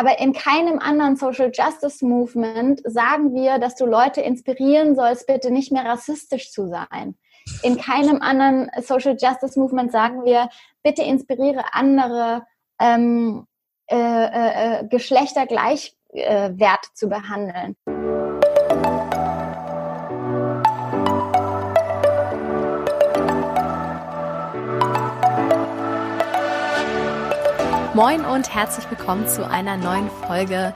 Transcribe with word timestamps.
aber 0.00 0.18
in 0.18 0.32
keinem 0.32 0.78
anderen 0.78 1.16
Social 1.16 1.52
Justice 1.52 2.02
Movement 2.02 2.80
sagen 2.84 3.34
wir, 3.34 3.58
dass 3.58 3.76
du 3.76 3.84
Leute 3.84 4.22
inspirieren 4.22 4.96
sollst, 4.96 5.26
bitte 5.26 5.50
nicht 5.50 5.72
mehr 5.72 5.84
rassistisch 5.84 6.52
zu 6.52 6.68
sein. 6.68 7.18
In 7.62 7.76
keinem 7.76 8.22
anderen 8.22 8.70
Social 8.80 9.14
Justice 9.20 9.60
Movement 9.60 9.92
sagen 9.92 10.24
wir, 10.24 10.48
bitte 10.82 11.02
inspiriere 11.02 11.74
andere, 11.74 12.46
ähm, 12.80 13.46
äh, 13.90 13.96
äh, 14.80 14.88
Geschlechter 14.88 15.44
gleichwert 15.46 15.92
äh, 16.14 16.94
zu 16.94 17.10
behandeln. 17.10 17.76
Moin 28.00 28.24
und 28.24 28.54
herzlich 28.54 28.90
willkommen 28.90 29.28
zu 29.28 29.46
einer 29.46 29.76
neuen 29.76 30.08
Folge 30.26 30.74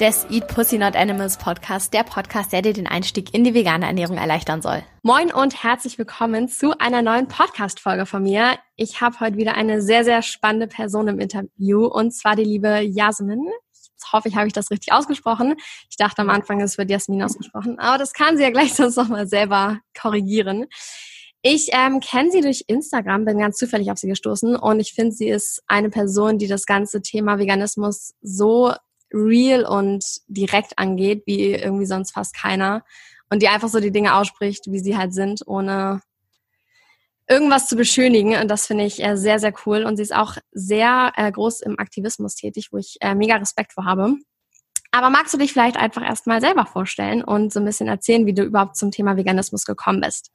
des 0.00 0.26
Eat 0.30 0.48
Pussy 0.48 0.78
Not 0.78 0.96
Animals 0.96 1.36
Podcast, 1.36 1.94
der 1.94 2.02
Podcast, 2.02 2.52
der 2.52 2.60
dir 2.60 2.72
den 2.72 2.88
Einstieg 2.88 3.32
in 3.32 3.44
die 3.44 3.54
vegane 3.54 3.86
Ernährung 3.86 4.16
erleichtern 4.16 4.62
soll. 4.62 4.82
Moin 5.02 5.32
und 5.32 5.62
herzlich 5.62 5.96
willkommen 5.96 6.48
zu 6.48 6.76
einer 6.80 7.02
neuen 7.02 7.28
Podcast-Folge 7.28 8.04
von 8.04 8.24
mir. 8.24 8.58
Ich 8.74 9.00
habe 9.00 9.20
heute 9.20 9.36
wieder 9.36 9.54
eine 9.54 9.80
sehr, 9.80 10.02
sehr 10.02 10.22
spannende 10.22 10.66
Person 10.66 11.06
im 11.06 11.20
Interview 11.20 11.86
und 11.86 12.10
zwar 12.10 12.34
die 12.34 12.42
liebe 12.42 12.80
Jasmin. 12.80 13.46
Ich 13.72 14.12
hoffe, 14.12 14.28
ich 14.28 14.34
habe 14.34 14.48
ich 14.48 14.52
das 14.52 14.72
richtig 14.72 14.92
ausgesprochen. 14.92 15.54
Ich 15.88 15.96
dachte 15.96 16.22
am 16.22 16.30
Anfang, 16.30 16.60
es 16.60 16.78
wird 16.78 16.90
Jasmin 16.90 17.22
ausgesprochen, 17.22 17.78
aber 17.78 17.98
das 17.98 18.12
kann 18.12 18.36
sie 18.36 18.42
ja 18.42 18.50
gleich 18.50 18.74
sonst 18.74 18.96
nochmal 18.96 19.28
selber 19.28 19.78
korrigieren. 19.96 20.66
Ich 21.48 21.68
ähm, 21.70 22.00
kenne 22.00 22.32
sie 22.32 22.40
durch 22.40 22.64
Instagram, 22.66 23.24
bin 23.24 23.38
ganz 23.38 23.56
zufällig 23.56 23.92
auf 23.92 23.98
sie 23.98 24.08
gestoßen 24.08 24.56
und 24.56 24.80
ich 24.80 24.94
finde, 24.94 25.12
sie 25.12 25.28
ist 25.28 25.62
eine 25.68 25.90
Person, 25.90 26.38
die 26.38 26.48
das 26.48 26.66
ganze 26.66 27.02
Thema 27.02 27.38
Veganismus 27.38 28.14
so 28.20 28.74
real 29.14 29.64
und 29.64 30.04
direkt 30.26 30.76
angeht, 30.76 31.22
wie 31.24 31.52
irgendwie 31.52 31.86
sonst 31.86 32.10
fast 32.10 32.34
keiner. 32.34 32.84
Und 33.30 33.42
die 33.42 33.48
einfach 33.48 33.68
so 33.68 33.78
die 33.78 33.92
Dinge 33.92 34.16
ausspricht, 34.16 34.72
wie 34.72 34.80
sie 34.80 34.96
halt 34.96 35.14
sind, 35.14 35.46
ohne 35.46 36.00
irgendwas 37.28 37.68
zu 37.68 37.76
beschönigen. 37.76 38.34
Und 38.40 38.48
das 38.48 38.66
finde 38.66 38.84
ich 38.84 39.00
äh, 39.00 39.16
sehr, 39.16 39.38
sehr 39.38 39.54
cool. 39.66 39.84
Und 39.84 39.98
sie 39.98 40.02
ist 40.02 40.16
auch 40.16 40.38
sehr 40.50 41.12
äh, 41.14 41.30
groß 41.30 41.60
im 41.60 41.78
Aktivismus 41.78 42.34
tätig, 42.34 42.70
wo 42.72 42.78
ich 42.78 42.96
äh, 43.02 43.14
mega 43.14 43.36
Respekt 43.36 43.72
vor 43.72 43.84
habe. 43.84 44.16
Aber 44.90 45.10
magst 45.10 45.32
du 45.32 45.38
dich 45.38 45.52
vielleicht 45.52 45.76
einfach 45.76 46.02
erstmal 46.02 46.40
selber 46.40 46.66
vorstellen 46.66 47.22
und 47.22 47.52
so 47.52 47.60
ein 47.60 47.66
bisschen 47.66 47.86
erzählen, 47.86 48.26
wie 48.26 48.34
du 48.34 48.42
überhaupt 48.42 48.74
zum 48.74 48.90
Thema 48.90 49.16
Veganismus 49.16 49.64
gekommen 49.64 50.00
bist? 50.00 50.32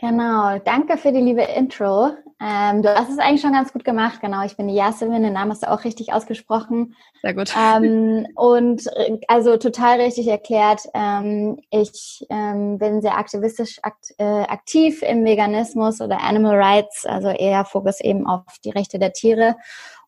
Genau, 0.00 0.58
danke 0.58 0.96
für 0.96 1.12
die 1.12 1.20
liebe 1.20 1.42
Intro. 1.42 2.10
Ähm, 2.40 2.82
du 2.82 2.92
hast 2.92 3.10
es 3.10 3.18
eigentlich 3.18 3.40
schon 3.40 3.52
ganz 3.52 3.72
gut 3.72 3.84
gemacht, 3.84 4.20
genau. 4.20 4.44
Ich 4.44 4.56
bin 4.56 4.66
die 4.66 4.74
Jasmin, 4.74 5.22
den 5.22 5.32
Namen 5.32 5.52
hast 5.52 5.62
du 5.62 5.70
auch 5.70 5.84
richtig 5.84 6.12
ausgesprochen. 6.12 6.96
Sehr 7.22 7.32
gut. 7.32 7.54
Ähm, 7.56 8.26
und 8.34 8.82
also 9.28 9.56
total 9.56 10.00
richtig 10.00 10.26
erklärt. 10.26 10.82
Ähm, 10.94 11.60
ich 11.70 12.26
ähm, 12.28 12.78
bin 12.78 13.02
sehr 13.02 13.16
aktivistisch 13.16 13.78
akt, 13.82 14.12
äh, 14.18 14.24
aktiv 14.24 15.00
im 15.02 15.24
Veganismus 15.24 16.00
oder 16.00 16.20
Animal 16.22 16.56
Rights, 16.56 17.06
also 17.06 17.28
eher 17.28 17.64
Fokus 17.64 18.00
eben 18.00 18.26
auf 18.26 18.42
die 18.64 18.70
Rechte 18.70 18.98
der 18.98 19.12
Tiere 19.12 19.56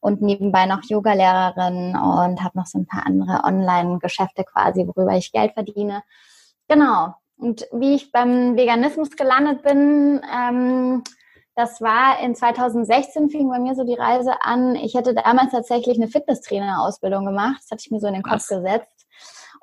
und 0.00 0.20
nebenbei 0.20 0.66
noch 0.66 0.82
Yoga-Lehrerin 0.82 1.96
und 1.96 2.42
habe 2.42 2.58
noch 2.58 2.66
so 2.66 2.78
ein 2.78 2.86
paar 2.86 3.06
andere 3.06 3.44
Online-Geschäfte 3.44 4.44
quasi, 4.44 4.84
worüber 4.86 5.16
ich 5.16 5.30
Geld 5.30 5.52
verdiene. 5.54 6.02
Genau, 6.68 7.14
und 7.38 7.66
wie 7.72 7.94
ich 7.94 8.12
beim 8.12 8.56
Veganismus 8.56 9.10
gelandet 9.10 9.62
bin, 9.62 10.22
ähm, 10.32 11.02
das 11.54 11.80
war 11.80 12.20
in 12.20 12.34
2016 12.34 13.30
fing 13.30 13.48
bei 13.48 13.58
mir 13.58 13.74
so 13.74 13.84
die 13.84 13.94
Reise 13.94 14.42
an. 14.42 14.74
Ich 14.74 14.94
hätte 14.94 15.14
damals 15.14 15.52
tatsächlich 15.52 15.96
eine 15.96 16.08
Fitnesstrainer-Ausbildung 16.08 17.24
gemacht. 17.24 17.56
Das 17.62 17.70
hatte 17.70 17.82
ich 17.84 17.90
mir 17.90 18.00
so 18.00 18.08
in 18.08 18.14
den 18.14 18.22
Kopf 18.22 18.34
Was? 18.34 18.48
gesetzt 18.48 18.95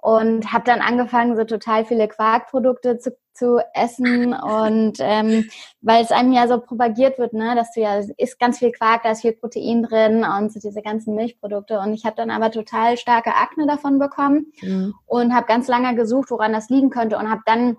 und 0.03 0.51
habe 0.51 0.65
dann 0.65 0.81
angefangen, 0.81 1.37
so 1.37 1.45
total 1.45 1.85
viele 1.85 2.09
Quarkprodukte 2.09 2.97
zu, 2.97 3.15
zu 3.33 3.59
essen 3.73 4.33
und 4.33 4.97
ähm, 4.99 5.49
weil 5.79 6.03
es 6.03 6.11
einem 6.11 6.33
ja 6.33 6.45
so 6.49 6.59
propagiert 6.59 7.17
wird, 7.17 7.31
ne, 7.31 7.55
dass 7.55 7.71
du 7.71 7.79
ja 7.79 8.01
isst 8.17 8.37
ganz 8.37 8.59
viel 8.59 8.73
Quark, 8.73 9.03
da 9.03 9.11
ist 9.11 9.21
viel 9.21 9.31
Protein 9.31 9.81
drin 9.81 10.25
und 10.25 10.51
so 10.51 10.59
diese 10.59 10.81
ganzen 10.81 11.15
Milchprodukte 11.15 11.79
und 11.79 11.93
ich 11.93 12.03
habe 12.03 12.17
dann 12.17 12.31
aber 12.31 12.51
total 12.51 12.97
starke 12.97 13.33
Akne 13.33 13.65
davon 13.65 13.97
bekommen 13.97 14.51
mhm. 14.61 14.93
und 15.05 15.33
habe 15.33 15.47
ganz 15.47 15.69
lange 15.69 15.95
gesucht, 15.95 16.31
woran 16.31 16.51
das 16.51 16.67
liegen 16.67 16.89
könnte 16.89 17.17
und 17.17 17.29
habe 17.29 17.41
dann 17.45 17.77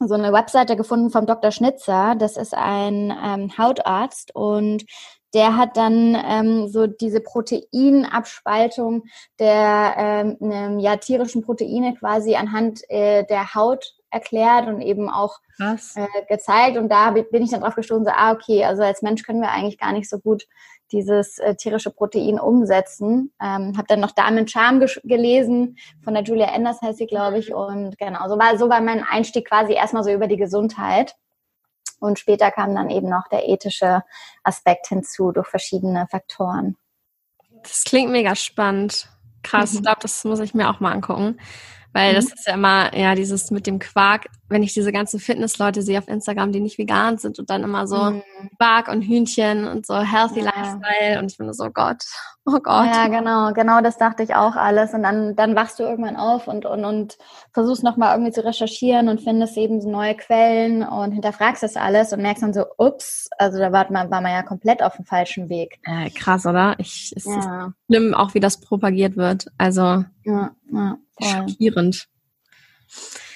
so 0.00 0.14
eine 0.14 0.32
Webseite 0.32 0.76
gefunden 0.76 1.10
vom 1.10 1.26
Dr. 1.26 1.50
Schnitzer. 1.50 2.14
Das 2.18 2.36
ist 2.36 2.54
ein 2.54 3.14
ähm, 3.22 3.56
Hautarzt 3.56 4.34
und 4.34 4.84
der 5.34 5.56
hat 5.56 5.76
dann 5.76 6.16
ähm, 6.24 6.68
so 6.68 6.86
diese 6.86 7.20
Proteinabspaltung 7.20 9.04
der 9.38 9.94
ähm, 9.98 10.36
ne, 10.40 10.76
ja, 10.80 10.96
tierischen 10.96 11.42
Proteine 11.42 11.94
quasi 11.94 12.36
anhand 12.36 12.82
äh, 12.88 13.24
der 13.24 13.54
Haut 13.54 13.94
erklärt 14.10 14.68
und 14.68 14.80
eben 14.80 15.10
auch 15.10 15.40
äh, 15.96 16.06
gezeigt. 16.28 16.78
Und 16.78 16.88
da 16.88 17.10
bin 17.10 17.42
ich 17.42 17.50
dann 17.50 17.60
drauf 17.60 17.74
gestoßen, 17.74 18.04
so, 18.04 18.12
ah, 18.14 18.32
okay, 18.32 18.64
also 18.64 18.82
als 18.82 19.02
Mensch 19.02 19.24
können 19.24 19.40
wir 19.40 19.50
eigentlich 19.50 19.78
gar 19.78 19.92
nicht 19.92 20.08
so 20.08 20.18
gut 20.20 20.46
dieses 20.92 21.38
äh, 21.38 21.56
tierische 21.56 21.90
Protein 21.90 22.38
umsetzen. 22.38 23.32
Ähm, 23.42 23.76
habe 23.76 23.86
dann 23.88 24.00
noch 24.00 24.12
Damen 24.12 24.46
Charm 24.46 24.84
gelesen, 25.02 25.76
von 26.02 26.14
der 26.14 26.22
Julia 26.22 26.54
Enders 26.54 26.80
heißt 26.80 26.98
sie, 26.98 27.06
glaube 27.06 27.38
ich. 27.38 27.52
Und 27.52 27.98
genau, 27.98 28.28
so 28.28 28.38
war, 28.38 28.56
so 28.56 28.68
war 28.68 28.80
mein 28.80 29.02
Einstieg 29.02 29.48
quasi 29.48 29.72
erstmal 29.72 30.04
so 30.04 30.12
über 30.12 30.28
die 30.28 30.36
Gesundheit. 30.36 31.16
Und 32.00 32.18
später 32.18 32.50
kam 32.50 32.74
dann 32.74 32.90
eben 32.90 33.08
noch 33.08 33.28
der 33.28 33.48
ethische 33.48 34.02
Aspekt 34.42 34.88
hinzu 34.88 35.32
durch 35.32 35.48
verschiedene 35.48 36.06
Faktoren. 36.10 36.76
Das 37.62 37.84
klingt 37.84 38.10
mega 38.10 38.34
spannend. 38.34 39.08
Krass, 39.42 39.72
mhm. 39.72 39.78
ich 39.78 39.82
glaube, 39.84 40.00
das 40.02 40.24
muss 40.24 40.40
ich 40.40 40.54
mir 40.54 40.68
auch 40.70 40.80
mal 40.80 40.92
angucken. 40.92 41.38
Weil 41.94 42.10
mhm. 42.10 42.16
das 42.16 42.24
ist 42.26 42.46
ja 42.46 42.54
immer, 42.54 42.94
ja, 42.94 43.14
dieses 43.14 43.52
mit 43.52 43.66
dem 43.66 43.78
Quark, 43.78 44.26
wenn 44.48 44.64
ich 44.64 44.74
diese 44.74 44.92
ganzen 44.92 45.20
Fitnessleute 45.20 45.80
sehe 45.80 45.98
auf 45.98 46.08
Instagram, 46.08 46.50
die 46.50 46.60
nicht 46.60 46.76
vegan 46.76 47.18
sind 47.18 47.38
und 47.38 47.48
dann 47.50 47.62
immer 47.62 47.86
so 47.86 47.96
mhm. 47.96 48.22
Quark 48.58 48.88
und 48.88 49.02
Hühnchen 49.02 49.66
und 49.66 49.86
so 49.86 50.00
Healthy 50.00 50.40
ja. 50.40 50.46
Lifestyle 50.46 51.20
und 51.20 51.30
ich 51.30 51.36
finde 51.36 51.54
so, 51.54 51.70
Gott, 51.70 52.04
oh 52.46 52.58
Gott. 52.62 52.86
Ja, 52.86 53.06
genau, 53.08 53.52
genau 53.52 53.80
das 53.80 53.96
dachte 53.96 54.22
ich 54.22 54.34
auch 54.34 54.56
alles. 54.56 54.92
Und 54.92 55.04
dann, 55.04 55.36
dann 55.36 55.54
wachst 55.54 55.78
du 55.78 55.84
irgendwann 55.84 56.16
auf 56.16 56.48
und, 56.48 56.66
und, 56.66 56.84
und 56.84 57.16
versuchst 57.52 57.84
nochmal 57.84 58.14
irgendwie 58.14 58.32
zu 58.32 58.44
recherchieren 58.44 59.08
und 59.08 59.22
findest 59.22 59.56
eben 59.56 59.80
so 59.80 59.88
neue 59.88 60.16
Quellen 60.16 60.82
und 60.82 61.12
hinterfragst 61.12 61.62
das 61.62 61.76
alles 61.76 62.12
und 62.12 62.20
merkst 62.20 62.42
dann 62.42 62.52
so, 62.52 62.66
ups, 62.76 63.30
also 63.38 63.58
da 63.58 63.72
war 63.72 63.90
man, 63.90 64.10
war 64.10 64.20
man 64.20 64.32
ja 64.32 64.42
komplett 64.42 64.82
auf 64.82 64.96
dem 64.96 65.06
falschen 65.06 65.48
Weg. 65.48 65.78
Äh, 65.84 66.10
krass, 66.10 66.44
oder? 66.44 66.74
Ich, 66.78 67.12
es 67.16 67.24
ja. 67.24 67.38
ist 67.38 67.48
schlimm, 67.86 68.14
auch 68.14 68.34
wie 68.34 68.40
das 68.40 68.60
propagiert 68.60 69.16
wird. 69.16 69.46
Also. 69.58 70.04
Ja, 70.24 70.54
ja. 70.72 70.98
Schockierend. 71.20 72.08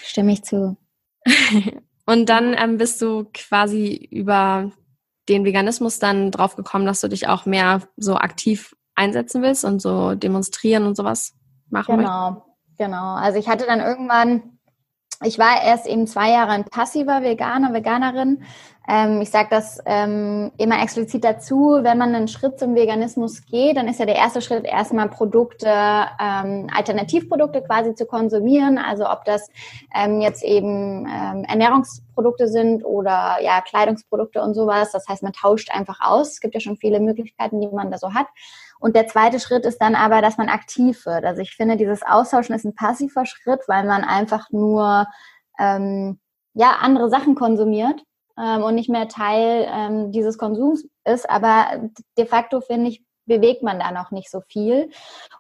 Stimme 0.03 0.33
ich 0.33 0.43
zu. 0.45 0.77
Und 2.07 2.29
dann 2.29 2.55
ähm, 2.57 2.79
bist 2.79 3.03
du 3.03 3.27
quasi 3.35 4.09
über 4.11 4.73
den 5.29 5.45
Veganismus 5.45 5.99
dann 5.99 6.31
drauf 6.31 6.57
gekommen, 6.57 6.87
dass 6.87 7.03
du 7.03 7.09
dich 7.09 7.29
auch 7.29 7.45
mehr 7.45 7.83
so 7.97 8.17
aktiv 8.17 8.75
einsetzen 8.95 9.43
willst 9.43 9.65
und 9.65 9.81
so 9.81 10.15
demonstrieren 10.15 10.87
und 10.87 10.97
sowas 10.97 11.35
machen 11.69 11.99
Genau, 11.99 12.31
möchtest. 12.31 12.79
genau. 12.79 13.15
Also 13.15 13.39
ich 13.39 13.49
hatte 13.49 13.67
dann 13.67 13.81
irgendwann 13.81 14.58
ich 15.25 15.39
war 15.39 15.63
erst 15.63 15.87
eben 15.87 16.07
zwei 16.07 16.31
Jahre 16.31 16.53
ein 16.53 16.65
passiver 16.65 17.23
Veganer, 17.23 17.73
Veganerin. 17.73 18.43
Ähm, 18.89 19.21
ich 19.21 19.31
sage 19.31 19.49
das 19.51 19.83
ähm, 19.85 20.51
immer 20.57 20.81
explizit 20.83 21.23
dazu, 21.23 21.81
wenn 21.83 21.99
man 21.99 22.15
einen 22.15 22.29
Schritt 22.29 22.59
zum 22.59 22.75
Veganismus 22.75 23.45
geht, 23.45 23.77
dann 23.77 23.87
ist 23.87 24.01
ja 24.01 24.07
der 24.07 24.17
erste 24.17 24.41
Schritt 24.41 24.65
erstmal 24.65 25.11
Produkte, 25.11 25.69
ähm, 25.69 26.69
Alternativprodukte 26.75 27.63
quasi 27.63 27.95
zu 27.95 28.07
konsumieren. 28.07 28.79
Also 28.79 29.11
ob 29.11 29.27
das 29.27 29.51
ähm, 29.95 30.23
jetzt 30.23 30.43
eben 30.43 31.07
ähm, 31.07 31.45
Ernährungsprodukte 31.45 32.49
sind 32.49 32.83
oder 32.83 33.39
ja 33.43 33.61
Kleidungsprodukte 33.61 34.41
und 34.41 34.55
sowas. 34.55 34.93
Das 34.93 35.07
heißt, 35.07 35.23
man 35.23 35.35
tauscht 35.35 35.71
einfach 35.71 35.99
aus. 36.01 36.33
Es 36.33 36.41
gibt 36.41 36.55
ja 36.55 36.61
schon 36.61 36.77
viele 36.77 37.01
Möglichkeiten, 37.01 37.61
die 37.61 37.69
man 37.69 37.91
da 37.91 37.99
so 37.99 38.15
hat. 38.15 38.29
Und 38.81 38.95
der 38.95 39.07
zweite 39.07 39.41
Schritt 39.41 39.65
ist 39.65 39.79
dann 39.79 39.95
aber, 39.95 40.23
dass 40.23 40.39
man 40.39 40.49
aktiv 40.49 41.05
wird. 41.07 41.25
Also 41.25 41.43
ich 41.43 41.55
finde, 41.55 41.77
dieses 41.77 42.03
Austauschen 42.03 42.55
ist 42.55 42.65
ein 42.65 42.75
passiver 42.75 43.27
Schritt, 43.27 43.61
weil 43.67 43.85
man 43.85 44.05
einfach 44.05 44.51
nur 44.51 45.07
ähm, 45.59 46.21
ja 46.55 46.77
andere 46.81 47.11
Sachen 47.11 47.35
konsumiert 47.35 48.03
ähm, 48.39 48.63
und 48.63 48.75
nicht 48.75 48.89
mehr 48.89 49.09
Teil 49.09 49.67
ähm, 49.71 50.13
dieses 50.13 50.39
Konsums 50.39 50.87
ist. 51.05 51.29
Aber 51.29 51.91
de 52.17 52.27
facto 52.27 52.61
finde 52.61 52.91
ich 52.91 53.05
bewegt 53.29 53.63
man 53.63 53.79
da 53.79 53.93
noch 53.93 54.11
nicht 54.11 54.31
so 54.31 54.41
viel. 54.41 54.91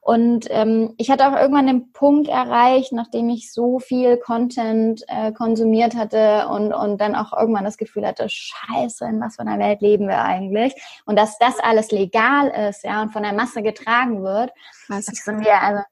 Und 0.00 0.46
ähm, 0.50 0.94
ich 0.98 1.10
hatte 1.10 1.26
auch 1.26 1.38
irgendwann 1.38 1.66
den 1.66 1.92
Punkt 1.92 2.28
erreicht, 2.28 2.92
nachdem 2.92 3.28
ich 3.30 3.52
so 3.52 3.80
viel 3.80 4.16
Content 4.18 5.04
äh, 5.08 5.32
konsumiert 5.32 5.96
hatte 5.96 6.48
und, 6.48 6.72
und 6.72 7.00
dann 7.00 7.14
auch 7.14 7.32
irgendwann 7.32 7.64
das 7.64 7.78
Gefühl 7.78 8.06
hatte, 8.06 8.28
scheiße, 8.28 9.04
in 9.06 9.20
was 9.20 9.36
für 9.36 9.42
einer 9.42 9.58
Welt 9.58 9.80
leben 9.80 10.06
wir 10.06 10.22
eigentlich? 10.22 10.74
Und 11.06 11.18
dass 11.18 11.38
das 11.38 11.58
alles 11.58 11.90
legal 11.90 12.48
ist, 12.68 12.84
ja, 12.84 13.02
und 13.02 13.12
von 13.12 13.22
der 13.22 13.32
Masse 13.32 13.62
getragen 13.62 14.22
wird. 14.22 14.50
Was 14.88 15.08
ist 15.08 15.24
von 15.24 15.38
mir, 15.38 15.60
also 15.60 15.82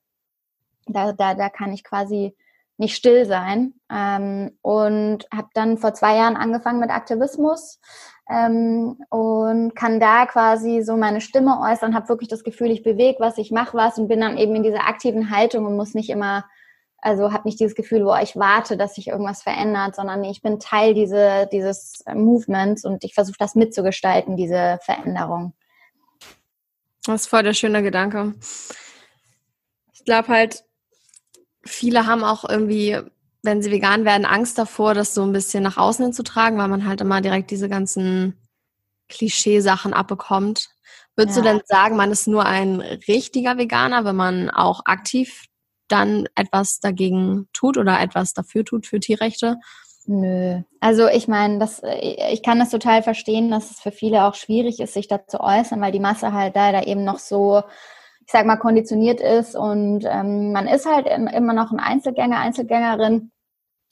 da, 0.87 1.13
da, 1.13 1.35
da 1.35 1.49
kann 1.49 1.73
ich 1.73 1.83
quasi 1.83 2.37
nicht 2.79 2.97
still 2.97 3.25
sein. 3.25 3.75
Ähm, 3.91 4.59
und 4.63 5.27
habe 5.33 5.49
dann 5.55 5.79
vor 5.79 5.95
zwei 5.95 6.17
Jahren 6.17 6.37
angefangen 6.37 6.81
mit 6.81 6.91
Aktivismus 6.91 7.81
ähm, 8.29 8.99
und 9.09 9.75
kann 9.77 10.01
da 10.01 10.27
quasi 10.27 10.83
so 10.83 10.97
meine 10.97 11.21
Stimme 11.21 11.61
äußern, 11.61 11.95
habe 11.95 12.09
wirklich 12.09 12.29
das 12.29 12.45
Gefühl, 12.45 12.71
ich 12.71 12.83
bewege 12.83 13.21
was, 13.21 13.39
ich 13.39 13.51
mache 13.51 13.77
was 13.77 13.99
und 13.99 14.09
bin 14.09 14.21
dann 14.21 14.37
eben 14.37 14.55
in 14.57 14.63
dieser 14.63 14.87
aktiven 14.89 15.31
Haltung 15.31 15.65
und 15.65 15.77
muss 15.77 15.95
nicht 15.95 16.11
immer, 16.11 16.45
also 16.99 17.33
habe 17.33 17.47
nicht 17.47 17.61
dieses 17.61 17.77
Gefühl, 17.77 18.05
wo 18.05 18.15
ich 18.17 18.37
warte, 18.37 18.77
dass 18.77 18.97
sich 18.97 19.09
irgendwas 19.09 19.43
verändert, 19.43 19.95
sondern 19.95 20.25
ich 20.25 20.43
bin 20.43 20.59
Teil 20.59 20.95
diese, 20.95 21.49
dieses 21.53 22.05
Movements 22.13 22.85
und 22.85 23.05
ich 23.05 23.15
versuche 23.15 23.39
das 23.39 23.55
mitzugestalten, 23.55 24.37
diese 24.37 24.79
Veränderung. 24.83 25.53
Das 27.05 27.23
ist 27.23 27.27
voll 27.29 27.45
der 27.45 27.55
schöne 27.55 27.85
Gedanke. 27.85 28.35
Ich 29.93 30.05
glaube 30.05 30.29
halt, 30.29 30.65
viele 31.65 32.07
haben 32.07 32.25
auch 32.25 32.49
irgendwie 32.49 33.01
wenn 33.47 33.63
sie 33.63 33.71
vegan 33.71 34.05
werden, 34.05 34.27
Angst 34.27 34.59
davor, 34.59 34.93
das 34.93 35.15
so 35.15 35.23
ein 35.23 35.33
bisschen 35.33 35.63
nach 35.63 35.79
außen 35.79 36.05
hin 36.05 36.13
zu 36.13 36.23
tragen, 36.23 36.59
weil 36.59 36.69
man 36.69 36.87
halt 36.87 37.01
immer 37.01 37.23
direkt 37.23 37.51
diese 37.51 37.69
ganzen 37.69 38.37
Klischeesachen 39.09 39.95
abbekommt. 39.95 40.69
Würdest 41.17 41.39
ja. 41.39 41.43
du 41.43 41.49
denn 41.49 41.63
sagen, 41.65 41.97
man 41.97 42.11
ist 42.11 42.27
nur 42.27 42.45
ein 42.45 42.81
richtiger 42.81 43.57
Veganer, 43.57 44.05
wenn 44.05 44.17
man 44.17 44.51
auch 44.51 44.83
aktiv 44.85 45.47
dann 45.89 46.29
etwas 46.35 46.81
dagegen 46.81 47.49
tut 47.55 47.79
oder 47.79 48.01
etwas 48.01 48.35
dafür 48.35 48.65
tut 48.65 48.87
für 48.87 49.01
Tierrechte? 49.01 49.57
Nö. 50.05 50.61
Also 50.81 51.09
ich 51.09 51.27
meine, 51.27 51.59
das, 51.59 51.83
ich 52.31 52.43
kann 52.43 52.59
das 52.59 52.71
total 52.71 53.03
verstehen, 53.03 53.51
dass 53.51 53.71
es 53.71 53.81
für 53.81 53.93
viele 53.93 54.25
auch 54.25 54.35
schwierig 54.35 54.79
ist, 54.81 54.95
sich 54.95 55.09
dazu 55.09 55.41
äußern, 55.41 55.81
weil 55.81 55.93
die 55.93 56.01
Masse 56.01 56.33
halt 56.33 56.55
leider 56.55 56.87
eben 56.87 57.05
noch 57.05 57.19
so 57.19 57.63
ich 58.27 58.33
sag 58.33 58.45
mal, 58.45 58.57
konditioniert 58.57 59.21
ist 59.21 59.55
und 59.55 60.05
ähm, 60.05 60.51
man 60.51 60.67
ist 60.67 60.85
halt 60.85 61.07
immer 61.07 61.53
noch 61.53 61.71
ein 61.71 61.79
Einzelgänger, 61.79 62.39
Einzelgängerin. 62.39 63.31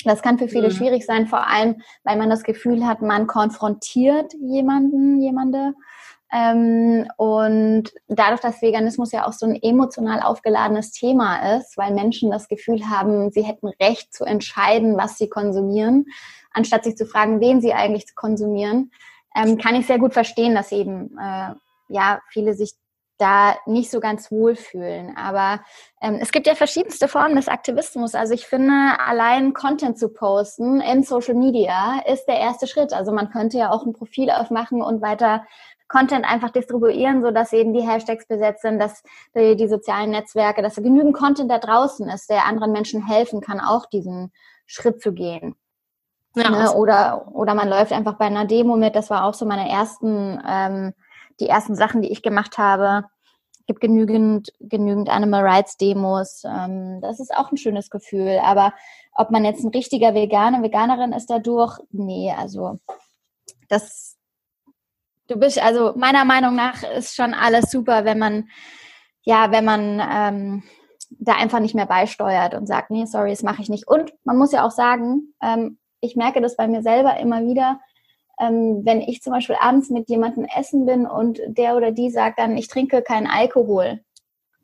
Das 0.05 0.23
kann 0.23 0.39
für 0.39 0.49
viele 0.49 0.69
mhm. 0.69 0.73
schwierig 0.73 1.07
sein, 1.07 1.27
vor 1.27 1.47
allem, 1.47 1.83
weil 2.05 2.17
man 2.17 2.31
das 2.31 2.43
Gefühl 2.43 2.87
hat, 2.87 3.03
man 3.03 3.27
konfrontiert 3.27 4.33
jemanden, 4.41 5.21
jemande. 5.21 5.75
Ähm, 6.33 7.07
und 7.17 7.93
dadurch, 8.09 8.41
dass 8.41 8.61
Veganismus 8.61 9.13
ja 9.13 9.27
auch 9.27 9.33
so 9.33 9.47
ein 9.47 9.55
emotional 9.63 10.21
aufgeladenes 10.21 10.91
Thema 10.91 11.57
ist, 11.57 11.77
weil 11.77 11.95
Menschen 11.95 12.31
das 12.31 12.49
Gefühl 12.49 12.89
haben, 12.89 13.31
sie 13.31 13.43
hätten 13.43 13.69
Recht 13.81 14.13
zu 14.13 14.25
entscheiden, 14.25 14.97
was 14.97 15.17
sie 15.17 15.29
konsumieren, 15.29 16.07
anstatt 16.51 16.85
sich 16.85 16.97
zu 16.97 17.07
fragen, 17.07 17.41
wen 17.41 17.61
sie 17.61 17.73
eigentlich 17.73 18.15
konsumieren, 18.17 18.91
ähm, 19.37 19.59
kann 19.59 19.77
ich 19.77 19.87
sehr 19.87 19.99
gut 19.99 20.13
verstehen, 20.13 20.55
dass 20.55 20.73
eben 20.73 21.17
äh, 21.19 21.55
ja 21.89 22.21
viele 22.31 22.55
sich 22.55 22.73
da 23.19 23.55
nicht 23.67 23.91
so 23.91 24.01
ganz 24.01 24.31
wohlfühlen. 24.31 25.17
Aber 25.17 25.61
ähm, 26.01 26.19
es 26.21 26.33
gibt 26.33 26.47
ja 26.47 26.55
verschiedenste 26.55 27.09
Formen 27.09 27.37
des 27.37 27.49
Aktivismus. 27.49 28.15
Also 28.15 28.35
ich 28.35 28.47
finde, 28.47 28.73
allein 28.99 29.55
Content 29.55 29.99
zu 29.99 30.09
posten 30.09 30.81
in 30.81 31.03
Social 31.03 31.35
Media 31.35 32.01
ist 32.07 32.27
der 32.27 32.39
erste 32.39 32.67
Schritt. 32.67 32.93
Also 32.93 33.13
man 33.13 33.31
könnte 33.31 33.59
ja 33.59 33.71
auch 33.71 33.87
ein 33.87 33.93
Profil 33.93 34.31
aufmachen 34.31 34.83
und 34.83 35.01
weiter 35.01 35.45
Content 35.87 36.25
einfach 36.25 36.51
distribuieren, 36.51 37.23
so 37.23 37.31
dass 37.31 37.53
eben 37.53 37.73
die 37.73 37.87
Hashtags 37.87 38.27
besetzt 38.27 38.63
sind, 38.63 38.81
dass 38.81 39.03
die, 39.37 39.55
die 39.55 39.69
sozialen 39.69 40.11
Netzwerke, 40.11 40.63
dass 40.63 40.75
da 40.75 40.83
genügend 40.83 41.15
Content 41.15 41.51
da 41.51 41.59
draußen 41.59 42.09
ist, 42.09 42.31
der 42.31 42.47
anderen 42.47 42.73
Menschen 42.73 43.07
helfen 43.07 43.41
kann, 43.41 43.61
auch 43.61 43.87
diesen 43.87 44.33
Schritt 44.67 45.01
zu 45.01 45.13
gehen. 45.13 45.55
Ja, 46.35 46.51
ne? 46.51 46.73
Oder, 46.73 47.29
oder 47.33 47.55
man 47.55 47.69
läuft 47.69 47.93
einfach 47.93 48.15
bei 48.15 48.25
einer 48.25 48.45
Demo 48.45 48.77
mit. 48.77 48.97
Das 48.97 49.09
war 49.09 49.25
auch 49.25 49.35
so 49.35 49.47
meine 49.47 49.71
ersten 49.71 50.43
ähm, 50.45 50.95
die 51.41 51.49
ersten 51.49 51.75
Sachen, 51.75 52.03
die 52.03 52.11
ich 52.13 52.23
gemacht 52.23 52.59
habe. 52.59 53.05
Gibt 53.67 53.81
genügend, 53.81 54.53
genügend 54.61 55.09
Animal 55.09 55.43
Rights 55.43 55.77
Demos. 55.77 56.43
Ähm, 56.45 57.01
das 57.01 57.21
ist 57.21 57.35
auch 57.35 57.51
ein 57.51 57.57
schönes 57.57 57.91
Gefühl. 57.91 58.39
Aber 58.43 58.75
ob 59.15 59.31
man 59.31 59.45
jetzt 59.45 59.65
ein 59.65 59.71
richtiger 59.71 60.15
Veganer, 60.15 60.63
Veganerin 60.63 61.13
ist 61.13 61.31
dadurch, 61.31 61.79
nee, 61.91 62.33
also 62.37 62.79
das, 63.69 64.17
du 65.29 65.37
bist, 65.37 65.63
also 65.63 65.95
meiner 65.97 66.25
Meinung 66.25 66.55
nach 66.55 66.83
ist 66.83 67.15
schon 67.15 67.33
alles 67.33 67.71
super, 67.71 68.05
wenn 68.05 68.19
man, 68.19 68.49
ja, 69.23 69.51
wenn 69.51 69.65
man 69.65 70.03
ähm, 70.13 70.63
da 71.11 71.35
einfach 71.35 71.61
nicht 71.61 71.75
mehr 71.75 71.87
beisteuert 71.87 72.55
und 72.55 72.67
sagt, 72.67 72.91
nee, 72.91 73.07
sorry, 73.07 73.31
das 73.31 73.43
mache 73.43 73.63
ich 73.63 73.69
nicht. 73.69 73.89
Und 73.89 74.13
man 74.25 74.37
muss 74.37 74.53
ja 74.53 74.67
auch 74.67 74.71
sagen, 74.71 75.35
ähm, 75.43 75.79
ich 76.01 76.17
merke 76.17 76.41
das 76.41 76.57
bei 76.57 76.69
mir 76.69 76.83
selber 76.83 77.17
immer 77.19 77.43
wieder, 77.43 77.81
ähm, 78.45 78.85
wenn 78.85 79.01
ich 79.01 79.23
zum 79.23 79.33
Beispiel 79.33 79.57
abends 79.61 79.91
mit 79.91 80.09
jemandem 80.09 80.45
essen 80.45 80.87
bin 80.87 81.07
und 81.07 81.41
der 81.47 81.77
oder 81.77 81.93
die 81.93 82.11
sagt 82.11 82.39
dann, 82.39 82.57
ich 82.57 82.69
trinke 82.69 83.03
keinen 83.03 83.27
Alkohol. 83.27 84.01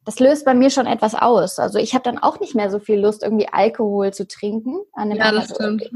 Das 0.04 0.18
löst 0.18 0.44
bei 0.44 0.54
mir 0.54 0.70
schon 0.70 0.86
etwas 0.86 1.14
aus. 1.14 1.58
Also 1.58 1.78
ich 1.78 1.94
habe 1.94 2.02
dann 2.02 2.18
auch 2.18 2.40
nicht 2.40 2.54
mehr 2.54 2.70
so 2.70 2.78
viel 2.78 2.98
Lust, 2.98 3.22
irgendwie 3.22 3.48
Alkohol 3.48 4.12
zu 4.12 4.26
trinken. 4.26 4.80
An 4.92 5.10
dem 5.10 5.18
ja, 5.18 5.30
das 5.30 5.50
stimmt. 5.54 5.90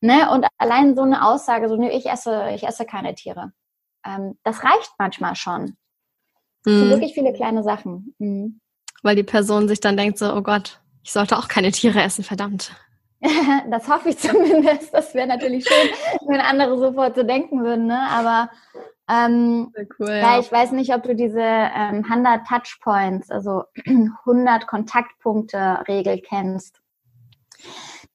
Ne? 0.00 0.30
Und 0.30 0.46
allein 0.58 0.94
so 0.94 1.02
eine 1.02 1.26
Aussage, 1.26 1.68
so, 1.68 1.76
nö, 1.76 1.88
ich 1.88 2.06
esse, 2.06 2.50
ich 2.54 2.64
esse 2.64 2.84
keine 2.84 3.14
Tiere. 3.14 3.52
Ähm, 4.04 4.38
das 4.44 4.62
reicht 4.62 4.92
manchmal 4.98 5.36
schon. 5.36 5.76
Das 6.64 6.74
mhm. 6.74 6.80
sind 6.80 6.90
wirklich 6.90 7.14
viele 7.14 7.32
kleine 7.32 7.62
Sachen. 7.62 8.14
Mhm. 8.18 8.60
Weil 9.02 9.16
die 9.16 9.22
Person 9.22 9.68
sich 9.68 9.80
dann 9.80 9.96
denkt 9.96 10.18
so, 10.18 10.34
oh 10.34 10.42
Gott, 10.42 10.80
ich 11.02 11.12
sollte 11.12 11.38
auch 11.38 11.48
keine 11.48 11.72
Tiere 11.72 12.02
essen, 12.02 12.24
verdammt. 12.24 12.72
das 13.70 13.88
hoffe 13.88 14.10
ich 14.10 14.18
zumindest. 14.18 14.92
Das 14.92 15.14
wäre 15.14 15.26
natürlich 15.26 15.66
schön, 15.66 15.90
wenn 16.28 16.40
andere 16.40 16.78
sofort 16.78 17.16
so 17.16 17.22
denken 17.22 17.64
würden. 17.64 17.86
Ne? 17.86 18.00
Aber 18.10 18.50
ähm, 19.08 19.72
cool, 20.00 20.08
ja, 20.08 20.38
ich 20.40 20.50
weiß 20.50 20.72
nicht, 20.72 20.92
ob 20.94 21.04
du 21.04 21.14
diese 21.14 21.40
ähm, 21.40 22.04
100 22.08 22.46
Touchpoints, 22.46 23.30
also 23.30 23.64
100 23.86 24.66
Kontaktpunkte-Regel 24.66 26.20
kennst. 26.20 26.80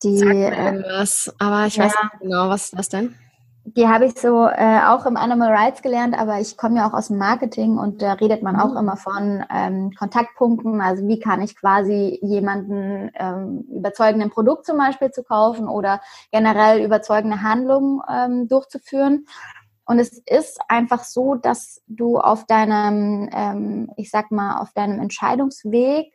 Die, 0.03 0.17
Sag 0.17 0.27
mir 0.29 0.51
äh, 0.51 0.65
irgendwas, 0.65 1.33
aber 1.39 1.67
ich 1.67 1.75
ja, 1.75 1.85
weiß 1.85 1.93
nicht 1.93 2.21
genau, 2.21 2.49
was 2.49 2.65
ist 2.65 2.77
das 2.77 2.89
denn? 2.89 3.15
Die 3.63 3.87
habe 3.87 4.05
ich 4.05 4.19
so 4.19 4.47
äh, 4.47 4.79
auch 4.87 5.05
im 5.05 5.17
Animal 5.17 5.51
Rights 5.53 5.83
gelernt, 5.83 6.17
aber 6.17 6.39
ich 6.39 6.57
komme 6.57 6.77
ja 6.77 6.89
auch 6.89 6.93
aus 6.93 7.09
dem 7.09 7.19
Marketing 7.19 7.77
und 7.77 8.01
da 8.01 8.13
redet 8.13 8.41
man 8.41 8.59
auch 8.59 8.71
mhm. 8.71 8.77
immer 8.77 8.97
von 8.97 9.45
ähm, 9.53 9.91
Kontaktpunkten. 9.97 10.81
Also 10.81 11.07
wie 11.07 11.19
kann 11.19 11.41
ich 11.41 11.55
quasi 11.55 12.19
jemanden 12.23 13.11
ähm, 13.13 13.65
überzeugen, 13.69 14.21
ein 14.21 14.31
Produkt 14.31 14.65
zum 14.65 14.77
Beispiel 14.77 15.11
zu 15.11 15.23
kaufen 15.23 15.67
oder 15.67 16.01
generell 16.31 16.83
überzeugende 16.83 17.43
Handlungen 17.43 18.01
ähm, 18.11 18.47
durchzuführen. 18.47 19.25
Und 19.85 19.99
es 19.99 20.17
ist 20.25 20.59
einfach 20.67 21.03
so, 21.03 21.35
dass 21.35 21.81
du 21.85 22.17
auf 22.17 22.45
deinem, 22.45 23.29
ähm, 23.31 23.91
ich 23.95 24.09
sag 24.09 24.31
mal, 24.31 24.59
auf 24.59 24.71
deinem 24.73 24.99
Entscheidungsweg 24.99 26.13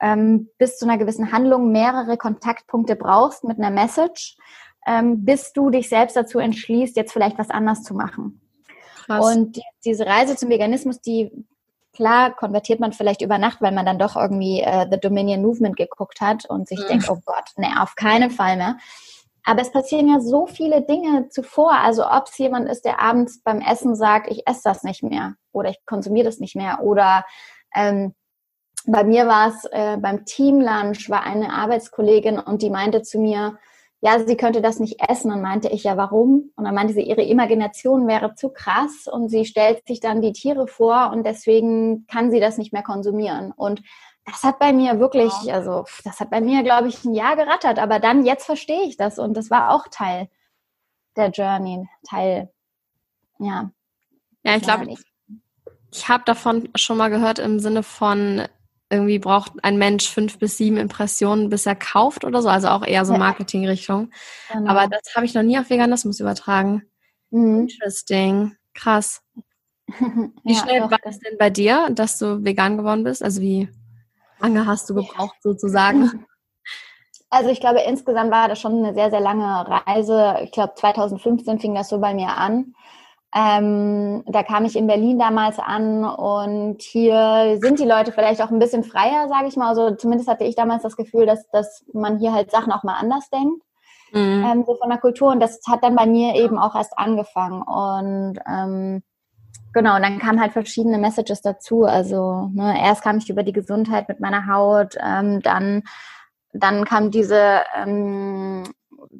ähm, 0.00 0.48
bis 0.58 0.78
zu 0.78 0.84
einer 0.84 0.98
gewissen 0.98 1.30
Handlung 1.30 1.70
mehrere 1.70 2.16
Kontaktpunkte 2.16 2.96
brauchst 2.96 3.44
mit 3.44 3.58
einer 3.58 3.70
Message 3.70 4.36
ähm, 4.86 5.24
bis 5.24 5.52
du 5.52 5.70
dich 5.70 5.88
selbst 5.88 6.16
dazu 6.16 6.38
entschließt, 6.38 6.96
jetzt 6.96 7.12
vielleicht 7.12 7.38
was 7.38 7.50
anders 7.50 7.82
zu 7.82 7.94
machen. 7.94 8.40
Krass. 9.06 9.34
Und 9.34 9.56
die, 9.56 9.62
diese 9.84 10.06
Reise 10.06 10.36
zum 10.36 10.48
Veganismus, 10.48 11.00
die 11.00 11.30
klar 11.92 12.34
konvertiert 12.34 12.80
man 12.80 12.92
vielleicht 12.92 13.22
über 13.22 13.38
Nacht, 13.38 13.60
weil 13.60 13.72
man 13.72 13.86
dann 13.86 13.98
doch 13.98 14.16
irgendwie 14.16 14.60
äh, 14.60 14.86
The 14.90 14.98
Dominion 14.98 15.42
Movement 15.42 15.76
geguckt 15.76 16.20
hat 16.20 16.46
und 16.46 16.68
sich 16.68 16.80
mhm. 16.80 16.88
denkt, 16.88 17.10
oh 17.10 17.18
Gott, 17.24 17.50
nee, 17.56 17.68
auf 17.78 17.94
keinen 17.94 18.30
Fall 18.30 18.56
mehr. 18.56 18.76
Aber 19.44 19.60
es 19.60 19.72
passieren 19.72 20.08
ja 20.08 20.20
so 20.20 20.46
viele 20.46 20.82
Dinge 20.82 21.28
zuvor. 21.28 21.72
Also 21.72 22.06
ob 22.06 22.28
es 22.28 22.38
jemand 22.38 22.68
ist, 22.68 22.84
der 22.84 23.00
abends 23.00 23.42
beim 23.42 23.60
Essen 23.60 23.96
sagt, 23.96 24.30
ich 24.30 24.46
esse 24.46 24.62
das 24.64 24.84
nicht 24.84 25.02
mehr 25.02 25.34
oder 25.52 25.70
ich 25.70 25.84
konsumiere 25.84 26.26
das 26.26 26.38
nicht 26.38 26.54
mehr. 26.54 26.80
Oder 26.82 27.24
ähm, 27.74 28.14
bei 28.86 29.04
mir 29.04 29.26
war 29.26 29.48
es 29.48 29.64
äh, 29.72 29.96
beim 29.98 30.24
Teamlunch, 30.24 31.10
war 31.10 31.24
eine 31.24 31.52
Arbeitskollegin 31.52 32.38
und 32.38 32.62
die 32.62 32.70
meinte 32.70 33.02
zu 33.02 33.18
mir, 33.18 33.58
ja, 34.04 34.18
sie 34.18 34.36
könnte 34.36 34.60
das 34.60 34.80
nicht 34.80 35.00
essen. 35.08 35.30
Und 35.30 35.40
meinte 35.42 35.68
ich, 35.68 35.84
ja, 35.84 35.96
warum? 35.96 36.50
Und 36.56 36.64
dann 36.64 36.74
meinte 36.74 36.92
sie, 36.92 37.02
ihre 37.02 37.22
Imagination 37.22 38.08
wäre 38.08 38.34
zu 38.34 38.50
krass 38.50 39.06
und 39.06 39.28
sie 39.28 39.44
stellt 39.44 39.86
sich 39.86 40.00
dann 40.00 40.20
die 40.20 40.32
Tiere 40.32 40.66
vor 40.66 41.10
und 41.12 41.24
deswegen 41.24 42.06
kann 42.08 42.32
sie 42.32 42.40
das 42.40 42.58
nicht 42.58 42.72
mehr 42.72 42.82
konsumieren. 42.82 43.52
Und 43.52 43.80
das 44.26 44.42
hat 44.42 44.58
bei 44.58 44.72
mir 44.72 44.98
wirklich, 44.98 45.32
also 45.52 45.84
das 46.04 46.18
hat 46.18 46.30
bei 46.30 46.40
mir, 46.40 46.64
glaube 46.64 46.88
ich, 46.88 47.04
ein 47.04 47.14
Jahr 47.14 47.36
gerattert. 47.36 47.78
Aber 47.78 48.00
dann, 48.00 48.26
jetzt 48.26 48.44
verstehe 48.44 48.82
ich 48.82 48.96
das 48.96 49.20
und 49.20 49.36
das 49.36 49.50
war 49.50 49.70
auch 49.70 49.86
Teil 49.88 50.28
der 51.16 51.30
Journey, 51.30 51.88
Teil, 52.08 52.50
ja. 53.38 53.70
Ja, 54.42 54.56
ich 54.56 54.62
glaube, 54.62 54.90
ich, 54.90 54.98
ich 55.92 56.08
habe 56.08 56.24
davon 56.24 56.70
schon 56.74 56.96
mal 56.96 57.10
gehört 57.10 57.38
im 57.38 57.60
Sinne 57.60 57.84
von, 57.84 58.42
irgendwie 58.92 59.18
braucht 59.18 59.52
ein 59.62 59.78
Mensch 59.78 60.08
fünf 60.08 60.38
bis 60.38 60.58
sieben 60.58 60.76
Impressionen, 60.76 61.48
bis 61.48 61.66
er 61.66 61.74
kauft 61.74 62.24
oder 62.24 62.42
so, 62.42 62.48
also 62.48 62.68
auch 62.68 62.86
eher 62.86 63.04
so 63.04 63.14
Marketingrichtung. 63.16 64.10
Genau. 64.52 64.70
Aber 64.70 64.86
das 64.86 65.14
habe 65.16 65.24
ich 65.26 65.34
noch 65.34 65.42
nie 65.42 65.58
auf 65.58 65.70
Veganismus 65.70 66.20
übertragen. 66.20 66.82
Mhm. 67.30 67.62
Interesting, 67.62 68.56
krass. 68.74 69.22
Wie 69.88 70.52
ja, 70.52 70.60
schnell 70.60 70.80
doch. 70.80 70.90
war 70.90 70.98
das 71.02 71.18
denn 71.18 71.38
bei 71.38 71.50
dir, 71.50 71.88
dass 71.90 72.18
du 72.18 72.44
vegan 72.44 72.76
geworden 72.76 73.04
bist? 73.04 73.22
Also 73.22 73.40
wie 73.40 73.68
lange 74.40 74.66
hast 74.66 74.88
du 74.88 74.94
gebraucht 74.94 75.36
sozusagen? 75.42 76.26
Also 77.34 77.48
ich 77.48 77.60
glaube, 77.60 77.80
insgesamt 77.80 78.30
war 78.30 78.46
das 78.46 78.60
schon 78.60 78.84
eine 78.84 78.92
sehr, 78.92 79.08
sehr 79.08 79.20
lange 79.20 79.66
Reise. 79.66 80.36
Ich 80.42 80.52
glaube, 80.52 80.74
2015 80.74 81.60
fing 81.60 81.74
das 81.74 81.88
so 81.88 81.98
bei 81.98 82.12
mir 82.12 82.36
an. 82.36 82.74
Ähm, 83.34 84.24
da 84.26 84.42
kam 84.42 84.66
ich 84.66 84.76
in 84.76 84.86
Berlin 84.86 85.18
damals 85.18 85.58
an 85.58 86.04
und 86.04 86.82
hier 86.82 87.58
sind 87.62 87.78
die 87.78 87.86
Leute 87.86 88.12
vielleicht 88.12 88.42
auch 88.42 88.50
ein 88.50 88.58
bisschen 88.58 88.84
freier, 88.84 89.26
sage 89.28 89.48
ich 89.48 89.56
mal. 89.56 89.68
Also 89.68 89.94
zumindest 89.94 90.28
hatte 90.28 90.44
ich 90.44 90.54
damals 90.54 90.82
das 90.82 90.96
Gefühl, 90.96 91.24
dass, 91.24 91.48
dass 91.50 91.84
man 91.94 92.18
hier 92.18 92.34
halt 92.34 92.50
Sachen 92.50 92.72
auch 92.72 92.82
mal 92.82 92.96
anders 92.98 93.30
denkt. 93.30 93.62
mhm. 94.12 94.44
ähm, 94.44 94.64
so 94.66 94.76
von 94.76 94.90
der 94.90 94.98
Kultur. 94.98 95.30
Und 95.30 95.40
das 95.40 95.60
hat 95.66 95.82
dann 95.82 95.96
bei 95.96 96.06
mir 96.06 96.34
eben 96.34 96.58
auch 96.58 96.74
erst 96.74 96.98
angefangen. 96.98 97.62
Und 97.62 98.38
ähm, 98.46 99.02
genau, 99.72 99.96
und 99.96 100.02
dann 100.02 100.18
kamen 100.18 100.40
halt 100.40 100.52
verschiedene 100.52 100.98
Messages 100.98 101.40
dazu. 101.42 101.84
Also 101.84 102.50
ne, 102.52 102.78
erst 102.80 103.02
kam 103.02 103.18
ich 103.18 103.30
über 103.30 103.42
die 103.42 103.52
Gesundheit 103.52 104.08
mit 104.08 104.20
meiner 104.20 104.46
Haut, 104.46 104.96
ähm, 105.02 105.40
dann, 105.40 105.82
dann 106.52 106.84
kam 106.84 107.10
diese, 107.10 107.60
ähm, 107.82 108.64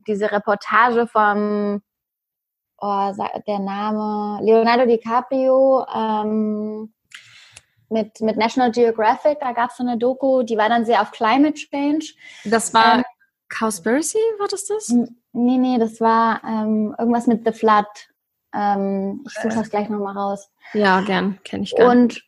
diese 0.07 0.31
Reportage 0.31 1.07
vom 1.07 1.83
oh, 2.83 3.13
der 3.47 3.59
Name 3.59 4.39
Leonardo 4.43 4.85
DiCaprio 4.87 5.87
ähm, 5.95 6.93
mit, 7.89 8.21
mit 8.21 8.37
National 8.37 8.73
Geographic, 8.73 9.39
da 9.41 9.53
gab 9.53 9.71
es 9.71 9.77
so 9.77 9.85
eine 9.85 9.99
Doku, 9.99 10.43
die 10.43 10.57
war 10.57 10.69
dann 10.69 10.85
sehr 10.85 11.01
auf 11.01 11.13
Climate 11.13 11.55
Change. 11.55 12.15
Das 12.45 12.75
war 12.75 12.97
ähm, 12.97 13.05
Cowspiracy, 13.49 14.19
war 14.39 14.49
das 14.49 14.67
das? 14.67 14.89
Nee, 15.33 15.59
nee, 15.59 15.79
das 15.79 16.01
war 16.01 16.43
ähm, 16.45 16.95
irgendwas 16.99 17.27
mit 17.27 17.45
The 17.45 17.53
Flood. 17.53 17.87
Ähm, 18.55 19.25
ich 19.27 19.35
suche 19.35 19.55
das 19.55 19.71
gleich 19.71 19.89
nochmal 19.89 20.17
raus. 20.17 20.51
Ja, 20.75 21.01
gern, 21.03 21.39
kenne 21.45 21.63
ich 21.65 21.75
gern. 21.75 21.99
Und 21.99 22.23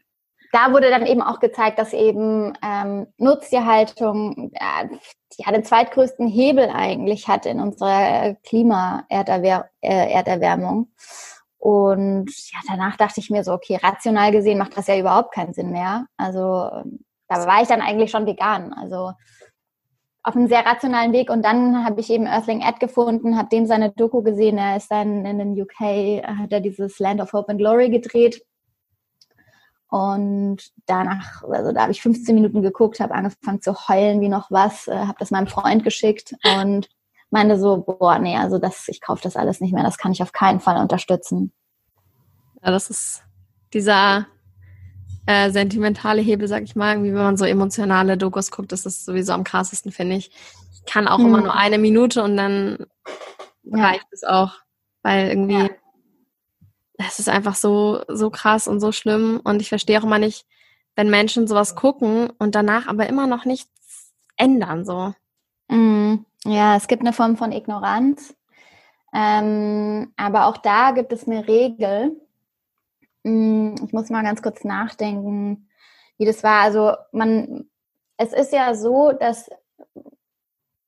da 0.54 0.72
wurde 0.72 0.88
dann 0.88 1.06
eben 1.06 1.20
auch 1.20 1.40
gezeigt, 1.40 1.80
dass 1.80 1.92
eben 1.92 2.52
ähm, 2.62 3.08
Nutztierhaltung 3.18 4.52
äh, 4.54 4.86
ja, 5.36 5.50
den 5.50 5.64
zweitgrößten 5.64 6.28
Hebel 6.28 6.70
eigentlich 6.72 7.26
hat 7.26 7.44
in 7.44 7.58
unserer 7.58 8.36
Klima-Erderwärmung. 8.44 10.92
Und 11.58 12.30
ja, 12.52 12.60
danach 12.68 12.96
dachte 12.96 13.18
ich 13.18 13.30
mir 13.30 13.42
so, 13.42 13.52
okay, 13.52 13.80
rational 13.82 14.30
gesehen 14.30 14.58
macht 14.58 14.76
das 14.76 14.86
ja 14.86 14.96
überhaupt 14.96 15.34
keinen 15.34 15.54
Sinn 15.54 15.72
mehr. 15.72 16.06
Also 16.16 16.70
da 17.28 17.46
war 17.46 17.62
ich 17.62 17.68
dann 17.68 17.80
eigentlich 17.80 18.12
schon 18.12 18.26
vegan. 18.26 18.72
Also 18.74 19.10
auf 20.22 20.36
einem 20.36 20.46
sehr 20.46 20.64
rationalen 20.64 21.12
Weg. 21.12 21.30
Und 21.30 21.44
dann 21.44 21.84
habe 21.84 22.00
ich 22.00 22.10
eben 22.10 22.26
Earthling 22.26 22.60
Ed 22.60 22.78
gefunden, 22.78 23.36
habe 23.36 23.48
dem 23.48 23.66
seine 23.66 23.90
Doku 23.90 24.22
gesehen. 24.22 24.56
Er 24.56 24.76
ist 24.76 24.88
dann 24.90 25.26
in 25.26 25.38
den 25.38 25.60
UK, 25.60 26.22
hat 26.24 26.52
er 26.52 26.60
dieses 26.60 27.00
Land 27.00 27.20
of 27.20 27.32
Hope 27.32 27.50
and 27.50 27.58
Glory 27.58 27.90
gedreht. 27.90 28.40
Und 29.88 30.72
danach, 30.86 31.44
also 31.44 31.72
da 31.72 31.82
habe 31.82 31.92
ich 31.92 32.02
15 32.02 32.34
Minuten 32.34 32.62
geguckt, 32.62 33.00
habe 33.00 33.14
angefangen 33.14 33.62
zu 33.62 33.74
heulen 33.88 34.20
wie 34.20 34.28
noch 34.28 34.50
was, 34.50 34.88
äh, 34.88 34.96
habe 34.96 35.16
das 35.18 35.30
meinem 35.30 35.46
Freund 35.46 35.84
geschickt 35.84 36.34
und 36.58 36.88
meinte 37.30 37.58
so, 37.58 37.78
boah, 37.82 38.18
nee, 38.18 38.36
also 38.36 38.58
das, 38.58 38.88
ich 38.88 39.00
kaufe 39.00 39.22
das 39.22 39.36
alles 39.36 39.60
nicht 39.60 39.72
mehr, 39.72 39.84
das 39.84 39.98
kann 39.98 40.12
ich 40.12 40.22
auf 40.22 40.32
keinen 40.32 40.60
Fall 40.60 40.80
unterstützen. 40.80 41.52
Ja, 42.62 42.70
das 42.70 42.90
ist 42.90 43.22
dieser 43.72 44.26
äh, 45.26 45.50
sentimentale 45.50 46.22
Hebel, 46.22 46.48
sag 46.48 46.62
ich 46.62 46.76
mal, 46.76 46.94
irgendwie, 46.94 47.12
wenn 47.14 47.22
man 47.22 47.36
so 47.36 47.44
emotionale 47.44 48.16
Dokus 48.16 48.50
guckt, 48.50 48.72
das 48.72 48.86
ist 48.86 49.04
sowieso 49.04 49.32
am 49.32 49.44
krassesten, 49.44 49.92
finde 49.92 50.16
ich. 50.16 50.30
Ich 50.72 50.84
kann 50.86 51.08
auch 51.08 51.18
hm. 51.18 51.26
immer 51.26 51.40
nur 51.40 51.54
eine 51.54 51.78
Minute 51.78 52.22
und 52.22 52.36
dann 52.36 52.86
ja. 53.64 53.84
reicht 53.84 54.06
es 54.12 54.24
auch, 54.24 54.52
weil 55.02 55.28
irgendwie 55.28 55.58
ja 55.58 55.68
es 57.08 57.18
ist 57.18 57.28
einfach 57.28 57.54
so, 57.54 58.02
so 58.08 58.30
krass 58.30 58.68
und 58.68 58.80
so 58.80 58.92
schlimm. 58.92 59.40
Und 59.44 59.60
ich 59.60 59.68
verstehe 59.68 59.98
auch 59.98 60.04
immer 60.04 60.18
nicht, 60.18 60.46
wenn 60.96 61.10
Menschen 61.10 61.46
sowas 61.46 61.74
gucken 61.74 62.30
und 62.38 62.54
danach 62.54 62.86
aber 62.86 63.08
immer 63.08 63.26
noch 63.26 63.44
nichts 63.44 64.12
ändern, 64.36 64.84
so. 64.84 65.14
Mm, 65.68 66.24
ja, 66.44 66.76
es 66.76 66.88
gibt 66.88 67.02
eine 67.02 67.12
Form 67.12 67.36
von 67.36 67.52
Ignoranz. 67.52 68.36
Ähm, 69.12 70.12
aber 70.16 70.46
auch 70.46 70.56
da 70.56 70.90
gibt 70.90 71.12
es 71.12 71.26
eine 71.26 71.46
Regel. 71.46 72.20
Mm, 73.22 73.74
ich 73.84 73.92
muss 73.92 74.10
mal 74.10 74.22
ganz 74.22 74.42
kurz 74.42 74.64
nachdenken, 74.64 75.68
wie 76.18 76.26
das 76.26 76.42
war. 76.42 76.62
Also 76.62 76.92
man, 77.12 77.68
es 78.16 78.32
ist 78.32 78.52
ja 78.52 78.74
so, 78.74 79.12
dass 79.12 79.50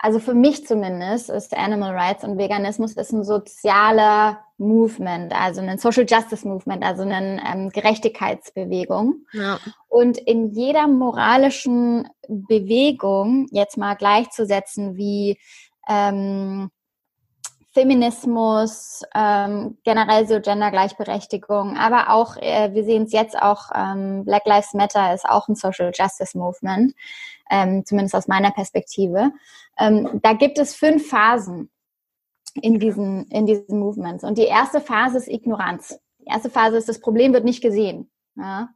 also 0.07 0.21
für 0.21 0.35
mich 0.35 0.65
zumindest 0.65 1.31
ist 1.31 1.53
Animal 1.53 1.93
Rights 1.93 2.23
und 2.23 2.39
Veganismus 2.39 2.93
ist 2.93 3.13
ein 3.13 3.25
sozialer 3.25 4.39
Movement, 4.57 5.35
also 5.35 5.61
ein 5.61 5.79
Social 5.79 6.07
Justice 6.09 6.47
Movement, 6.47 6.85
also 6.85 7.03
eine 7.03 7.43
ähm, 7.45 7.71
Gerechtigkeitsbewegung. 7.71 9.27
Ja. 9.33 9.59
Und 9.89 10.17
in 10.17 10.47
jeder 10.55 10.87
moralischen 10.87 12.09
Bewegung 12.29 13.49
jetzt 13.51 13.77
mal 13.77 13.95
gleichzusetzen 13.95 14.97
wie 14.97 15.41
ähm, 15.89 16.71
Feminismus, 17.73 19.03
ähm, 19.13 19.77
generell 19.83 20.29
so 20.29 20.41
Gendergleichberechtigung, 20.41 21.77
aber 21.77 22.11
auch, 22.11 22.37
äh, 22.37 22.73
wir 22.75 22.85
sehen 22.85 23.03
es 23.07 23.13
jetzt 23.13 23.37
auch, 23.37 23.71
ähm, 23.75 24.25
Black 24.25 24.47
Lives 24.47 24.73
Matter 24.73 25.13
ist 25.13 25.29
auch 25.29 25.49
ein 25.49 25.57
Social 25.57 25.91
Justice 25.93 26.39
Movement, 26.39 26.95
ähm, 27.51 27.85
zumindest 27.85 28.15
aus 28.15 28.29
meiner 28.29 28.51
Perspektive. 28.51 29.33
Ähm, 29.79 30.21
da 30.23 30.33
gibt 30.33 30.59
es 30.59 30.75
fünf 30.75 31.09
Phasen 31.09 31.71
in 32.55 32.79
diesen, 32.79 33.27
in 33.29 33.47
diesen 33.47 33.79
Movements. 33.79 34.25
Und 34.25 34.39
die 34.39 34.45
erste 34.45 34.81
Phase 34.81 35.19
ist 35.19 35.29
Ignoranz. 35.29 36.01
Die 36.21 36.27
erste 36.27 36.51
Phase 36.51 36.77
ist, 36.77 36.89
das 36.89 37.01
Problem 37.01 37.33
wird 37.33 37.45
nicht 37.45 37.63
gesehen. 37.63 38.11
Ja? 38.37 38.71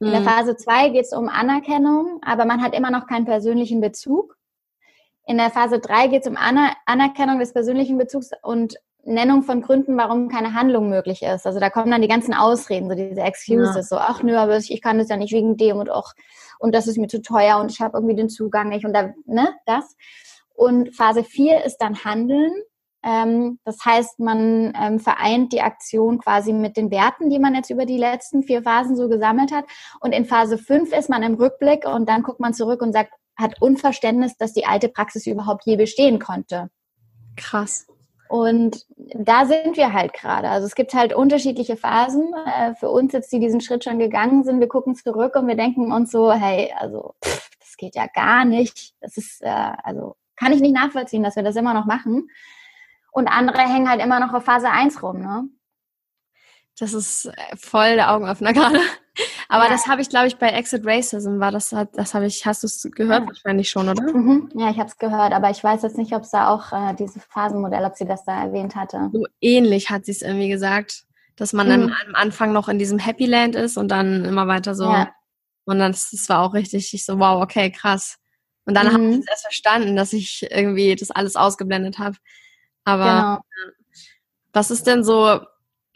In 0.00 0.08
mhm. 0.08 0.12
der 0.12 0.22
Phase 0.22 0.56
zwei 0.56 0.90
geht 0.90 1.04
es 1.04 1.12
um 1.12 1.28
Anerkennung, 1.28 2.20
aber 2.22 2.44
man 2.44 2.62
hat 2.62 2.74
immer 2.74 2.90
noch 2.90 3.06
keinen 3.06 3.24
persönlichen 3.24 3.80
Bezug. 3.80 4.36
In 5.26 5.38
der 5.38 5.50
Phase 5.50 5.80
drei 5.80 6.08
geht 6.08 6.22
es 6.22 6.28
um 6.28 6.36
Aner 6.36 6.76
Anerkennung 6.84 7.40
des 7.40 7.52
persönlichen 7.52 7.98
Bezugs 7.98 8.30
und 8.42 8.76
Nennung 9.06 9.42
von 9.42 9.62
Gründen, 9.62 9.96
warum 9.96 10.28
keine 10.28 10.54
Handlung 10.54 10.88
möglich 10.88 11.22
ist. 11.22 11.46
Also 11.46 11.60
da 11.60 11.70
kommen 11.70 11.90
dann 11.90 12.02
die 12.02 12.08
ganzen 12.08 12.34
Ausreden, 12.34 12.88
so 12.88 12.96
diese 12.96 13.20
Excuses, 13.20 13.74
ja. 13.74 13.82
so 13.82 13.96
ach 13.96 14.22
nö, 14.22 14.36
aber 14.36 14.56
ich 14.56 14.82
kann 14.82 14.98
das 14.98 15.08
ja 15.08 15.16
nicht 15.16 15.32
wegen 15.32 15.56
dem 15.56 15.78
und 15.78 15.90
auch 15.90 16.12
und 16.58 16.74
das 16.74 16.86
ist 16.86 16.98
mir 16.98 17.08
zu 17.08 17.22
teuer 17.22 17.58
und 17.58 17.70
ich 17.70 17.80
habe 17.80 17.96
irgendwie 17.96 18.16
den 18.16 18.28
Zugang 18.28 18.68
nicht 18.68 18.84
und 18.84 18.92
da 18.92 19.12
ne 19.26 19.54
das. 19.66 19.96
Und 20.54 20.94
Phase 20.94 21.22
vier 21.22 21.64
ist 21.64 21.78
dann 21.78 22.04
Handeln 22.04 22.52
ähm, 23.06 23.60
das 23.64 23.78
heißt, 23.84 24.18
man 24.18 24.72
ähm, 24.76 24.98
vereint 24.98 25.52
die 25.52 25.60
Aktion 25.60 26.18
quasi 26.18 26.52
mit 26.52 26.76
den 26.76 26.90
Werten, 26.90 27.30
die 27.30 27.38
man 27.38 27.54
jetzt 27.54 27.70
über 27.70 27.86
die 27.86 27.98
letzten 27.98 28.42
vier 28.42 28.64
Phasen 28.64 28.96
so 28.96 29.08
gesammelt 29.08 29.52
hat. 29.52 29.64
Und 30.00 30.12
in 30.12 30.24
Phase 30.24 30.58
fünf 30.58 30.92
ist 30.92 31.08
man 31.08 31.22
im 31.22 31.34
Rückblick 31.34 31.86
und 31.86 32.08
dann 32.08 32.24
guckt 32.24 32.40
man 32.40 32.52
zurück 32.52 32.82
und 32.82 32.92
sagt, 32.92 33.12
hat 33.36 33.62
Unverständnis, 33.62 34.36
dass 34.36 34.54
die 34.54 34.66
alte 34.66 34.88
Praxis 34.88 35.26
überhaupt 35.26 35.64
je 35.66 35.76
bestehen 35.76 36.18
konnte. 36.18 36.68
Krass. 37.36 37.86
Und 38.28 38.86
da 38.96 39.46
sind 39.46 39.76
wir 39.76 39.92
halt 39.92 40.12
gerade. 40.12 40.48
Also 40.48 40.66
es 40.66 40.74
gibt 40.74 40.94
halt 40.94 41.14
unterschiedliche 41.14 41.76
Phasen. 41.76 42.32
Äh, 42.46 42.74
für 42.74 42.90
uns 42.90 43.12
jetzt, 43.12 43.32
die 43.32 43.40
diesen 43.40 43.60
Schritt 43.60 43.84
schon 43.84 43.98
gegangen 43.98 44.44
sind, 44.44 44.60
wir 44.60 44.68
gucken 44.68 44.94
zurück 44.94 45.36
und 45.36 45.46
wir 45.46 45.56
denken 45.56 45.92
uns 45.92 46.10
so, 46.10 46.32
hey, 46.32 46.72
also 46.78 47.14
pff, 47.24 47.50
das 47.60 47.76
geht 47.76 47.94
ja 47.94 48.06
gar 48.06 48.44
nicht. 48.44 48.94
Das 49.00 49.16
ist, 49.16 49.42
äh, 49.42 49.72
also 49.82 50.16
kann 50.36 50.52
ich 50.52 50.60
nicht 50.60 50.74
nachvollziehen, 50.74 51.22
dass 51.22 51.36
wir 51.36 51.42
das 51.42 51.56
immer 51.56 51.74
noch 51.74 51.86
machen. 51.86 52.28
Und 53.12 53.28
andere 53.28 53.60
hängen 53.60 53.88
halt 53.88 54.02
immer 54.02 54.20
noch 54.20 54.34
auf 54.34 54.44
Phase 54.44 54.70
1 54.70 55.02
rum, 55.02 55.20
ne? 55.20 55.48
Das 56.78 56.92
ist 56.92 57.26
äh, 57.26 57.56
voll 57.56 57.94
der 57.94 58.12
Augenöffner 58.12 58.52
gerade. 58.54 58.80
Aber 59.48 59.64
ja. 59.64 59.70
das 59.70 59.86
habe 59.86 60.02
ich, 60.02 60.08
glaube 60.08 60.26
ich, 60.26 60.36
bei 60.36 60.48
Exit 60.48 60.84
Racism 60.84 61.38
war 61.38 61.52
das, 61.52 61.74
das 61.92 62.14
habe 62.14 62.26
ich, 62.26 62.46
hast 62.46 62.62
du 62.62 62.66
es 62.66 62.88
gehört 62.92 63.22
ja. 63.22 63.26
wahrscheinlich 63.26 63.68
schon, 63.68 63.88
oder? 63.88 64.02
Mhm. 64.02 64.50
Ja, 64.54 64.70
ich 64.70 64.78
habe 64.78 64.88
es 64.88 64.98
gehört, 64.98 65.32
aber 65.32 65.50
ich 65.50 65.62
weiß 65.62 65.82
jetzt 65.82 65.98
nicht, 65.98 66.12
ob 66.12 66.22
es 66.22 66.30
da 66.30 66.48
auch 66.48 66.72
äh, 66.72 66.94
dieses 66.94 67.24
Phasenmodell, 67.24 67.84
ob 67.84 67.96
sie 67.96 68.06
das 68.06 68.24
da 68.24 68.42
erwähnt 68.42 68.74
hatte. 68.74 69.10
So 69.12 69.26
ähnlich 69.40 69.90
hat 69.90 70.04
sie 70.04 70.12
es 70.12 70.22
irgendwie 70.22 70.48
gesagt, 70.48 71.04
dass 71.36 71.52
man 71.52 71.66
mhm. 71.66 71.70
dann 71.70 71.82
am 72.08 72.14
Anfang 72.14 72.52
noch 72.52 72.68
in 72.68 72.78
diesem 72.78 72.98
Happy 72.98 73.26
Land 73.26 73.54
ist 73.54 73.76
und 73.76 73.88
dann 73.88 74.24
immer 74.24 74.48
weiter 74.48 74.74
so. 74.74 74.84
Ja. 74.84 75.10
Und 75.64 75.78
dann, 75.78 75.92
das 75.92 76.28
war 76.28 76.40
auch 76.40 76.54
richtig, 76.54 76.92
ich 76.94 77.04
so, 77.04 77.18
wow, 77.18 77.42
okay, 77.42 77.70
krass. 77.70 78.18
Und 78.64 78.74
dann 78.74 78.88
mhm. 78.88 78.92
habe 78.92 79.04
ich 79.10 79.18
es 79.18 79.28
erst 79.28 79.42
verstanden, 79.42 79.96
dass 79.96 80.12
ich 80.12 80.46
irgendwie 80.50 80.94
das 80.96 81.10
alles 81.10 81.36
ausgeblendet 81.36 81.98
habe. 81.98 82.16
Aber 82.84 83.42
genau. 83.62 83.74
was 84.52 84.70
ist 84.70 84.86
denn 84.86 85.04
so, 85.04 85.40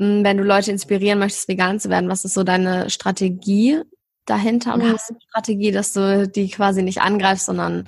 wenn 0.00 0.38
du 0.38 0.44
Leute 0.44 0.70
inspirieren 0.70 1.18
möchtest, 1.18 1.46
vegan 1.46 1.78
zu 1.78 1.90
werden, 1.90 2.08
was 2.08 2.24
ist 2.24 2.32
so 2.32 2.42
deine 2.42 2.88
Strategie 2.88 3.82
dahinter? 4.24 4.74
Und 4.74 4.82
mhm. 4.82 4.92
hast 4.92 5.10
du 5.10 5.14
eine 5.14 5.20
Strategie, 5.28 5.72
dass 5.72 5.92
du 5.92 6.26
die 6.26 6.48
quasi 6.48 6.82
nicht 6.82 7.02
angreifst, 7.02 7.46
sondern, 7.46 7.84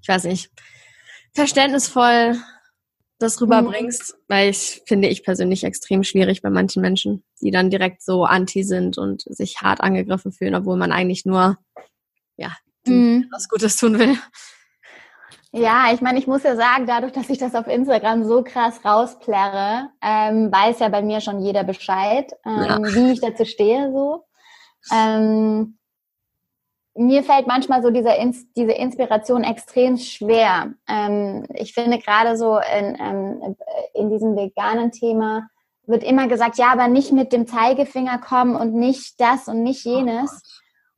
ich 0.00 0.08
weiß 0.08 0.24
nicht, 0.24 0.50
verständnisvoll 1.34 2.36
das 3.18 3.40
rüberbringst? 3.40 4.14
Mhm. 4.14 4.22
Weil 4.28 4.50
ich 4.50 4.82
finde 4.86 5.08
ich 5.08 5.24
persönlich 5.24 5.64
extrem 5.64 6.04
schwierig 6.04 6.40
bei 6.40 6.50
manchen 6.50 6.82
Menschen, 6.82 7.24
die 7.40 7.50
dann 7.50 7.68
direkt 7.68 8.00
so 8.00 8.24
anti 8.24 8.62
sind 8.62 8.96
und 8.96 9.22
sich 9.22 9.60
hart 9.60 9.80
angegriffen 9.80 10.30
fühlen, 10.30 10.54
obwohl 10.54 10.76
man 10.76 10.92
eigentlich 10.92 11.24
nur, 11.24 11.58
ja, 12.36 12.56
mhm. 12.86 13.26
was 13.32 13.48
Gutes 13.48 13.76
tun 13.76 13.98
will. 13.98 14.16
Ja, 15.52 15.92
ich 15.92 16.00
meine, 16.00 16.18
ich 16.18 16.26
muss 16.26 16.42
ja 16.42 16.56
sagen, 16.56 16.86
dadurch, 16.86 17.12
dass 17.12 17.30
ich 17.30 17.38
das 17.38 17.54
auf 17.54 17.66
Instagram 17.66 18.24
so 18.24 18.42
krass 18.42 18.84
rausplärre, 18.84 19.88
ähm, 20.02 20.52
weiß 20.52 20.80
ja 20.80 20.88
bei 20.88 21.02
mir 21.02 21.20
schon 21.20 21.40
jeder 21.40 21.64
Bescheid, 21.64 22.32
ähm, 22.44 22.62
ja. 22.62 22.78
wie 22.82 23.12
ich 23.12 23.20
dazu 23.20 23.44
stehe. 23.44 23.92
So. 23.92 24.24
Ähm, 24.92 25.78
mir 26.94 27.22
fällt 27.22 27.46
manchmal 27.46 27.82
so 27.82 27.90
dieser 27.90 28.16
Ins 28.16 28.52
diese 28.54 28.72
Inspiration 28.72 29.44
extrem 29.44 29.96
schwer. 29.98 30.74
Ähm, 30.88 31.46
ich 31.54 31.74
finde 31.74 31.98
gerade 31.98 32.36
so 32.36 32.58
in, 32.58 32.96
ähm, 32.98 33.56
in 33.94 34.10
diesem 34.10 34.36
veganen 34.36 34.92
Thema 34.92 35.48
wird 35.86 36.02
immer 36.02 36.26
gesagt, 36.26 36.58
ja, 36.58 36.72
aber 36.72 36.88
nicht 36.88 37.12
mit 37.12 37.32
dem 37.32 37.46
Zeigefinger 37.46 38.18
kommen 38.18 38.56
und 38.56 38.74
nicht 38.74 39.20
das 39.20 39.46
und 39.46 39.62
nicht 39.62 39.84
jenes 39.84 40.42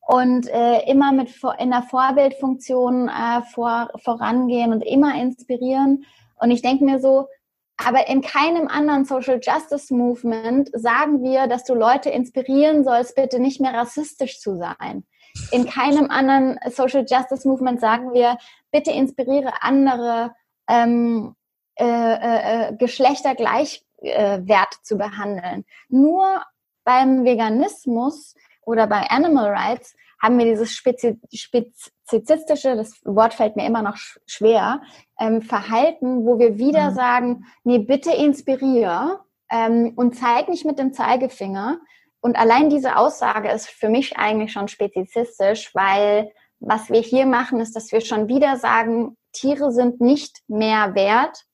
und 0.08 0.48
äh, 0.48 0.90
immer 0.90 1.12
mit 1.12 1.28
in 1.58 1.70
der 1.70 1.82
Vorbildfunktion 1.82 3.10
äh, 3.10 3.42
vor, 3.52 3.90
vorangehen 4.02 4.72
und 4.72 4.80
immer 4.80 5.14
inspirieren. 5.20 6.06
Und 6.40 6.50
ich 6.50 6.62
denke 6.62 6.82
mir 6.86 6.98
so, 6.98 7.28
aber 7.76 8.08
in 8.08 8.22
keinem 8.22 8.68
anderen 8.68 9.04
Social 9.04 9.38
Justice 9.42 9.94
Movement 9.94 10.70
sagen 10.72 11.22
wir, 11.22 11.46
dass 11.46 11.64
du 11.64 11.74
Leute 11.74 12.08
inspirieren 12.08 12.84
sollst, 12.84 13.16
bitte 13.16 13.38
nicht 13.38 13.60
mehr 13.60 13.74
rassistisch 13.74 14.40
zu 14.40 14.56
sein. 14.56 15.04
In 15.52 15.66
keinem 15.66 16.10
anderen 16.10 16.58
Social 16.70 17.04
Justice 17.06 17.46
Movement 17.46 17.78
sagen 17.78 18.14
wir, 18.14 18.38
bitte 18.72 18.90
inspiriere 18.90 19.62
andere, 19.62 20.32
ähm, 20.70 21.34
äh, 21.78 21.84
äh, 21.84 22.70
äh 22.70 22.76
Geschlechter 22.76 23.34
gleichwert 23.34 23.82
äh, 24.00 24.82
zu 24.82 24.96
behandeln. 24.96 25.66
Nur 25.90 26.42
beim 26.84 27.26
Veganismus 27.26 28.34
oder 28.68 28.86
bei 28.86 29.10
Animal 29.10 29.48
Rights 29.50 29.96
haben 30.22 30.38
wir 30.38 30.44
dieses 30.44 30.72
spezi 30.72 31.18
spezifistische, 31.32 32.76
das 32.76 33.00
Wort 33.04 33.34
fällt 33.34 33.56
mir 33.56 33.66
immer 33.66 33.82
noch 33.82 33.96
schwer, 34.26 34.82
ähm, 35.18 35.42
Verhalten, 35.42 36.26
wo 36.26 36.38
wir 36.38 36.58
wieder 36.58 36.90
mhm. 36.90 36.94
sagen, 36.94 37.46
nee, 37.64 37.78
bitte 37.78 38.12
inspiriere 38.12 39.20
ähm, 39.50 39.92
und 39.96 40.16
zeig 40.16 40.48
nicht 40.48 40.64
mit 40.64 40.78
dem 40.78 40.92
Zeigefinger. 40.92 41.78
Und 42.20 42.36
allein 42.36 42.68
diese 42.68 42.96
Aussage 42.96 43.50
ist 43.50 43.68
für 43.68 43.88
mich 43.88 44.18
eigentlich 44.18 44.52
schon 44.52 44.68
spezifistisch, 44.68 45.74
weil 45.74 46.30
was 46.60 46.90
wir 46.90 47.00
hier 47.00 47.26
machen, 47.26 47.60
ist, 47.60 47.76
dass 47.76 47.92
wir 47.92 48.00
schon 48.00 48.28
wieder 48.28 48.56
sagen, 48.56 49.16
Tiere 49.32 49.70
sind 49.70 50.00
nicht 50.00 50.38
mehr 50.48 50.94
wert 50.94 51.44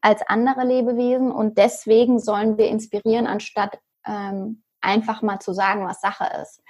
als 0.00 0.22
andere 0.26 0.64
Lebewesen 0.64 1.30
und 1.30 1.58
deswegen 1.58 2.18
sollen 2.18 2.56
wir 2.56 2.68
inspirieren, 2.68 3.26
anstatt 3.26 3.78
ähm, 4.06 4.62
einfach 4.82 5.22
mal 5.22 5.40
zu 5.40 5.52
sagen, 5.52 5.86
was 5.86 6.00
Sache 6.00 6.28
ist. 6.42 6.62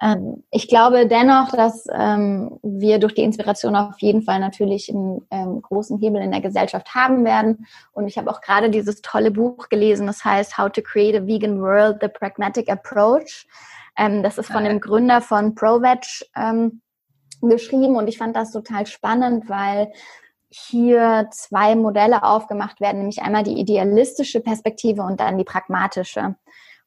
Ähm, 0.00 0.42
ich 0.50 0.68
glaube 0.68 1.06
dennoch, 1.06 1.52
dass 1.52 1.86
ähm, 1.92 2.58
wir 2.62 2.98
durch 2.98 3.14
die 3.14 3.22
Inspiration 3.22 3.76
auf 3.76 4.00
jeden 4.00 4.22
Fall 4.22 4.40
natürlich 4.40 4.88
einen 4.88 5.26
ähm, 5.30 5.62
großen 5.62 5.98
Hebel 5.98 6.20
in 6.20 6.32
der 6.32 6.40
Gesellschaft 6.40 6.94
haben 6.94 7.24
werden. 7.24 7.66
Und 7.92 8.08
ich 8.08 8.18
habe 8.18 8.30
auch 8.30 8.40
gerade 8.40 8.70
dieses 8.70 9.02
tolle 9.02 9.30
Buch 9.30 9.68
gelesen, 9.68 10.06
das 10.06 10.24
heißt 10.24 10.58
How 10.58 10.70
to 10.70 10.82
Create 10.82 11.22
a 11.22 11.26
Vegan 11.26 11.60
World, 11.60 11.98
The 12.00 12.08
Pragmatic 12.08 12.70
Approach. 12.70 13.46
Ähm, 13.96 14.22
das 14.22 14.38
ist 14.38 14.50
von 14.50 14.64
dem 14.64 14.80
Gründer 14.80 15.20
von 15.20 15.54
ProVeg 15.54 16.04
ähm, 16.36 16.82
geschrieben 17.40 17.96
und 17.96 18.08
ich 18.08 18.18
fand 18.18 18.34
das 18.34 18.52
total 18.52 18.86
spannend, 18.86 19.48
weil 19.48 19.92
hier 20.50 21.28
zwei 21.30 21.74
Modelle 21.74 22.22
aufgemacht 22.22 22.80
werden, 22.80 22.98
nämlich 22.98 23.22
einmal 23.22 23.42
die 23.42 23.58
idealistische 23.58 24.40
Perspektive 24.40 25.02
und 25.02 25.20
dann 25.20 25.38
die 25.38 25.44
pragmatische. 25.44 26.36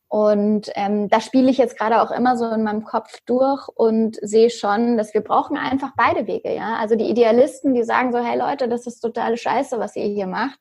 Und 0.09 0.71
ähm, 0.75 1.09
da 1.09 1.19
spiele 1.19 1.49
ich 1.49 1.57
jetzt 1.57 1.77
gerade 1.77 2.01
auch 2.01 2.11
immer 2.11 2.37
so 2.37 2.49
in 2.49 2.63
meinem 2.63 2.85
Kopf 2.85 3.19
durch 3.25 3.67
und 3.67 4.17
sehe 4.21 4.49
schon, 4.49 4.95
dass 4.95 5.13
wir 5.13 5.21
brauchen 5.21 5.57
einfach 5.57 5.91
beide 5.97 6.27
Wege, 6.27 6.53
ja. 6.55 6.75
Also 6.75 6.95
die 6.95 7.09
Idealisten, 7.09 7.73
die 7.73 7.83
sagen 7.83 8.13
so, 8.13 8.19
hey 8.19 8.39
Leute, 8.39 8.69
das 8.69 8.87
ist 8.87 9.01
totale 9.01 9.35
Scheiße, 9.35 9.79
was 9.79 9.97
ihr 9.97 10.05
hier 10.05 10.27
macht. 10.27 10.59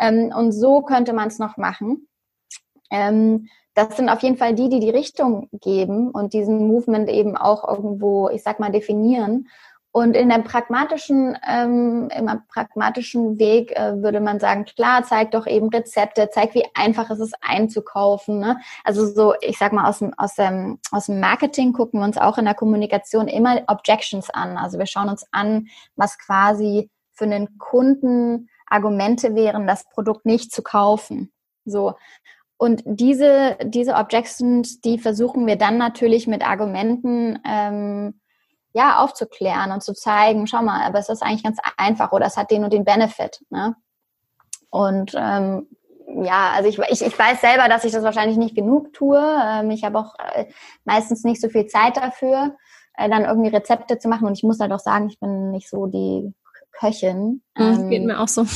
Ähm, 0.00 0.32
und 0.36 0.50
so 0.52 0.82
könnte 0.82 1.12
man 1.12 1.28
es 1.28 1.38
noch 1.38 1.56
machen. 1.56 2.08
Ähm, 2.90 3.48
das 3.74 3.96
sind 3.96 4.08
auf 4.08 4.22
jeden 4.22 4.36
Fall 4.36 4.54
die, 4.54 4.68
die 4.68 4.80
die 4.80 4.90
Richtung 4.90 5.48
geben 5.52 6.10
und 6.10 6.32
diesen 6.32 6.66
Movement 6.66 7.08
eben 7.08 7.36
auch 7.36 7.68
irgendwo, 7.68 8.28
ich 8.28 8.42
sag 8.42 8.58
mal, 8.58 8.72
definieren. 8.72 9.48
Und 9.92 10.14
in 10.14 10.28
dem 10.28 10.44
pragmatischen, 10.44 11.36
ähm, 11.48 12.08
im 12.16 12.30
pragmatischen 12.48 13.40
Weg 13.40 13.72
äh, 13.72 14.00
würde 14.00 14.20
man 14.20 14.38
sagen, 14.38 14.64
klar, 14.64 15.02
zeig 15.02 15.32
doch 15.32 15.48
eben 15.48 15.68
Rezepte, 15.68 16.30
zeig, 16.30 16.54
wie 16.54 16.64
einfach 16.74 17.10
es 17.10 17.18
ist 17.18 17.34
einzukaufen. 17.40 18.38
Ne? 18.38 18.60
Also 18.84 19.04
so, 19.06 19.34
ich 19.40 19.58
sag 19.58 19.72
mal, 19.72 19.88
aus 19.88 19.98
dem, 19.98 20.14
aus, 20.16 20.36
dem, 20.36 20.78
aus 20.92 21.06
dem 21.06 21.18
Marketing 21.18 21.72
gucken 21.72 21.98
wir 21.98 22.04
uns 22.04 22.18
auch 22.18 22.38
in 22.38 22.44
der 22.44 22.54
Kommunikation 22.54 23.26
immer 23.26 23.62
Objections 23.66 24.30
an. 24.30 24.56
Also 24.56 24.78
wir 24.78 24.86
schauen 24.86 25.08
uns 25.08 25.26
an, 25.32 25.66
was 25.96 26.18
quasi 26.18 26.88
für 27.12 27.24
einen 27.24 27.58
Kunden 27.58 28.48
Argumente 28.66 29.34
wären, 29.34 29.66
das 29.66 29.88
Produkt 29.88 30.24
nicht 30.24 30.52
zu 30.52 30.62
kaufen. 30.62 31.32
So. 31.64 31.94
Und 32.56 32.82
diese, 32.84 33.56
diese 33.64 33.94
Objections, 33.94 34.80
die 34.80 34.98
versuchen 34.98 35.46
wir 35.46 35.56
dann 35.56 35.78
natürlich 35.78 36.28
mit 36.28 36.46
Argumenten 36.46 37.40
ähm, 37.44 38.20
ja, 38.72 38.98
aufzuklären 38.98 39.72
und 39.72 39.82
zu 39.82 39.94
zeigen, 39.94 40.46
schau 40.46 40.62
mal, 40.62 40.86
aber 40.86 40.98
es 40.98 41.08
ist 41.08 41.22
eigentlich 41.22 41.42
ganz 41.42 41.58
einfach 41.76 42.12
oder 42.12 42.26
es 42.26 42.36
hat 42.36 42.50
den 42.50 42.64
und 42.64 42.72
den 42.72 42.84
Benefit. 42.84 43.40
Ne? 43.50 43.74
Und 44.70 45.12
ähm, 45.16 45.66
ja, 46.22 46.50
also 46.54 46.68
ich, 46.68 46.78
ich, 46.78 47.02
ich 47.02 47.18
weiß 47.18 47.40
selber, 47.40 47.68
dass 47.68 47.84
ich 47.84 47.92
das 47.92 48.02
wahrscheinlich 48.02 48.36
nicht 48.36 48.54
genug 48.54 48.92
tue. 48.92 49.18
Ähm, 49.18 49.70
ich 49.70 49.84
habe 49.84 49.98
auch 49.98 50.14
äh, 50.34 50.46
meistens 50.84 51.24
nicht 51.24 51.40
so 51.40 51.48
viel 51.48 51.66
Zeit 51.66 51.96
dafür, 51.96 52.56
äh, 52.94 53.08
dann 53.08 53.24
irgendwie 53.24 53.50
Rezepte 53.50 53.98
zu 53.98 54.08
machen. 54.08 54.26
Und 54.26 54.36
ich 54.36 54.42
muss 54.42 54.60
halt 54.60 54.72
auch 54.72 54.80
sagen, 54.80 55.08
ich 55.08 55.18
bin 55.18 55.50
nicht 55.50 55.68
so 55.68 55.86
die 55.86 56.32
Köchin. 56.72 57.42
Mhm, 57.56 57.64
ähm, 57.64 57.90
geht 57.90 58.04
mir 58.04 58.20
auch 58.20 58.28
so. 58.28 58.44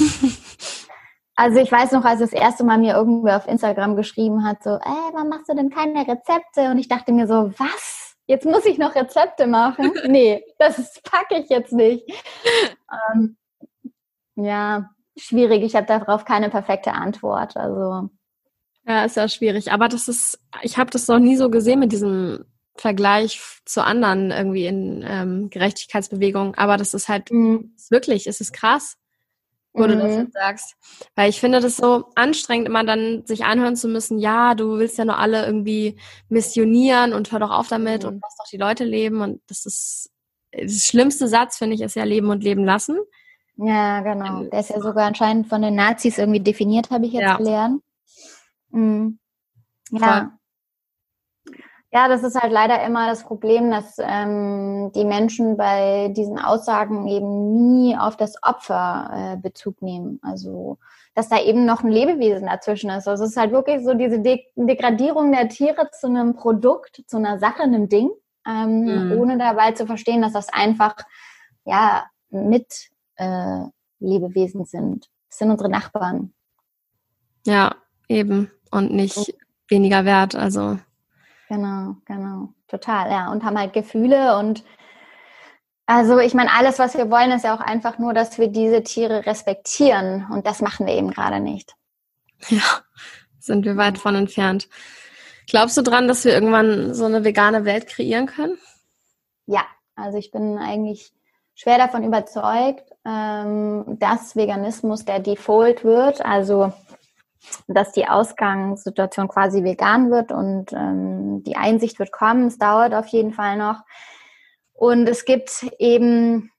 Also 1.37 1.59
ich 1.59 1.72
weiß 1.72 1.90
noch, 1.92 2.05
als 2.05 2.20
das 2.20 2.33
erste 2.33 2.62
Mal 2.62 2.79
mir 2.79 2.94
irgendwer 2.94 3.37
auf 3.37 3.48
Instagram 3.48 3.96
geschrieben 3.96 4.44
hat, 4.44 4.62
so, 4.62 4.70
ey, 4.70 5.12
warum 5.12 5.29
machst 5.29 5.48
du 5.48 5.55
denn 5.55 5.68
keine 5.68 6.07
Rezepte? 6.07 6.70
Und 6.70 6.79
ich 6.79 6.87
dachte 6.87 7.12
mir 7.12 7.27
so, 7.27 7.50
was? 7.59 8.03
Jetzt 8.26 8.46
muss 8.46 8.64
ich 8.64 8.78
noch 8.78 8.94
Rezepte 8.94 9.46
machen. 9.46 9.92
Nee, 10.06 10.44
das 10.58 11.00
packe 11.02 11.38
ich 11.38 11.48
jetzt 11.48 11.72
nicht. 11.72 12.04
Ähm, 13.12 13.37
ja, 14.37 14.90
schwierig. 15.16 15.62
Ich 15.62 15.74
habe 15.74 15.87
darauf 15.87 16.24
keine 16.24 16.50
perfekte 16.50 16.92
Antwort. 16.92 17.56
Also. 17.56 18.10
Ja, 18.87 19.04
ist 19.04 19.16
ja 19.16 19.28
schwierig. 19.28 19.72
Aber 19.72 19.88
das 19.88 20.08
ist, 20.08 20.38
ich 20.62 20.76
habe 20.78 20.90
das 20.90 21.08
noch 21.08 21.18
nie 21.18 21.37
so 21.37 21.50
gesehen 21.50 21.80
mit 21.80 21.92
diesem 21.92 22.44
Vergleich 22.76 23.40
zu 23.64 23.84
anderen 23.84 24.30
irgendwie 24.30 24.66
in 24.66 25.04
ähm, 25.06 25.50
Gerechtigkeitsbewegungen. 25.50 26.54
Aber 26.56 26.76
das 26.76 26.94
ist 26.94 27.08
halt 27.08 27.30
mhm. 27.30 27.72
ist 27.76 27.90
wirklich, 27.90 28.26
es 28.26 28.40
ist 28.40 28.52
krass 28.52 28.96
wo 29.74 29.82
mhm. 29.82 29.88
du 29.88 29.96
das 29.98 30.12
mhm. 30.12 30.18
jetzt 30.20 30.32
sagst. 30.32 30.76
Weil 31.14 31.28
ich 31.28 31.40
finde 31.40 31.60
das 31.60 31.76
so 31.76 32.06
anstrengend, 32.14 32.68
immer 32.68 32.84
dann 32.84 33.26
sich 33.26 33.44
anhören 33.44 33.76
zu 33.76 33.88
müssen, 33.88 34.18
ja, 34.18 34.54
du 34.54 34.78
willst 34.78 34.96
ja 34.96 35.04
nur 35.04 35.18
alle 35.18 35.44
irgendwie 35.44 35.98
missionieren 36.28 37.12
und 37.12 37.30
hör 37.30 37.40
doch 37.40 37.50
auf 37.50 37.68
damit 37.68 38.04
mhm. 38.04 38.08
und 38.08 38.20
lass 38.22 38.37
doch 38.37 38.48
die 38.50 38.56
Leute 38.56 38.84
leben. 38.84 39.20
Und 39.20 39.42
das 39.48 39.66
ist 39.66 40.10
das 40.52 40.87
schlimmste 40.87 41.28
Satz, 41.28 41.58
finde 41.58 41.74
ich, 41.74 41.82
ist 41.82 41.96
ja 41.96 42.04
leben 42.04 42.30
und 42.30 42.44
leben 42.44 42.64
lassen. 42.64 42.98
Ja, 43.56 44.00
genau. 44.00 44.44
Der 44.44 44.60
ist 44.60 44.70
ja 44.70 44.80
sogar 44.80 45.06
anscheinend 45.06 45.48
von 45.48 45.62
den 45.62 45.74
Nazis 45.74 46.18
irgendwie 46.18 46.40
definiert, 46.40 46.90
habe 46.90 47.06
ich 47.06 47.12
jetzt 47.12 47.22
ja. 47.22 47.37
gelernt. 47.37 47.82
Mhm. 48.70 49.18
Ja. 49.90 49.98
Voll. 49.98 50.30
Ja, 51.94 52.09
das 52.09 52.24
ist 52.24 52.35
halt 52.35 52.52
leider 52.52 52.83
immer 52.85 53.07
das 53.07 53.22
Problem, 53.22 53.70
dass 53.70 53.96
ähm, 54.00 54.90
die 54.96 55.04
Menschen 55.04 55.57
bei 55.57 56.09
diesen 56.09 56.40
Aussagen 56.40 57.07
eben 57.07 57.70
nie 57.70 57.96
auf 57.96 58.16
das 58.16 58.35
Opfer 58.42 59.11
äh, 59.14 59.37
Bezug 59.37 59.80
nehmen. 59.80 60.18
Also 60.22 60.78
dass 61.14 61.28
da 61.28 61.40
eben 61.40 61.64
noch 61.64 61.85
ein 61.85 61.92
Lebewesen 61.92 62.46
dazwischen 62.46 62.90
ist. 62.90 63.07
Also 63.07 63.22
es 63.22 63.30
ist 63.30 63.37
halt 63.37 63.52
wirklich 63.52 63.85
so 63.85 63.94
diese 63.94 64.20
De 64.20 64.42
Degradierung 64.57 65.30
der 65.30 65.48
Tiere 65.48 65.88
zu 65.92 66.09
einem 66.09 66.35
Produkt, 66.35 67.04
zu 67.07 67.18
einer 67.18 67.38
Sache, 67.38 67.62
einem 67.62 67.88
Ding, 67.88 68.11
ähm, 68.44 69.11
mhm. 69.11 69.18
ohne 69.18 69.38
dabei 69.38 69.70
zu 69.72 69.87
verstehen, 69.87 70.22
dass 70.22 70.33
das 70.33 70.48
einfach 70.52 70.96
ja 71.64 72.07
mit 72.30 72.90
äh, 73.14 73.61
Lebewesen 74.00 74.64
sind. 74.64 75.09
Das 75.28 75.38
sind 75.38 75.50
unsere 75.52 75.70
Nachbarn. 75.70 76.33
Ja, 77.46 77.76
eben. 78.09 78.50
Und 78.72 78.92
nicht 78.92 79.37
weniger 79.68 80.04
wert. 80.04 80.35
Also 80.35 80.78
Genau, 81.48 81.96
genau. 82.04 82.48
Total, 82.68 83.11
ja. 83.11 83.30
Und 83.30 83.44
haben 83.44 83.59
halt 83.59 83.72
Gefühle 83.72 84.38
und 84.38 84.64
also 85.87 86.18
ich 86.18 86.33
meine, 86.33 86.50
alles, 86.52 86.78
was 86.78 86.96
wir 86.96 87.11
wollen, 87.11 87.30
ist 87.33 87.44
ja 87.44 87.54
auch 87.54 87.61
einfach 87.61 87.98
nur, 87.98 88.14
dass 88.14 88.38
wir 88.38 88.48
diese 88.48 88.83
Tiere 88.83 89.26
respektieren. 89.26 90.26
Und 90.30 90.46
das 90.46 90.62
machen 90.62 90.87
wir 90.87 90.94
eben 90.94 91.11
gerade 91.11 91.40
nicht. 91.40 91.74
Ja, 92.48 92.80
sind 93.38 93.64
wir 93.64 93.76
weit 93.76 93.98
von 93.98 94.14
entfernt. 94.14 94.68
Glaubst 95.46 95.76
du 95.76 95.83
dran, 95.83 96.09
dass 96.09 96.24
wir 96.24 96.33
irgendwann 96.33 96.94
so 96.94 97.04
eine 97.04 97.22
vegane 97.22 97.66
Welt 97.66 97.87
kreieren 97.87 98.26
können? 98.26 98.57
Ja, 99.46 99.64
also 99.94 100.16
ich 100.16 100.30
bin 100.30 100.57
eigentlich 100.57 101.12
schwer 101.54 101.76
davon 101.76 102.02
überzeugt, 102.02 102.90
ähm, 103.04 103.98
dass 103.98 104.37
Veganismus 104.37 105.04
der 105.04 105.20
Default 105.20 105.85
wird. 105.85 106.24
Also 106.24 106.72
dass 107.66 107.92
die 107.92 108.07
Ausgangssituation 108.09 109.28
quasi 109.28 109.64
vegan 109.64 110.11
wird 110.11 110.33
und 110.33 110.72
ähm, 110.72 111.42
die 111.44 111.57
Einsicht 111.57 111.98
wird 111.98 112.12
kommen. 112.12 112.46
Es 112.46 112.59
dauert 112.59 112.94
auf 112.94 113.07
jeden 113.09 113.33
Fall 113.33 113.57
noch. 113.57 113.80
Und 114.72 115.09
es 115.09 115.24
gibt 115.24 115.66
eben, 115.78 116.50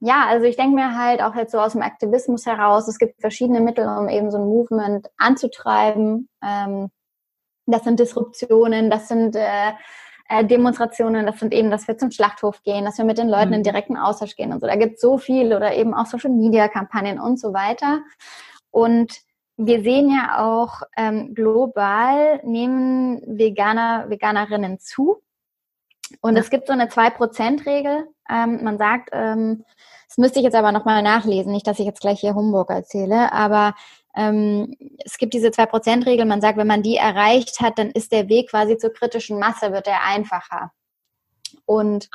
ja, 0.00 0.24
also 0.26 0.46
ich 0.46 0.56
denke 0.56 0.74
mir 0.74 0.96
halt 0.96 1.22
auch 1.22 1.34
jetzt 1.34 1.52
so 1.52 1.60
aus 1.60 1.72
dem 1.72 1.82
Aktivismus 1.82 2.46
heraus, 2.46 2.88
es 2.88 2.98
gibt 2.98 3.20
verschiedene 3.20 3.60
Mittel, 3.60 3.86
um 3.86 4.08
eben 4.08 4.30
so 4.30 4.38
ein 4.38 4.48
Movement 4.48 5.08
anzutreiben. 5.18 6.28
Ähm, 6.42 6.90
das 7.66 7.84
sind 7.84 8.00
Disruptionen, 8.00 8.90
das 8.90 9.08
sind 9.08 9.36
äh, 9.36 9.72
äh, 10.28 10.44
Demonstrationen, 10.44 11.26
das 11.26 11.38
sind 11.38 11.52
eben, 11.52 11.70
dass 11.70 11.88
wir 11.88 11.98
zum 11.98 12.10
Schlachthof 12.10 12.62
gehen, 12.62 12.84
dass 12.84 12.98
wir 12.98 13.04
mit 13.04 13.18
den 13.18 13.28
Leuten 13.28 13.48
mhm. 13.48 13.54
in 13.54 13.62
direkten 13.62 13.96
Austausch 13.96 14.36
gehen 14.36 14.52
und 14.52 14.60
so. 14.60 14.66
Da 14.66 14.76
gibt 14.76 14.94
es 14.94 15.00
so 15.00 15.18
viel 15.18 15.54
oder 15.54 15.74
eben 15.74 15.92
auch 15.92 16.06
Social 16.06 16.30
Media 16.30 16.68
Kampagnen 16.68 17.20
und 17.20 17.38
so 17.38 17.52
weiter. 17.52 18.00
Und 18.70 19.12
wir 19.66 19.82
sehen 19.82 20.10
ja 20.10 20.38
auch 20.38 20.82
ähm, 20.96 21.34
global 21.34 22.40
nehmen 22.44 23.20
Veganer, 23.38 24.08
Veganerinnen 24.08 24.78
zu. 24.78 25.22
Und 26.20 26.34
ja. 26.34 26.40
es 26.40 26.50
gibt 26.50 26.66
so 26.66 26.72
eine 26.72 26.86
2%-Regel. 26.86 28.08
Ähm, 28.30 28.64
man 28.64 28.78
sagt, 28.78 29.10
ähm, 29.12 29.64
das 30.08 30.18
müsste 30.18 30.40
ich 30.40 30.44
jetzt 30.44 30.56
aber 30.56 30.72
nochmal 30.72 31.02
nachlesen, 31.02 31.52
nicht, 31.52 31.66
dass 31.66 31.78
ich 31.78 31.86
jetzt 31.86 32.00
gleich 32.00 32.20
hier 32.20 32.34
Humbug 32.34 32.70
erzähle, 32.70 33.32
aber 33.32 33.74
ähm, 34.16 34.76
es 35.04 35.18
gibt 35.18 35.34
diese 35.34 35.48
2%-Regel. 35.48 36.24
Man 36.24 36.40
sagt, 36.40 36.58
wenn 36.58 36.66
man 36.66 36.82
die 36.82 36.96
erreicht 36.96 37.60
hat, 37.60 37.78
dann 37.78 37.90
ist 37.90 38.12
der 38.12 38.28
Weg 38.28 38.50
quasi 38.50 38.76
zur 38.76 38.92
kritischen 38.92 39.38
Masse, 39.38 39.72
wird 39.72 39.86
der 39.86 40.04
einfacher. 40.04 40.72
Und 41.64 42.08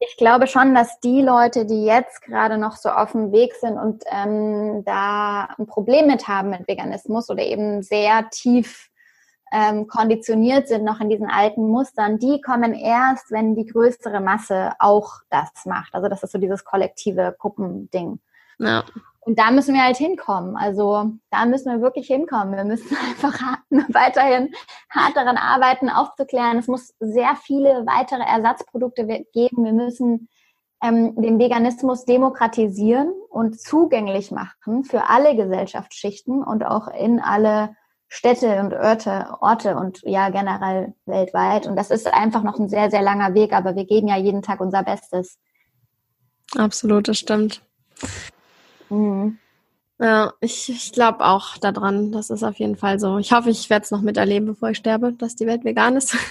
ich 0.00 0.16
glaube 0.16 0.46
schon, 0.46 0.74
dass 0.74 0.98
die 1.00 1.20
Leute, 1.20 1.66
die 1.66 1.84
jetzt 1.84 2.22
gerade 2.22 2.56
noch 2.56 2.76
so 2.76 2.88
auf 2.88 3.12
dem 3.12 3.32
Weg 3.32 3.54
sind 3.54 3.78
und 3.78 4.02
ähm, 4.10 4.82
da 4.84 5.44
ein 5.58 5.66
Problem 5.66 6.06
mit 6.06 6.26
haben 6.26 6.50
mit 6.50 6.66
Veganismus 6.66 7.28
oder 7.28 7.42
eben 7.42 7.82
sehr 7.82 8.28
tief 8.30 8.90
ähm, 9.52 9.86
konditioniert 9.88 10.68
sind 10.68 10.84
noch 10.84 11.00
in 11.00 11.10
diesen 11.10 11.28
alten 11.28 11.68
Mustern, 11.68 12.18
die 12.18 12.40
kommen 12.40 12.72
erst, 12.72 13.30
wenn 13.30 13.56
die 13.56 13.66
größere 13.66 14.20
Masse 14.20 14.72
auch 14.78 15.20
das 15.28 15.66
macht. 15.66 15.94
Also 15.94 16.08
das 16.08 16.22
ist 16.22 16.32
so 16.32 16.38
dieses 16.38 16.64
kollektive 16.64 17.36
Gruppending. 17.38 18.20
Ja. 18.58 18.84
Und 19.22 19.38
da 19.38 19.50
müssen 19.50 19.74
wir 19.74 19.82
halt 19.82 19.98
hinkommen. 19.98 20.56
Also 20.56 21.12
da 21.30 21.44
müssen 21.44 21.70
wir 21.70 21.82
wirklich 21.82 22.06
hinkommen. 22.06 22.56
Wir 22.56 22.64
müssen 22.64 22.96
einfach 23.08 23.38
weiterhin 23.88 24.52
hart 24.88 25.16
daran 25.16 25.36
arbeiten, 25.36 25.88
aufzuklären. 25.90 26.58
Es 26.58 26.68
muss 26.68 26.94
sehr 27.00 27.36
viele 27.36 27.84
weitere 27.86 28.22
Ersatzprodukte 28.22 29.06
geben. 29.32 29.64
Wir 29.64 29.72
müssen 29.72 30.28
ähm, 30.82 31.14
den 31.20 31.38
Veganismus 31.38 32.04
demokratisieren 32.04 33.12
und 33.28 33.60
zugänglich 33.60 34.30
machen 34.30 34.84
für 34.84 35.08
alle 35.08 35.36
Gesellschaftsschichten 35.36 36.42
und 36.42 36.64
auch 36.64 36.88
in 36.88 37.20
alle 37.20 37.76
Städte 38.08 38.58
und 38.60 38.74
Orte, 38.74 39.36
Orte 39.40 39.76
und 39.76 40.00
ja 40.02 40.30
generell 40.30 40.94
weltweit. 41.04 41.66
Und 41.66 41.76
das 41.76 41.90
ist 41.90 42.12
einfach 42.12 42.42
noch 42.42 42.58
ein 42.58 42.68
sehr, 42.68 42.90
sehr 42.90 43.02
langer 43.02 43.34
Weg, 43.34 43.52
aber 43.52 43.76
wir 43.76 43.84
geben 43.84 44.08
ja 44.08 44.16
jeden 44.16 44.42
Tag 44.42 44.60
unser 44.60 44.82
Bestes. 44.82 45.38
Absolut, 46.56 47.06
das 47.06 47.18
stimmt. 47.18 47.62
Mhm. 48.90 49.38
Ja, 49.98 50.32
ich, 50.40 50.68
ich 50.70 50.92
glaube 50.92 51.24
auch 51.24 51.58
daran. 51.58 52.10
Das 52.10 52.30
ist 52.30 52.42
auf 52.42 52.56
jeden 52.56 52.76
Fall 52.76 52.98
so. 52.98 53.18
Ich 53.18 53.32
hoffe, 53.32 53.50
ich 53.50 53.68
werde 53.68 53.84
es 53.84 53.90
noch 53.90 54.00
miterleben, 54.00 54.46
bevor 54.46 54.70
ich 54.70 54.78
sterbe, 54.78 55.12
dass 55.12 55.36
die 55.36 55.46
Welt 55.46 55.64
vegan 55.64 55.96
ist. 55.96 56.16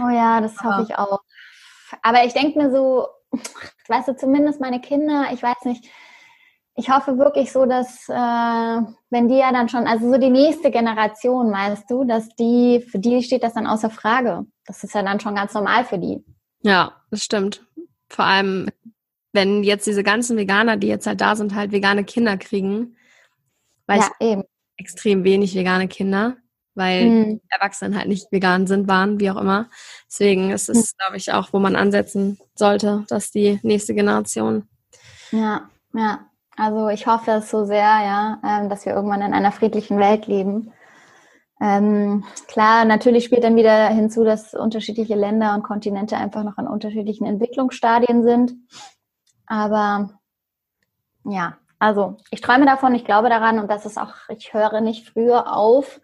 Oh 0.00 0.10
ja, 0.10 0.40
das 0.40 0.62
hoffe 0.62 0.86
ich 0.88 0.96
auch. 0.96 1.22
Aber 2.02 2.24
ich 2.24 2.32
denke 2.32 2.56
mir 2.56 2.70
so, 2.70 3.08
weißt 3.88 4.06
du, 4.06 4.16
zumindest 4.16 4.60
meine 4.60 4.80
Kinder, 4.80 5.30
ich 5.32 5.42
weiß 5.42 5.64
nicht, 5.64 5.90
ich 6.76 6.90
hoffe 6.90 7.18
wirklich 7.18 7.50
so, 7.50 7.66
dass 7.66 8.08
äh, 8.08 8.12
wenn 9.10 9.28
die 9.28 9.38
ja 9.38 9.50
dann 9.50 9.68
schon, 9.68 9.88
also 9.88 10.12
so 10.12 10.18
die 10.18 10.30
nächste 10.30 10.70
Generation, 10.70 11.50
weißt 11.50 11.90
du, 11.90 12.04
dass 12.04 12.28
die, 12.36 12.86
für 12.88 13.00
die 13.00 13.22
steht 13.24 13.42
das 13.42 13.54
dann 13.54 13.66
außer 13.66 13.90
Frage. 13.90 14.46
Das 14.64 14.84
ist 14.84 14.94
ja 14.94 15.02
dann 15.02 15.18
schon 15.18 15.34
ganz 15.34 15.54
normal 15.54 15.84
für 15.84 15.98
die. 15.98 16.24
Ja, 16.62 16.92
das 17.10 17.24
stimmt. 17.24 17.66
Vor 18.08 18.24
allem, 18.24 18.70
wenn 19.32 19.62
jetzt 19.62 19.86
diese 19.86 20.02
ganzen 20.02 20.36
Veganer, 20.36 20.76
die 20.76 20.88
jetzt 20.88 21.06
halt 21.06 21.20
da 21.20 21.36
sind, 21.36 21.54
halt 21.54 21.72
vegane 21.72 22.04
Kinder 22.04 22.36
kriegen, 22.36 22.96
weil 23.86 24.00
ja, 24.00 24.10
eben. 24.20 24.42
extrem 24.76 25.24
wenig 25.24 25.54
vegane 25.54 25.88
Kinder, 25.88 26.36
weil 26.74 27.04
mhm. 27.04 27.40
Erwachsene 27.48 27.96
halt 27.96 28.08
nicht 28.08 28.30
vegan 28.30 28.66
sind, 28.66 28.88
waren, 28.88 29.20
wie 29.20 29.30
auch 29.30 29.36
immer. 29.36 29.68
Deswegen 30.06 30.50
ist 30.50 30.68
es, 30.68 30.76
mhm. 30.76 30.96
glaube 30.98 31.16
ich, 31.16 31.32
auch, 31.32 31.52
wo 31.52 31.58
man 31.58 31.76
ansetzen 31.76 32.38
sollte, 32.54 33.04
dass 33.08 33.30
die 33.30 33.58
nächste 33.62 33.94
Generation. 33.94 34.68
Ja, 35.30 35.68
ja. 35.94 36.20
Also 36.56 36.88
ich 36.88 37.06
hoffe 37.06 37.30
es 37.32 37.50
so 37.50 37.64
sehr, 37.64 37.78
ja, 37.78 38.40
ähm, 38.44 38.68
dass 38.68 38.84
wir 38.84 38.92
irgendwann 38.92 39.22
in 39.22 39.32
einer 39.32 39.52
friedlichen 39.52 39.98
Welt 39.98 40.26
leben. 40.26 40.72
Ähm, 41.60 42.24
klar, 42.48 42.84
natürlich 42.84 43.24
spielt 43.24 43.44
dann 43.44 43.56
wieder 43.56 43.88
hinzu, 43.88 44.24
dass 44.24 44.54
unterschiedliche 44.54 45.14
Länder 45.14 45.54
und 45.54 45.62
Kontinente 45.62 46.16
einfach 46.16 46.42
noch 46.44 46.58
in 46.58 46.66
unterschiedlichen 46.66 47.26
Entwicklungsstadien 47.26 48.22
sind. 48.24 48.54
Aber 49.48 50.10
ja, 51.24 51.56
also 51.78 52.18
ich 52.30 52.40
träume 52.40 52.66
davon, 52.66 52.94
ich 52.94 53.04
glaube 53.04 53.28
daran 53.28 53.58
und 53.58 53.68
das 53.68 53.86
ist 53.86 53.98
auch, 53.98 54.14
ich 54.28 54.52
höre 54.52 54.80
nicht 54.80 55.08
früher 55.08 55.52
auf, 55.54 56.00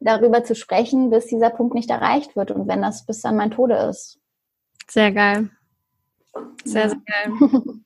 darüber 0.00 0.44
zu 0.44 0.54
sprechen, 0.54 1.10
bis 1.10 1.26
dieser 1.26 1.50
Punkt 1.50 1.74
nicht 1.74 1.90
erreicht 1.90 2.36
wird 2.36 2.50
und 2.50 2.68
wenn 2.68 2.82
das 2.82 3.06
bis 3.06 3.24
an 3.24 3.36
mein 3.36 3.50
Tode 3.50 3.74
ist. 3.74 4.18
Sehr 4.88 5.12
geil. 5.12 5.50
Sehr, 6.64 6.82
ja. 6.82 6.88
sehr 6.88 7.00
geil. 7.06 7.82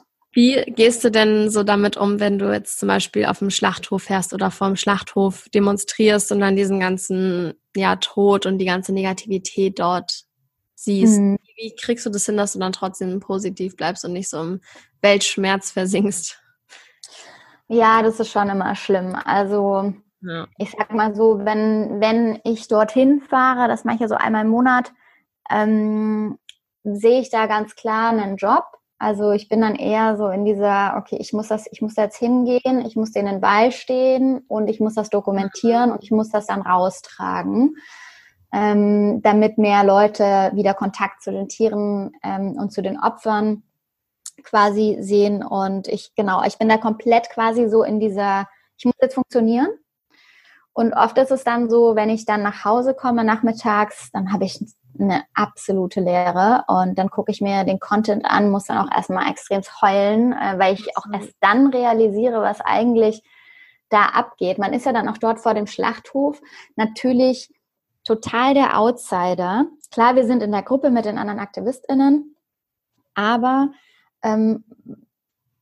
Wie 0.32 0.62
gehst 0.72 1.02
du 1.02 1.10
denn 1.10 1.50
so 1.50 1.64
damit 1.64 1.96
um, 1.96 2.20
wenn 2.20 2.38
du 2.38 2.52
jetzt 2.52 2.78
zum 2.78 2.88
Beispiel 2.88 3.26
auf 3.26 3.40
dem 3.40 3.50
Schlachthof 3.50 4.04
fährst 4.04 4.32
oder 4.32 4.52
vorm 4.52 4.76
Schlachthof 4.76 5.48
demonstrierst 5.52 6.30
und 6.30 6.40
dann 6.40 6.54
diesen 6.54 6.78
ganzen 6.78 7.54
ja, 7.74 7.96
Tod 7.96 8.46
und 8.46 8.58
die 8.58 8.64
ganze 8.64 8.92
Negativität 8.92 9.80
dort 9.80 10.24
siehst? 10.82 11.18
Mhm. 11.18 11.38
Wie 11.56 11.74
kriegst 11.74 12.06
du 12.06 12.10
das 12.10 12.26
hin, 12.26 12.36
dass 12.36 12.52
du 12.52 12.58
dann 12.58 12.72
trotzdem 12.72 13.20
positiv 13.20 13.76
bleibst 13.76 14.04
und 14.04 14.12
nicht 14.12 14.28
so 14.28 14.40
im 14.40 14.60
Weltschmerz 15.02 15.70
versinkst? 15.70 16.40
Ja, 17.68 18.02
das 18.02 18.18
ist 18.18 18.30
schon 18.30 18.48
immer 18.48 18.74
schlimm. 18.74 19.16
Also 19.24 19.94
ja. 20.22 20.46
ich 20.58 20.72
sag 20.76 20.92
mal 20.92 21.14
so, 21.14 21.44
wenn, 21.44 22.00
wenn 22.00 22.40
ich 22.44 22.68
dorthin 22.68 23.20
fahre, 23.20 23.68
das 23.68 23.84
mache 23.84 23.96
ich 23.96 24.00
ja 24.00 24.08
so 24.08 24.16
einmal 24.16 24.44
im 24.44 24.50
Monat, 24.50 24.92
ähm, 25.50 26.38
sehe 26.82 27.20
ich 27.20 27.30
da 27.30 27.46
ganz 27.46 27.74
klar 27.76 28.10
einen 28.10 28.36
Job 28.36 28.64
also 29.02 29.32
ich 29.32 29.48
bin 29.48 29.62
dann 29.62 29.76
eher 29.76 30.18
so 30.18 30.28
in 30.28 30.44
dieser, 30.44 30.96
okay, 30.98 31.16
ich 31.18 31.32
muss 31.32 31.48
das, 31.48 31.66
ich 31.72 31.80
muss 31.80 31.94
da 31.94 32.02
jetzt 32.02 32.18
hingehen, 32.18 32.84
ich 32.84 32.96
muss 32.96 33.12
denen 33.12 33.40
beistehen 33.40 34.44
und 34.46 34.68
ich 34.68 34.78
muss 34.78 34.92
das 34.92 35.08
dokumentieren 35.08 35.90
und 35.90 36.04
ich 36.04 36.10
muss 36.10 36.28
das 36.28 36.46
dann 36.46 36.60
raustragen, 36.60 37.76
ähm, 38.52 39.22
damit 39.22 39.58
mehr 39.58 39.84
Leute 39.84 40.50
wieder 40.54 40.74
Kontakt 40.74 41.22
zu 41.22 41.30
den 41.30 41.48
Tieren 41.48 42.12
ähm, 42.22 42.56
und 42.58 42.72
zu 42.72 42.82
den 42.82 42.98
Opfern 42.98 43.62
quasi 44.42 44.98
sehen. 45.00 45.44
Und 45.44 45.88
ich, 45.88 46.14
genau, 46.14 46.42
ich 46.44 46.58
bin 46.58 46.68
da 46.68 46.76
komplett 46.76 47.30
quasi 47.30 47.68
so 47.68 47.82
in 47.82 48.00
dieser, 48.00 48.48
ich 48.76 48.84
muss 48.84 48.94
jetzt 49.00 49.14
funktionieren. 49.14 49.68
Und 50.72 50.92
oft 50.94 51.18
ist 51.18 51.30
es 51.30 51.44
dann 51.44 51.68
so, 51.68 51.96
wenn 51.96 52.10
ich 52.10 52.24
dann 52.24 52.42
nach 52.42 52.64
Hause 52.64 52.94
komme 52.94 53.24
nachmittags, 53.24 54.10
dann 54.12 54.32
habe 54.32 54.44
ich 54.44 54.64
eine 54.98 55.24
absolute 55.34 56.00
Leere. 56.00 56.64
Und 56.68 56.98
dann 56.98 57.10
gucke 57.10 57.32
ich 57.32 57.40
mir 57.40 57.64
den 57.64 57.80
Content 57.80 58.24
an, 58.24 58.50
muss 58.50 58.66
dann 58.66 58.78
auch 58.78 58.94
erstmal 58.94 59.30
extrem 59.30 59.62
heulen, 59.80 60.32
äh, 60.32 60.58
weil 60.58 60.74
ich 60.74 60.96
auch 60.96 61.04
erst 61.12 61.34
dann 61.40 61.68
realisiere, 61.68 62.40
was 62.42 62.60
eigentlich 62.60 63.22
da 63.88 64.06
abgeht. 64.06 64.58
Man 64.58 64.72
ist 64.72 64.86
ja 64.86 64.92
dann 64.92 65.08
auch 65.08 65.18
dort 65.18 65.40
vor 65.40 65.54
dem 65.54 65.66
Schlachthof 65.66 66.40
natürlich 66.76 67.52
total 68.10 68.54
der 68.54 68.76
Outsider. 68.76 69.66
Klar, 69.92 70.16
wir 70.16 70.26
sind 70.26 70.42
in 70.42 70.50
der 70.50 70.62
Gruppe 70.62 70.90
mit 70.90 71.04
den 71.04 71.16
anderen 71.16 71.38
AktivistInnen, 71.38 72.34
aber 73.14 73.70
ähm, 74.24 74.64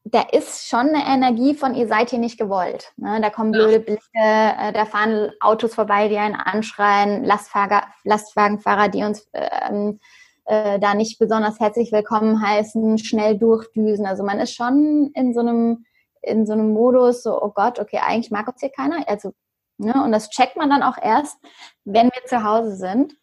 da 0.05 0.23
ist 0.33 0.67
schon 0.67 0.89
eine 0.89 1.05
Energie 1.07 1.55
von, 1.55 1.75
ihr 1.75 1.87
seid 1.87 2.09
hier 2.09 2.19
nicht 2.19 2.39
gewollt. 2.39 2.93
Ne? 2.97 3.21
Da 3.21 3.29
kommen 3.29 3.53
blöde 3.53 3.81
Blicke, 3.81 4.01
äh, 4.15 4.73
da 4.73 4.87
fahren 4.87 5.31
Autos 5.41 5.75
vorbei, 5.75 6.09
die 6.09 6.17
einen 6.17 6.37
anschreien, 6.37 7.23
Lastfahrer, 7.23 7.83
Lastwagenfahrer, 8.05 8.89
die 8.89 9.05
uns 9.05 9.29
ähm, 9.35 10.01
äh, 10.47 10.79
da 10.79 10.95
nicht 10.95 11.19
besonders 11.19 11.61
herzlich 11.61 11.93
willkommen 11.93 12.41
heißen, 12.41 12.97
schnell 12.97 13.37
durchdüsen. 13.37 14.07
Also 14.07 14.25
man 14.25 14.41
ist 14.41 14.55
schon 14.55 15.11
in 15.15 15.35
so 15.35 15.41
einem, 15.41 15.85
in 16.23 16.47
so 16.47 16.55
einem 16.55 16.73
Modus, 16.73 17.23
so, 17.23 17.43
oh 17.43 17.51
Gott, 17.51 17.79
okay, 17.79 18.01
eigentlich 18.03 18.31
mag 18.31 18.49
uns 18.49 18.61
hier 18.61 18.71
keiner. 18.71 19.07
Also, 19.07 19.35
ne? 19.79 20.03
Und 20.03 20.13
das 20.13 20.31
checkt 20.31 20.57
man 20.57 20.71
dann 20.71 20.83
auch 20.83 20.99
erst, 21.01 21.39
wenn 21.85 22.07
wir 22.07 22.25
zu 22.27 22.43
Hause 22.43 22.77
sind. 22.77 23.15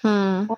Hm. 0.00 0.48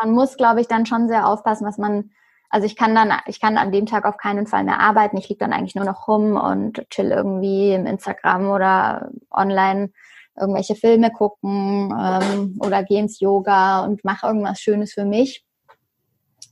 man 0.00 0.12
muss, 0.12 0.36
glaube 0.36 0.60
ich, 0.60 0.68
dann 0.68 0.86
schon 0.86 1.08
sehr 1.08 1.28
aufpassen, 1.28 1.66
was 1.66 1.76
man 1.76 2.10
also 2.48 2.66
ich 2.66 2.76
kann 2.76 2.94
dann, 2.94 3.12
ich 3.26 3.40
kann 3.40 3.58
an 3.58 3.72
dem 3.72 3.86
Tag 3.86 4.04
auf 4.04 4.16
keinen 4.16 4.46
Fall 4.46 4.64
mehr 4.64 4.80
arbeiten. 4.80 5.16
Ich 5.16 5.28
liege 5.28 5.40
dann 5.40 5.52
eigentlich 5.52 5.74
nur 5.74 5.84
noch 5.84 6.08
rum 6.08 6.36
und 6.36 6.88
chill 6.90 7.10
irgendwie 7.10 7.72
im 7.72 7.86
Instagram 7.86 8.48
oder 8.48 9.10
online 9.30 9.90
irgendwelche 10.38 10.74
Filme 10.74 11.10
gucken 11.10 11.94
ähm, 11.98 12.58
oder 12.60 12.84
gehe 12.84 13.00
ins 13.00 13.20
Yoga 13.20 13.84
und 13.84 14.04
mache 14.04 14.26
irgendwas 14.26 14.60
Schönes 14.60 14.92
für 14.92 15.04
mich. 15.04 15.44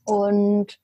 Und 0.04 0.78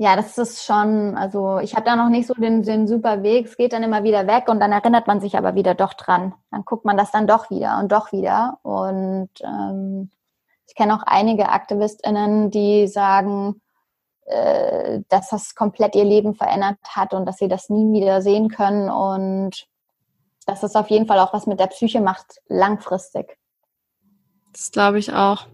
ja, 0.00 0.14
das 0.14 0.38
ist 0.38 0.64
schon, 0.64 1.16
also 1.16 1.58
ich 1.58 1.74
habe 1.74 1.84
da 1.84 1.96
noch 1.96 2.08
nicht 2.08 2.28
so 2.28 2.34
den, 2.34 2.62
den 2.62 2.86
super 2.86 3.24
Weg. 3.24 3.46
Es 3.46 3.56
geht 3.56 3.72
dann 3.72 3.82
immer 3.82 4.04
wieder 4.04 4.28
weg 4.28 4.48
und 4.48 4.60
dann 4.60 4.70
erinnert 4.70 5.08
man 5.08 5.20
sich 5.20 5.36
aber 5.36 5.56
wieder 5.56 5.74
doch 5.74 5.92
dran. 5.92 6.34
Dann 6.52 6.64
guckt 6.64 6.84
man 6.84 6.96
das 6.96 7.10
dann 7.10 7.26
doch 7.26 7.50
wieder 7.50 7.80
und 7.80 7.90
doch 7.90 8.12
wieder. 8.12 8.58
Und 8.62 9.30
ähm, 9.42 10.10
ich 10.68 10.76
kenne 10.76 10.94
auch 10.94 11.02
einige 11.04 11.48
AktivistInnen, 11.48 12.52
die 12.52 12.86
sagen, 12.86 13.60
äh, 14.26 15.00
dass 15.08 15.30
das 15.30 15.56
komplett 15.56 15.96
ihr 15.96 16.04
Leben 16.04 16.36
verändert 16.36 16.78
hat 16.84 17.12
und 17.12 17.26
dass 17.26 17.38
sie 17.38 17.48
das 17.48 17.68
nie 17.68 17.92
wieder 17.92 18.22
sehen 18.22 18.50
können 18.50 18.88
und 18.88 19.66
dass 20.46 20.62
es 20.62 20.76
auf 20.76 20.90
jeden 20.90 21.08
Fall 21.08 21.18
auch 21.18 21.32
was 21.32 21.46
mit 21.46 21.58
der 21.58 21.66
Psyche 21.66 22.00
macht, 22.00 22.40
langfristig. 22.46 23.36
Das 24.52 24.70
glaube 24.70 25.00
ich 25.00 25.12
auch. 25.12 25.46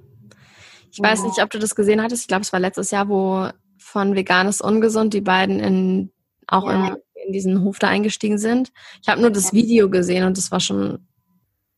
Ich 0.92 0.98
ja. 0.98 1.04
weiß 1.04 1.22
nicht, 1.22 1.42
ob 1.42 1.48
du 1.48 1.58
das 1.58 1.74
gesehen 1.74 2.02
hattest. 2.02 2.22
Ich 2.22 2.28
glaube, 2.28 2.42
es 2.42 2.52
war 2.52 2.60
letztes 2.60 2.90
Jahr, 2.90 3.08
wo 3.08 3.48
von 3.84 4.16
Veganes 4.16 4.60
Ungesund 4.60 5.12
die 5.12 5.20
beiden 5.20 5.60
in, 5.60 6.10
auch 6.46 6.64
ja. 6.64 6.88
in, 6.88 6.96
in, 7.26 7.32
diesen 7.32 7.62
Hof 7.62 7.78
da 7.78 7.88
eingestiegen 7.88 8.38
sind. 8.38 8.72
Ich 9.02 9.08
habe 9.08 9.20
nur 9.20 9.30
das 9.30 9.52
Video 9.52 9.90
gesehen 9.90 10.24
und 10.24 10.38
das 10.38 10.50
war 10.50 10.58
schon 10.58 11.06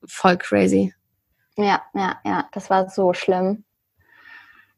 voll 0.07 0.37
crazy. 0.37 0.95
Ja, 1.57 1.83
ja, 1.95 2.17
ja, 2.25 2.49
das 2.53 2.71
war 2.71 2.89
so 2.89 3.13
schlimm. 3.13 3.65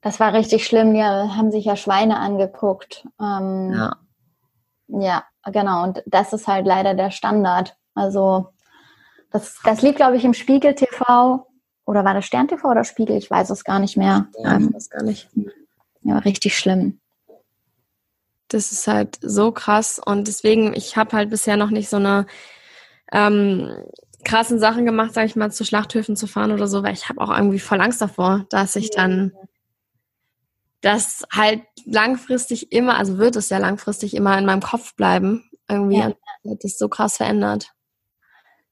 Das 0.00 0.18
war 0.20 0.32
richtig 0.32 0.66
schlimm. 0.66 0.94
Die 0.94 1.02
haben 1.02 1.50
sich 1.50 1.66
ja 1.66 1.76
Schweine 1.76 2.18
angeguckt. 2.18 3.06
Ähm, 3.20 3.72
ja. 3.74 3.96
Ja, 4.88 5.24
genau. 5.52 5.82
Und 5.82 6.02
das 6.06 6.32
ist 6.32 6.48
halt 6.48 6.66
leider 6.66 6.94
der 6.94 7.10
Standard. 7.10 7.76
Also 7.94 8.48
das, 9.30 9.58
das 9.64 9.82
lief, 9.82 9.96
glaube 9.96 10.16
ich, 10.16 10.24
im 10.24 10.34
Spiegel 10.34 10.74
TV. 10.74 11.46
Oder 11.84 12.04
war 12.04 12.14
das 12.14 12.24
Stern 12.24 12.48
TV 12.48 12.68
oder 12.70 12.84
Spiegel? 12.84 13.16
Ich 13.16 13.30
weiß 13.30 13.50
es 13.50 13.64
gar 13.64 13.80
nicht 13.80 13.96
mehr. 13.96 14.28
Ja, 14.42 14.58
ich 14.58 14.72
weiß 14.72 14.88
gar 14.88 15.02
nicht. 15.02 15.28
Ja, 16.02 16.18
richtig 16.18 16.56
schlimm. 16.56 16.97
Das 18.48 18.72
ist 18.72 18.86
halt 18.86 19.18
so 19.20 19.52
krass. 19.52 20.00
Und 20.04 20.28
deswegen, 20.28 20.74
ich 20.74 20.96
habe 20.96 21.16
halt 21.16 21.30
bisher 21.30 21.56
noch 21.56 21.70
nicht 21.70 21.88
so 21.88 21.96
eine 21.96 22.26
ähm, 23.12 23.84
krassen 24.24 24.58
Sachen 24.58 24.84
gemacht, 24.84 25.14
sage 25.14 25.26
ich 25.26 25.36
mal, 25.36 25.50
zu 25.50 25.64
Schlachthöfen 25.64 26.16
zu 26.16 26.26
fahren 26.26 26.52
oder 26.52 26.66
so, 26.66 26.82
weil 26.82 26.92
ich 26.92 27.08
habe 27.08 27.20
auch 27.20 27.30
irgendwie 27.30 27.58
voll 27.58 27.80
Angst 27.80 28.00
davor, 28.00 28.46
dass 28.50 28.76
ich 28.76 28.90
dann 28.90 29.32
das 30.80 31.24
halt 31.32 31.62
langfristig 31.84 32.72
immer, 32.72 32.96
also 32.98 33.18
wird 33.18 33.36
es 33.36 33.48
ja 33.48 33.58
langfristig 33.58 34.14
immer 34.14 34.38
in 34.38 34.46
meinem 34.46 34.62
Kopf 34.62 34.94
bleiben, 34.94 35.50
irgendwie 35.68 35.98
ja. 35.98 36.12
und 36.42 36.62
das 36.62 36.78
so 36.78 36.88
krass 36.88 37.16
verändert. 37.16 37.72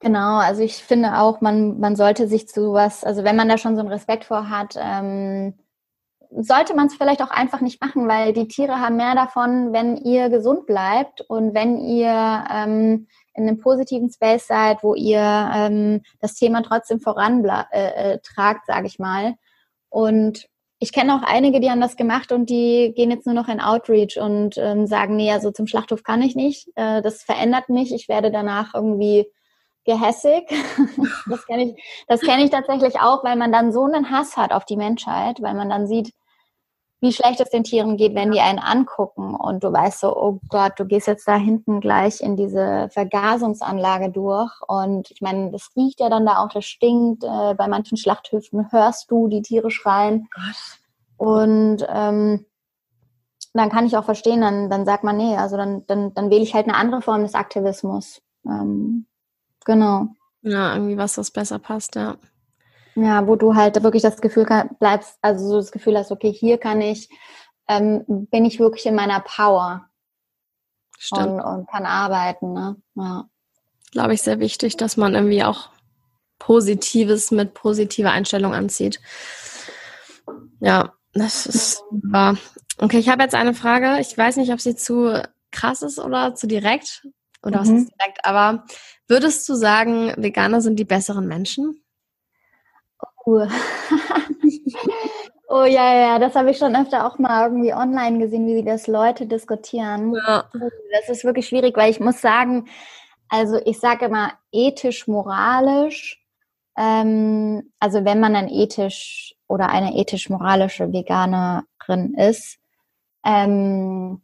Genau, 0.00 0.36
also 0.36 0.62
ich 0.62 0.76
finde 0.76 1.18
auch, 1.18 1.40
man, 1.40 1.80
man 1.80 1.96
sollte 1.96 2.28
sich 2.28 2.48
zu 2.48 2.62
sowas, 2.62 3.02
also 3.02 3.24
wenn 3.24 3.36
man 3.36 3.48
da 3.48 3.58
schon 3.58 3.76
so 3.76 3.80
einen 3.80 3.88
Respekt 3.88 4.24
vor 4.24 4.50
hat, 4.50 4.74
ähm, 4.78 5.54
sollte 6.38 6.74
man 6.74 6.86
es 6.86 6.94
vielleicht 6.94 7.22
auch 7.22 7.30
einfach 7.30 7.60
nicht 7.60 7.80
machen, 7.80 8.08
weil 8.08 8.32
die 8.32 8.48
Tiere 8.48 8.80
haben 8.80 8.96
mehr 8.96 9.14
davon, 9.14 9.72
wenn 9.72 9.96
ihr 9.96 10.28
gesund 10.28 10.66
bleibt 10.66 11.22
und 11.22 11.54
wenn 11.54 11.78
ihr 11.78 12.44
ähm, 12.50 13.06
in 13.34 13.48
einem 13.48 13.58
positiven 13.58 14.10
Space 14.10 14.46
seid, 14.46 14.82
wo 14.82 14.94
ihr 14.94 15.20
ähm, 15.20 16.02
das 16.20 16.34
Thema 16.34 16.62
trotzdem 16.62 17.00
vorantragt, 17.00 17.68
äh, 17.72 18.14
äh, 18.14 18.18
sage 18.66 18.86
ich 18.86 18.98
mal. 18.98 19.34
Und 19.88 20.46
ich 20.78 20.92
kenne 20.92 21.14
auch 21.14 21.22
einige, 21.22 21.60
die 21.60 21.70
haben 21.70 21.80
das 21.80 21.96
gemacht 21.96 22.32
und 22.32 22.50
die 22.50 22.92
gehen 22.94 23.10
jetzt 23.10 23.26
nur 23.26 23.34
noch 23.34 23.48
in 23.48 23.60
Outreach 23.60 24.18
und 24.18 24.58
ähm, 24.58 24.86
sagen, 24.86 25.16
nee, 25.16 25.32
also 25.32 25.50
zum 25.50 25.66
Schlachthof 25.66 26.02
kann 26.02 26.20
ich 26.20 26.36
nicht. 26.36 26.68
Äh, 26.74 27.00
das 27.00 27.22
verändert 27.22 27.70
mich. 27.70 27.94
Ich 27.94 28.08
werde 28.08 28.30
danach 28.30 28.74
irgendwie 28.74 29.26
gehässig. 29.84 30.44
das 31.30 31.46
kenne 31.46 31.64
ich, 31.64 32.04
das 32.08 32.20
kenne 32.20 32.44
ich 32.44 32.50
tatsächlich 32.50 33.00
auch, 33.00 33.24
weil 33.24 33.36
man 33.36 33.52
dann 33.52 33.72
so 33.72 33.84
einen 33.84 34.10
Hass 34.10 34.36
hat 34.36 34.52
auf 34.52 34.66
die 34.66 34.76
Menschheit, 34.76 35.40
weil 35.40 35.54
man 35.54 35.70
dann 35.70 35.86
sieht, 35.86 36.12
wie 37.00 37.12
schlecht 37.12 37.40
es 37.40 37.50
den 37.50 37.64
Tieren 37.64 37.96
geht, 37.96 38.14
wenn 38.14 38.32
die 38.32 38.40
einen 38.40 38.58
angucken 38.58 39.34
und 39.34 39.62
du 39.62 39.72
weißt 39.72 40.00
so, 40.00 40.16
oh 40.16 40.40
Gott, 40.48 40.72
du 40.78 40.86
gehst 40.86 41.06
jetzt 41.06 41.28
da 41.28 41.36
hinten 41.36 41.80
gleich 41.80 42.20
in 42.20 42.36
diese 42.36 42.88
Vergasungsanlage 42.90 44.10
durch 44.10 44.52
und 44.66 45.10
ich 45.10 45.20
meine, 45.20 45.50
das 45.50 45.70
riecht 45.76 46.00
ja 46.00 46.08
dann 46.08 46.24
da 46.24 46.38
auch, 46.38 46.48
das 46.48 46.64
stinkt. 46.64 47.22
Äh, 47.24 47.54
bei 47.54 47.68
manchen 47.68 47.96
Schlachthöfen 47.96 48.72
hörst 48.72 49.10
du 49.10 49.28
die 49.28 49.42
Tiere 49.42 49.70
schreien 49.70 50.28
und 51.16 51.86
ähm, 51.88 52.46
dann 53.52 53.70
kann 53.70 53.86
ich 53.86 53.96
auch 53.96 54.04
verstehen, 54.04 54.40
dann, 54.40 54.70
dann 54.70 54.84
sagt 54.84 55.04
man, 55.04 55.16
nee, 55.16 55.36
also 55.36 55.56
dann, 55.56 55.86
dann, 55.86 56.12
dann 56.14 56.30
wähle 56.30 56.42
ich 56.42 56.54
halt 56.54 56.66
eine 56.66 56.76
andere 56.76 57.02
Form 57.02 57.22
des 57.22 57.34
Aktivismus. 57.34 58.20
Ähm, 58.46 59.06
genau. 59.64 60.08
Ja, 60.42 60.74
irgendwie 60.74 60.98
was, 60.98 61.18
was 61.18 61.30
besser 61.30 61.58
passt, 61.58 61.94
ja. 61.94 62.16
Ja, 62.96 63.26
wo 63.26 63.36
du 63.36 63.54
halt 63.54 63.82
wirklich 63.82 64.02
das 64.02 64.20
Gefühl 64.20 64.46
bleibst, 64.78 65.18
also 65.20 65.46
so 65.48 65.56
das 65.56 65.70
Gefühl 65.70 65.98
hast, 65.98 66.10
okay, 66.10 66.32
hier 66.32 66.58
kann 66.58 66.80
ich, 66.80 67.08
ähm, 67.68 68.04
bin 68.06 68.44
ich 68.44 68.58
wirklich 68.58 68.86
in 68.86 68.94
meiner 68.94 69.20
Power 69.20 69.88
Stimmt. 70.98 71.26
Und, 71.26 71.40
und 71.40 71.68
kann 71.68 71.84
arbeiten. 71.84 72.52
Ne? 72.52 72.76
Ja. 72.94 73.28
Glaube 73.92 74.14
ich 74.14 74.22
sehr 74.22 74.40
wichtig, 74.40 74.76
dass 74.76 74.96
man 74.96 75.14
irgendwie 75.14 75.44
auch 75.44 75.70
Positives 76.38 77.30
mit 77.30 77.54
positiver 77.54 78.10
Einstellung 78.10 78.54
anzieht. 78.54 79.00
Ja, 80.60 80.94
das 81.12 81.46
ist 81.46 81.82
wahr. 81.90 82.36
Okay, 82.78 82.98
ich 82.98 83.08
habe 83.08 83.22
jetzt 83.22 83.34
eine 83.34 83.54
Frage. 83.54 83.98
Ich 84.00 84.16
weiß 84.16 84.36
nicht, 84.36 84.52
ob 84.52 84.60
sie 84.60 84.76
zu 84.76 85.22
krass 85.50 85.82
ist 85.82 85.98
oder 85.98 86.34
zu 86.34 86.46
direkt. 86.46 87.06
Oder 87.42 87.58
mhm. 87.58 87.62
was 87.62 87.68
ist 87.68 87.92
direkt, 87.98 88.24
aber 88.24 88.64
würdest 89.06 89.48
du 89.48 89.54
sagen, 89.54 90.12
Veganer 90.16 90.60
sind 90.60 90.78
die 90.78 90.84
besseren 90.84 91.26
Menschen? 91.26 91.80
Oh. 93.26 93.44
oh 95.48 95.64
ja, 95.64 95.94
ja, 95.94 96.18
das 96.20 96.36
habe 96.36 96.52
ich 96.52 96.58
schon 96.58 96.76
öfter 96.76 97.04
auch 97.04 97.18
mal 97.18 97.48
irgendwie 97.48 97.74
online 97.74 98.20
gesehen, 98.20 98.46
wie 98.46 98.62
das 98.62 98.86
Leute 98.86 99.26
diskutieren. 99.26 100.14
Ja. 100.14 100.44
Das 100.92 101.08
ist 101.08 101.24
wirklich 101.24 101.48
schwierig, 101.48 101.76
weil 101.76 101.90
ich 101.90 101.98
muss 101.98 102.20
sagen, 102.20 102.68
also 103.28 103.58
ich 103.64 103.80
sage 103.80 104.06
immer 104.06 104.32
ethisch, 104.52 105.08
moralisch. 105.08 106.22
Ähm, 106.78 107.72
also 107.80 108.04
wenn 108.04 108.20
man 108.20 108.36
ein 108.36 108.48
ethisch 108.48 109.34
oder 109.48 109.70
eine 109.70 109.96
ethisch-moralische 109.96 110.92
Veganerin 110.92 112.14
ist, 112.16 112.58
ähm, 113.24 114.22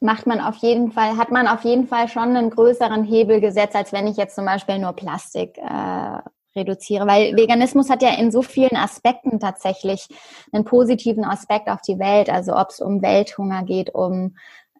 macht 0.00 0.26
man 0.26 0.40
auf 0.40 0.56
jeden 0.56 0.92
Fall, 0.92 1.16
hat 1.16 1.30
man 1.30 1.48
auf 1.48 1.64
jeden 1.64 1.88
Fall 1.88 2.08
schon 2.08 2.36
einen 2.36 2.50
größeren 2.50 3.04
Hebel 3.04 3.40
gesetzt, 3.40 3.74
als 3.74 3.94
wenn 3.94 4.06
ich 4.06 4.18
jetzt 4.18 4.34
zum 4.34 4.44
Beispiel 4.44 4.78
nur 4.78 4.92
Plastik 4.92 5.56
äh, 5.56 6.18
reduziere, 6.56 7.06
weil 7.06 7.36
Veganismus 7.36 7.90
hat 7.90 8.02
ja 8.02 8.10
in 8.10 8.30
so 8.30 8.42
vielen 8.42 8.76
Aspekten 8.76 9.40
tatsächlich 9.40 10.08
einen 10.52 10.64
positiven 10.64 11.24
Aspekt 11.24 11.68
auf 11.68 11.80
die 11.82 11.98
Welt, 11.98 12.30
also 12.30 12.56
ob 12.56 12.70
es 12.70 12.80
um 12.80 13.02
Welthunger 13.02 13.64
geht, 13.64 13.94
um 13.94 14.36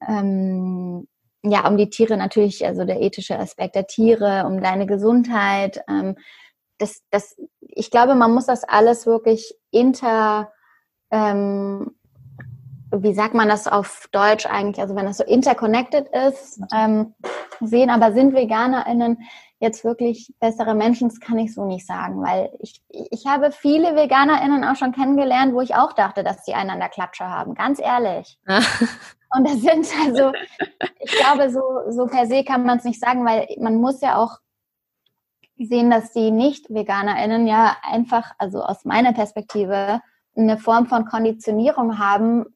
ähm, 0.06 1.08
ja, 1.44 1.68
um 1.68 1.76
die 1.76 1.90
Tiere 1.90 2.16
natürlich, 2.16 2.64
also 2.64 2.84
der 2.84 3.00
ethische 3.00 3.38
Aspekt 3.38 3.74
der 3.74 3.86
Tiere, 3.86 4.44
um 4.46 4.62
deine 4.62 4.86
Gesundheit. 4.86 5.82
Ähm, 5.88 6.16
das, 6.78 7.02
das, 7.10 7.36
ich 7.60 7.90
glaube, 7.90 8.14
man 8.14 8.32
muss 8.32 8.46
das 8.46 8.64
alles 8.64 9.06
wirklich 9.06 9.54
inter, 9.70 10.52
ähm, 11.10 11.94
wie 12.90 13.12
sagt 13.12 13.34
man 13.34 13.48
das 13.48 13.66
auf 13.66 14.08
Deutsch 14.10 14.46
eigentlich, 14.46 14.80
also 14.80 14.96
wenn 14.96 15.04
das 15.04 15.18
so 15.18 15.24
interconnected 15.24 16.08
ist, 16.08 16.60
ähm, 16.74 17.14
sehen. 17.60 17.90
Aber 17.90 18.12
sind 18.12 18.34
VeganerInnen 18.34 19.18
jetzt 19.60 19.84
wirklich 19.84 20.32
bessere 20.40 20.74
Menschen, 20.74 21.08
das 21.08 21.20
kann 21.20 21.38
ich 21.38 21.54
so 21.54 21.64
nicht 21.64 21.86
sagen, 21.86 22.22
weil 22.22 22.50
ich, 22.60 22.82
ich 22.88 23.26
habe 23.26 23.52
viele 23.52 23.94
VeganerInnen 23.94 24.64
auch 24.64 24.76
schon 24.76 24.92
kennengelernt, 24.92 25.54
wo 25.54 25.60
ich 25.60 25.74
auch 25.74 25.92
dachte, 25.92 26.24
dass 26.24 26.44
die 26.44 26.54
einander 26.54 26.88
Klatsche 26.88 27.28
haben, 27.28 27.54
ganz 27.54 27.80
ehrlich. 27.80 28.38
Und 29.36 29.48
das 29.48 29.60
sind 29.60 29.86
also, 30.06 30.32
ich 31.00 31.12
glaube, 31.12 31.50
so, 31.50 31.62
so 31.90 32.06
per 32.06 32.26
se 32.26 32.44
kann 32.44 32.64
man 32.64 32.78
es 32.78 32.84
nicht 32.84 33.00
sagen, 33.00 33.24
weil 33.24 33.48
man 33.58 33.76
muss 33.76 34.00
ja 34.00 34.16
auch 34.16 34.38
sehen, 35.56 35.90
dass 35.90 36.12
die 36.12 36.30
Nicht-VeganerInnen 36.30 37.46
ja 37.46 37.76
einfach, 37.82 38.32
also 38.38 38.62
aus 38.62 38.84
meiner 38.84 39.12
Perspektive, 39.12 40.00
eine 40.36 40.58
Form 40.58 40.86
von 40.86 41.04
Konditionierung 41.04 41.98
haben, 41.98 42.46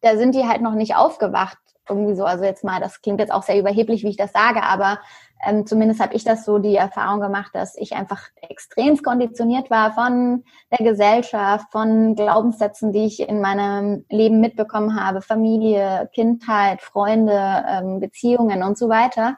da 0.00 0.16
sind 0.16 0.34
die 0.34 0.46
halt 0.46 0.62
noch 0.62 0.74
nicht 0.74 0.96
aufgewacht 0.96 1.58
irgendwie 1.88 2.14
so. 2.14 2.24
Also 2.24 2.44
jetzt 2.44 2.64
mal, 2.64 2.80
das 2.80 3.02
klingt 3.02 3.20
jetzt 3.20 3.32
auch 3.32 3.42
sehr 3.42 3.58
überheblich, 3.58 4.04
wie 4.04 4.10
ich 4.10 4.16
das 4.16 4.32
sage, 4.32 4.62
aber 4.62 5.00
ähm, 5.44 5.66
zumindest 5.66 6.00
habe 6.00 6.14
ich 6.14 6.24
das 6.24 6.44
so 6.44 6.58
die 6.58 6.76
Erfahrung 6.76 7.20
gemacht, 7.20 7.54
dass 7.54 7.76
ich 7.76 7.94
einfach 7.94 8.28
extrem 8.48 8.96
konditioniert 9.02 9.70
war 9.70 9.92
von 9.92 10.44
der 10.70 10.84
Gesellschaft, 10.84 11.70
von 11.72 12.14
Glaubenssätzen, 12.14 12.92
die 12.92 13.06
ich 13.06 13.20
in 13.20 13.40
meinem 13.40 14.04
Leben 14.10 14.40
mitbekommen 14.40 15.02
habe, 15.02 15.22
Familie, 15.22 16.10
Kindheit, 16.14 16.82
Freunde, 16.82 17.64
ähm, 17.68 18.00
Beziehungen 18.00 18.62
und 18.62 18.76
so 18.76 18.88
weiter. 18.88 19.36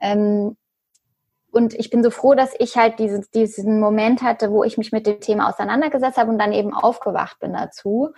Ähm, 0.00 0.56
und 1.50 1.74
ich 1.74 1.90
bin 1.90 2.02
so 2.02 2.10
froh, 2.10 2.34
dass 2.34 2.54
ich 2.58 2.76
halt 2.76 2.98
diesen, 2.98 3.24
diesen 3.34 3.80
Moment 3.80 4.22
hatte, 4.22 4.50
wo 4.50 4.64
ich 4.64 4.76
mich 4.76 4.92
mit 4.92 5.06
dem 5.06 5.20
Thema 5.20 5.48
auseinandergesetzt 5.48 6.18
habe 6.18 6.30
und 6.30 6.38
dann 6.38 6.52
eben 6.52 6.74
aufgewacht 6.74 7.38
bin 7.38 7.52
dazu. 7.52 8.10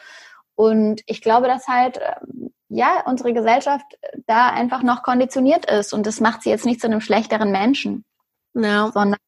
Und 0.60 1.00
ich 1.06 1.22
glaube, 1.22 1.46
dass 1.46 1.68
halt 1.68 1.98
ähm, 2.02 2.52
ja, 2.68 3.02
unsere 3.06 3.32
Gesellschaft 3.32 3.96
da 4.26 4.50
einfach 4.50 4.82
noch 4.82 5.02
konditioniert 5.02 5.64
ist 5.64 5.94
und 5.94 6.04
das 6.04 6.20
macht 6.20 6.42
sie 6.42 6.50
jetzt 6.50 6.66
nicht 6.66 6.82
zu 6.82 6.86
einem 6.86 7.00
schlechteren 7.00 7.50
Menschen. 7.50 8.04
Ja. 8.52 8.90
Sondern 8.92 9.18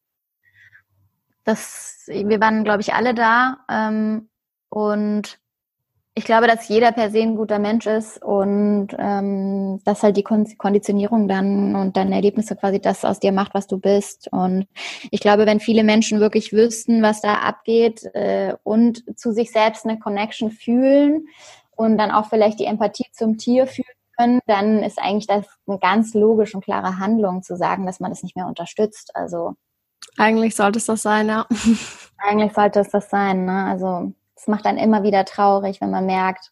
das, 1.43 2.03
wir 2.05 2.39
waren, 2.39 2.63
glaube 2.63 2.81
ich, 2.81 2.93
alle 2.93 3.15
da 3.15 3.65
ähm, 3.67 4.29
und 4.69 5.39
ich 6.15 6.25
glaube, 6.25 6.47
dass 6.47 6.67
jeder 6.67 6.91
per 6.91 7.09
se 7.09 7.21
ein 7.21 7.35
guter 7.35 7.59
Mensch 7.59 7.87
ist 7.87 8.21
und 8.21 8.89
ähm, 8.99 9.79
dass 9.83 10.03
halt 10.03 10.15
die 10.17 10.23
Konditionierung 10.23 11.27
dann 11.27 11.75
und 11.75 11.97
deine 11.97 12.15
Erlebnisse 12.15 12.55
quasi 12.55 12.79
das 12.79 13.03
aus 13.03 13.19
dir 13.19 13.31
macht, 13.31 13.53
was 13.53 13.67
du 13.67 13.79
bist. 13.79 14.27
Und 14.31 14.67
ich 15.09 15.21
glaube, 15.21 15.45
wenn 15.45 15.59
viele 15.59 15.83
Menschen 15.83 16.19
wirklich 16.19 16.53
wüssten, 16.53 17.01
was 17.01 17.21
da 17.21 17.35
abgeht 17.35 18.03
äh, 18.13 18.55
und 18.63 19.03
zu 19.17 19.31
sich 19.31 19.51
selbst 19.51 19.85
eine 19.85 19.97
Connection 19.97 20.51
fühlen, 20.51 21.25
und 21.75 21.97
dann 21.97 22.11
auch 22.11 22.27
vielleicht 22.29 22.59
die 22.59 22.65
Empathie 22.65 23.05
zum 23.11 23.37
Tier 23.37 23.67
fühlen 23.67 23.87
können, 24.17 24.39
dann 24.45 24.83
ist 24.83 24.99
eigentlich 24.99 25.27
das 25.27 25.45
eine 25.67 25.79
ganz 25.79 26.13
logische 26.13 26.57
und 26.57 26.63
klare 26.63 26.99
Handlung 26.99 27.43
zu 27.43 27.55
sagen, 27.57 27.85
dass 27.85 27.99
man 27.99 28.11
das 28.11 28.23
nicht 28.23 28.35
mehr 28.35 28.47
unterstützt. 28.47 29.15
Also 29.15 29.55
eigentlich 30.17 30.55
sollte 30.55 30.77
es 30.77 30.85
das 30.85 31.01
sein, 31.01 31.27
ja. 31.27 31.47
Eigentlich 32.17 32.53
sollte 32.53 32.79
es 32.79 32.89
das 32.89 33.09
sein. 33.09 33.45
Ne? 33.45 33.65
Also 33.65 34.13
es 34.43 34.47
macht 34.47 34.65
dann 34.65 34.77
immer 34.77 35.03
wieder 35.03 35.23
traurig, 35.23 35.79
wenn 35.79 35.89
man 35.89 36.05
merkt, 36.05 36.51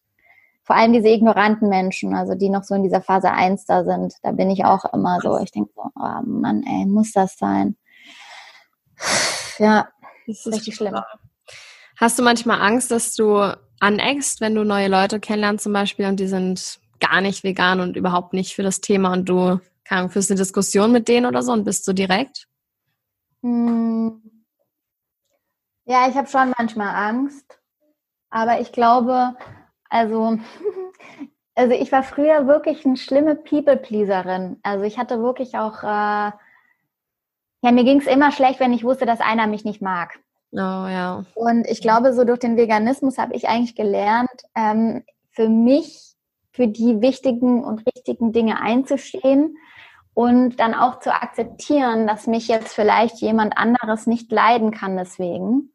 vor 0.63 0.77
allem 0.77 0.93
diese 0.93 1.09
ignoranten 1.09 1.67
Menschen, 1.67 2.15
also 2.15 2.35
die 2.35 2.47
noch 2.47 2.63
so 2.63 2.73
in 2.73 2.83
dieser 2.83 3.01
Phase 3.01 3.31
1 3.31 3.65
da 3.65 3.83
sind, 3.83 4.13
da 4.23 4.31
bin 4.31 4.49
ich 4.49 4.63
auch 4.63 4.85
immer 4.93 5.19
so. 5.21 5.37
Ich 5.39 5.51
denke 5.51 5.71
so, 5.75 5.81
oh 5.81 6.21
Mann, 6.25 6.63
ey, 6.63 6.85
muss 6.85 7.11
das 7.11 7.37
sein? 7.37 7.75
Ja, 9.57 9.89
das 10.25 10.45
ist 10.45 10.53
richtig 10.53 10.75
schlimm. 10.75 10.95
Hast 11.97 12.17
du 12.17 12.23
manchmal 12.23 12.61
Angst, 12.61 12.91
dass 12.91 13.13
du 13.13 13.57
aneckst, 13.81 14.39
wenn 14.39 14.55
du 14.55 14.63
neue 14.63 14.87
Leute 14.87 15.19
kennenlernst 15.19 15.65
zum 15.65 15.73
Beispiel 15.73 16.05
und 16.05 16.19
die 16.19 16.27
sind 16.27 16.79
gar 17.01 17.19
nicht 17.19 17.43
vegan 17.43 17.81
und 17.81 17.97
überhaupt 17.97 18.31
nicht 18.31 18.55
für 18.55 18.63
das 18.63 18.79
Thema 18.79 19.11
und 19.11 19.27
du 19.27 19.59
kann, 19.83 20.09
führst 20.09 20.31
eine 20.31 20.39
Diskussion 20.39 20.93
mit 20.93 21.09
denen 21.09 21.25
oder 21.25 21.43
so 21.43 21.51
und 21.51 21.65
bist 21.65 21.85
du 21.89 21.91
direkt? 21.91 22.47
Hm. 23.41 24.21
Ja, 25.83 26.07
ich 26.07 26.15
habe 26.15 26.29
schon 26.29 26.53
manchmal 26.57 26.95
Angst, 26.95 27.60
aber 28.31 28.59
ich 28.59 28.71
glaube, 28.71 29.35
also, 29.89 30.39
also 31.55 31.73
ich 31.73 31.91
war 31.91 32.01
früher 32.01 32.47
wirklich 32.47 32.85
eine 32.85 32.97
schlimme 32.97 33.35
People-Pleaserin. 33.35 34.57
Also 34.63 34.85
ich 34.85 34.97
hatte 34.97 35.21
wirklich 35.21 35.57
auch, 35.57 35.83
äh, 35.83 36.31
ja, 37.63 37.71
mir 37.71 37.83
ging 37.83 37.99
es 37.99 38.07
immer 38.07 38.31
schlecht, 38.31 38.59
wenn 38.59 38.73
ich 38.73 38.83
wusste, 38.83 39.05
dass 39.05 39.19
einer 39.19 39.45
mich 39.45 39.65
nicht 39.65 39.81
mag. 39.81 40.17
Oh 40.53 40.57
ja. 40.57 41.23
Und 41.35 41.67
ich 41.67 41.81
glaube, 41.81 42.13
so 42.13 42.23
durch 42.23 42.39
den 42.39 42.57
Veganismus 42.57 43.17
habe 43.17 43.35
ich 43.35 43.47
eigentlich 43.47 43.75
gelernt, 43.75 44.29
ähm, 44.55 45.03
für 45.31 45.47
mich, 45.47 46.15
für 46.51 46.67
die 46.67 47.01
wichtigen 47.01 47.63
und 47.63 47.85
richtigen 47.85 48.33
Dinge 48.33 48.61
einzustehen 48.61 49.55
und 50.13 50.59
dann 50.59 50.73
auch 50.73 50.99
zu 50.99 51.13
akzeptieren, 51.13 52.05
dass 52.07 52.27
mich 52.27 52.49
jetzt 52.49 52.73
vielleicht 52.73 53.17
jemand 53.21 53.57
anderes 53.57 54.07
nicht 54.07 54.31
leiden 54.31 54.71
kann 54.71 54.97
deswegen. 54.97 55.71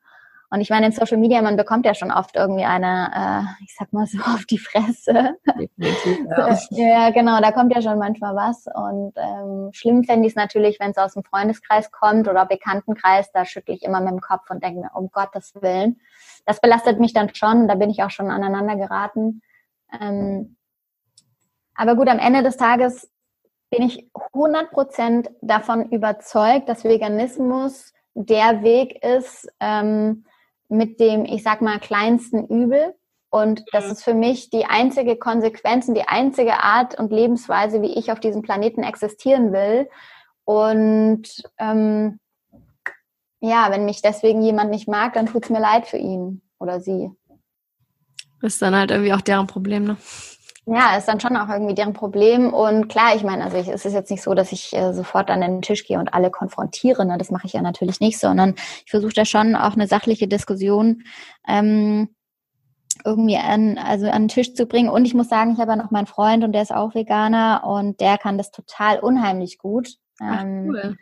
Und 0.51 0.61
ich 0.61 0.71
meine, 0.71 0.87
in 0.87 0.93
Social 0.93 1.19
Media, 1.19 1.43
man 1.43 1.57
bekommt 1.57 1.87
ja 1.87 1.95
schon 1.95 2.13
oft 2.13 2.37
irgendwie 2.37 2.65
eine, 2.65 3.11
äh, 3.15 3.65
ich 3.65 3.75
sag 3.75 3.93
mal 3.93 4.07
so, 4.07 4.19
auf 4.35 4.45
die 4.45 4.59
Fresse. 4.59 5.37
ja. 5.77 6.59
ja. 6.71 7.11
genau, 7.11 7.41
da 7.41 7.53
kommt 7.53 7.75
ja 7.75 7.83
schon 7.83 7.99
manchmal 7.99 8.35
was. 8.37 8.67
Und 8.73 9.13
ähm, 9.17 9.71
schlimm 9.73 10.05
fände 10.05 10.27
ich 10.27 10.33
es 10.33 10.37
natürlich, 10.37 10.79
wenn 10.79 10.93
es 10.93 10.99
aus 10.99 11.15
dem 11.15 11.25
Freundeskreis 11.25 11.91
kommt 11.91 12.29
oder 12.29 12.47
Bekanntenkreis, 12.47 13.33
da 13.33 13.45
schüttle 13.45 13.75
ich 13.75 13.83
immer 13.83 14.01
mit 14.01 14.11
dem 14.11 14.21
Kopf 14.21 14.49
und 14.51 14.63
denke 14.63 14.81
mir, 14.81 14.91
um 14.95 15.11
Gottes 15.11 15.55
Willen. 15.61 16.01
Das 16.45 16.61
belastet 16.61 17.01
mich 17.01 17.13
dann 17.13 17.35
schon, 17.35 17.67
da 17.67 17.75
bin 17.75 17.91
ich 17.91 18.03
auch 18.03 18.11
schon 18.11 18.31
aneinander 18.31 18.77
geraten. 18.77 19.43
Ähm, 20.01 20.57
aber 21.75 21.97
gut, 21.97 22.09
am 22.09 22.19
Ende 22.19 22.43
des 22.43 22.57
Tages 22.57 23.11
bin 23.71 23.83
ich 23.83 24.09
100% 24.15 25.29
davon 25.43 25.91
überzeugt, 25.91 26.69
dass 26.69 26.85
Veganismus 26.85 27.93
der 28.15 28.63
Weg 28.63 29.05
ist, 29.05 29.49
ähm, 29.61 30.25
mit 30.69 31.01
dem, 31.01 31.25
ich 31.25 31.43
sag 31.43 31.63
mal, 31.63 31.79
kleinsten 31.79 32.47
Übel. 32.47 32.95
Und 33.31 33.65
das 33.73 33.87
mhm. 33.87 33.93
ist 33.93 34.05
für 34.05 34.15
mich 34.15 34.51
die 34.51 34.67
einzige 34.67 35.17
Konsequenz 35.17 35.89
und 35.89 35.95
die 35.95 36.09
einzige 36.09 36.63
Art 36.63 36.99
und 36.99 37.13
Lebensweise, 37.13 37.83
wie 37.83 37.99
ich 37.99 38.13
auf 38.13 38.21
diesem 38.21 38.43
Planeten 38.43 38.83
existieren 38.83 39.53
will. 39.53 39.89
Und 40.45 41.43
ähm, 41.59 42.19
ja, 43.41 43.71
wenn 43.71 43.85
mich 43.85 44.01
deswegen 44.01 44.43
jemand 44.43 44.71
nicht 44.71 44.89
mag, 44.89 45.15
dann 45.15 45.27
tut 45.27 45.45
es 45.45 45.51
mir 45.51 45.61
leid 45.61 45.87
für 45.87 45.99
ihn 45.99 46.43
oder 46.59 46.81
sie. 46.81 47.11
Ist 48.43 48.63
dann 48.63 48.77
halt 48.77 48.91
irgendwie 48.91 49.13
auch 49.13 49.21
deren 49.21 49.47
Problem, 49.47 49.85
ne? 49.85 49.97
Ja, 50.69 50.97
ist 50.97 51.07
dann 51.07 51.21
schon 51.21 51.37
auch 51.37 51.49
irgendwie 51.49 51.77
deren 51.77 51.93
Problem. 51.93 52.53
Und 52.53 52.89
klar, 52.89 53.15
ich 53.15 53.23
meine, 53.23 53.45
also 53.45 53.57
ich, 53.57 53.69
es 53.69 53.85
ist 53.85 53.93
jetzt 53.93 54.11
nicht 54.11 54.23
so, 54.23 54.35
dass 54.35 54.51
ich 54.51 54.73
äh, 54.73 54.93
sofort 54.93 55.31
an 55.31 55.41
den 55.41 55.63
Tisch 55.63 55.87
gehe 55.87 55.99
und 55.99 56.13
alle 56.13 56.29
konfrontiere. 56.31 57.07
Ne? 57.07 57.19
Das 57.19 57.31
mache 57.31 57.47
ich 57.47 57.53
ja 57.53 57.63
natürlich 57.63 58.01
nicht, 58.01 58.19
sondern 58.19 58.57
ich 58.85 58.91
versuche 58.91 59.13
da 59.13 59.25
schon 59.25 59.55
auch 59.55 59.75
eine 59.75 59.87
sachliche 59.87 60.27
Diskussion 60.27 61.05
ähm, 61.47 62.09
irgendwie 63.05 63.37
an, 63.37 63.79
also 63.79 64.09
an 64.09 64.23
den 64.23 64.29
Tisch 64.29 64.55
zu 64.55 64.67
bringen. 64.67 64.89
Und 64.89 65.05
ich 65.05 65.15
muss 65.15 65.29
sagen, 65.29 65.53
ich 65.53 65.61
habe 65.61 65.71
ja 65.71 65.77
noch 65.77 65.93
meinen 65.93 66.09
Freund 66.09 66.43
und 66.43 66.51
der 66.51 66.63
ist 66.63 66.75
auch 66.75 66.97
Veganer 66.97 67.63
und 67.65 68.01
der 68.01 68.19
kann 68.19 68.37
das 68.37 68.51
total 68.51 68.99
unheimlich 68.99 69.59
gut. 69.59 69.91
Ach, 70.21 70.43
ähm, 70.43 70.71
cool. 70.71 70.97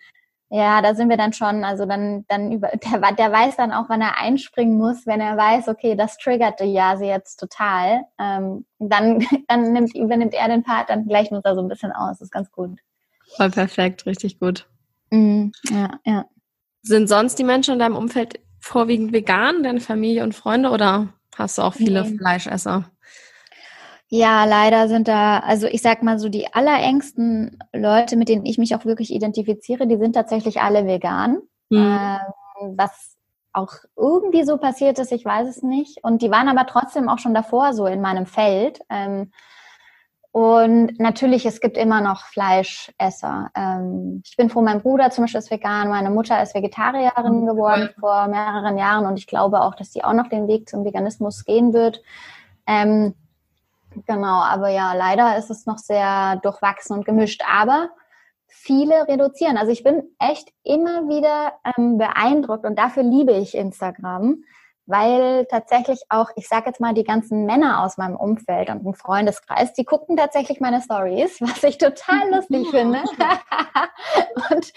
Ja, 0.57 0.81
da 0.83 0.95
sind 0.95 1.09
wir 1.09 1.17
dann 1.17 1.33
schon, 1.33 1.65
also 1.65 1.85
dann, 1.85 2.25
dann 2.29 2.53
über, 2.53 2.69
der, 2.85 3.13
der 3.13 3.33
weiß 3.33 3.57
dann 3.57 3.73
auch, 3.73 3.89
wann 3.89 4.01
er 4.01 4.21
einspringen 4.21 4.79
muss, 4.79 5.05
wenn 5.05 5.21
er 5.21 5.37
weiß, 5.37 5.67
okay, 5.67 5.97
das 5.97 6.17
triggert 6.17 6.61
die 6.61 6.73
Jase 6.73 7.07
jetzt 7.07 7.41
total. 7.41 8.05
Ähm, 8.21 8.65
dann, 8.79 9.19
dann 9.49 9.73
nimmt, 9.73 9.97
übernimmt 9.97 10.33
er 10.33 10.47
den 10.47 10.63
Part, 10.63 10.91
dann 10.91 11.09
gleichen 11.09 11.33
wir 11.33 11.39
uns 11.39 11.43
da 11.43 11.57
so 11.57 11.61
ein 11.61 11.67
bisschen 11.67 11.91
aus. 11.91 12.19
Das 12.19 12.27
ist 12.27 12.31
ganz 12.31 12.53
gut. 12.53 12.79
Voll 13.37 13.51
perfekt, 13.51 14.07
richtig 14.07 14.39
gut. 14.39 14.69
Mhm, 15.11 15.51
ja, 15.71 15.99
ja. 16.05 16.25
Sind 16.83 17.09
sonst 17.09 17.37
die 17.37 17.45
Menschen 17.45 17.75
in 17.75 17.81
deinem 17.81 17.97
Umfeld 17.97 18.39
vorwiegend 18.61 19.13
vegan, 19.13 19.65
deine 19.65 19.81
Familie 19.81 20.23
und 20.23 20.37
Freunde, 20.37 20.71
oder 20.71 21.09
hast 21.35 21.59
du 21.59 21.63
auch 21.63 21.75
viele 21.75 22.05
nee. 22.05 22.17
Fleischesser? 22.17 22.85
Ja, 24.17 24.45
leider 24.45 24.87
sind 24.87 25.09
da, 25.09 25.41
also 25.41 25.67
ich 25.67 25.83
sag 25.83 26.05
mal 26.05 26.21
so, 26.21 26.29
die 26.29 26.55
allerengsten 26.55 27.59
Leute, 27.73 28.17
mit 28.17 28.29
denen 28.29 28.47
ich 28.47 28.59
mich 28.59 28.77
auch 28.77 28.85
wirklich 28.85 29.13
identifiziere, 29.13 29.89
die 29.89 29.97
sind 29.97 30.13
tatsächlich 30.13 30.61
alle 30.61 30.87
vegan. 30.87 31.39
Mhm. 31.69 31.99
Ähm, 31.99 32.77
was 32.77 33.17
auch 33.53 33.73
irgendwie 33.97 34.45
so 34.45 34.57
passiert 34.57 35.01
ist, 35.01 35.11
ich 35.11 35.25
weiß 35.25 35.49
es 35.49 35.65
nicht. 35.65 35.99
Und 36.05 36.23
die 36.23 36.31
waren 36.31 36.49
aber 36.49 36.65
trotzdem 36.67 37.09
auch 37.09 37.19
schon 37.19 37.35
davor 37.35 37.73
so 37.73 37.87
in 37.87 38.01
meinem 38.01 38.27
Feld. 38.27 38.83
Ähm, 38.89 39.33
und 40.31 41.01
natürlich, 41.01 41.45
es 41.45 41.61
gibt 41.61 41.77
immer 41.77 42.01
noch 42.01 42.27
Fleischesser. 42.27 43.51
Ähm, 43.57 44.23
ich 44.25 44.37
bin 44.37 44.49
froh, 44.49 44.63
mein 44.63 44.81
Bruder 44.81 45.11
zum 45.11 45.25
Beispiel 45.25 45.41
ist 45.41 45.51
vegan, 45.51 45.89
meine 45.89 46.11
Mutter 46.11 46.41
ist 46.41 46.55
Vegetarierin 46.55 47.41
mhm. 47.41 47.47
geworden 47.47 47.91
vor 47.99 48.29
mehreren 48.29 48.79
Jahren 48.79 49.07
und 49.07 49.19
ich 49.19 49.27
glaube 49.27 49.63
auch, 49.63 49.75
dass 49.75 49.91
die 49.91 50.05
auch 50.05 50.13
noch 50.13 50.29
den 50.29 50.47
Weg 50.47 50.69
zum 50.69 50.85
Veganismus 50.85 51.45
gehen 51.45 51.73
wird. 51.73 52.01
Ähm, 52.69 53.15
Genau, 54.07 54.41
aber 54.43 54.69
ja, 54.69 54.93
leider 54.95 55.37
ist 55.37 55.51
es 55.51 55.67
noch 55.67 55.79
sehr 55.79 56.37
durchwachsen 56.43 56.97
und 56.97 57.05
gemischt. 57.05 57.43
Aber 57.49 57.91
viele 58.55 59.07
reduzieren. 59.09 59.57
Also 59.57 59.73
ich 59.73 59.83
bin 59.83 60.03
echt 60.19 60.49
immer 60.63 61.09
wieder 61.09 61.53
ähm, 61.77 61.99
beeindruckt 61.99 62.65
und 62.65 62.79
dafür 62.79 63.03
liebe 63.03 63.33
ich 63.33 63.57
Instagram, 63.57 64.45
weil 64.87 65.47
tatsächlich 65.47 66.03
auch, 66.09 66.31
ich 66.37 66.49
sage 66.49 66.67
jetzt 66.67 66.81
mal, 66.81 66.95
die 66.95 67.05
ganzen 67.05 67.47
Männer 67.47 67.83
aus 67.83 67.97
meinem 67.97 68.17
Umfeld 68.17 68.71
und 68.71 68.85
im 68.85 68.95
Freundeskreis, 68.95 69.73
die 69.73 69.85
gucken 69.85 70.17
tatsächlich 70.17 70.61
meine 70.61 70.81
Stories, 70.81 71.37
was 71.41 71.63
ich 71.63 71.79
total 71.79 72.31
lustig 72.31 72.69
finde. 72.71 73.03
und, 74.51 74.73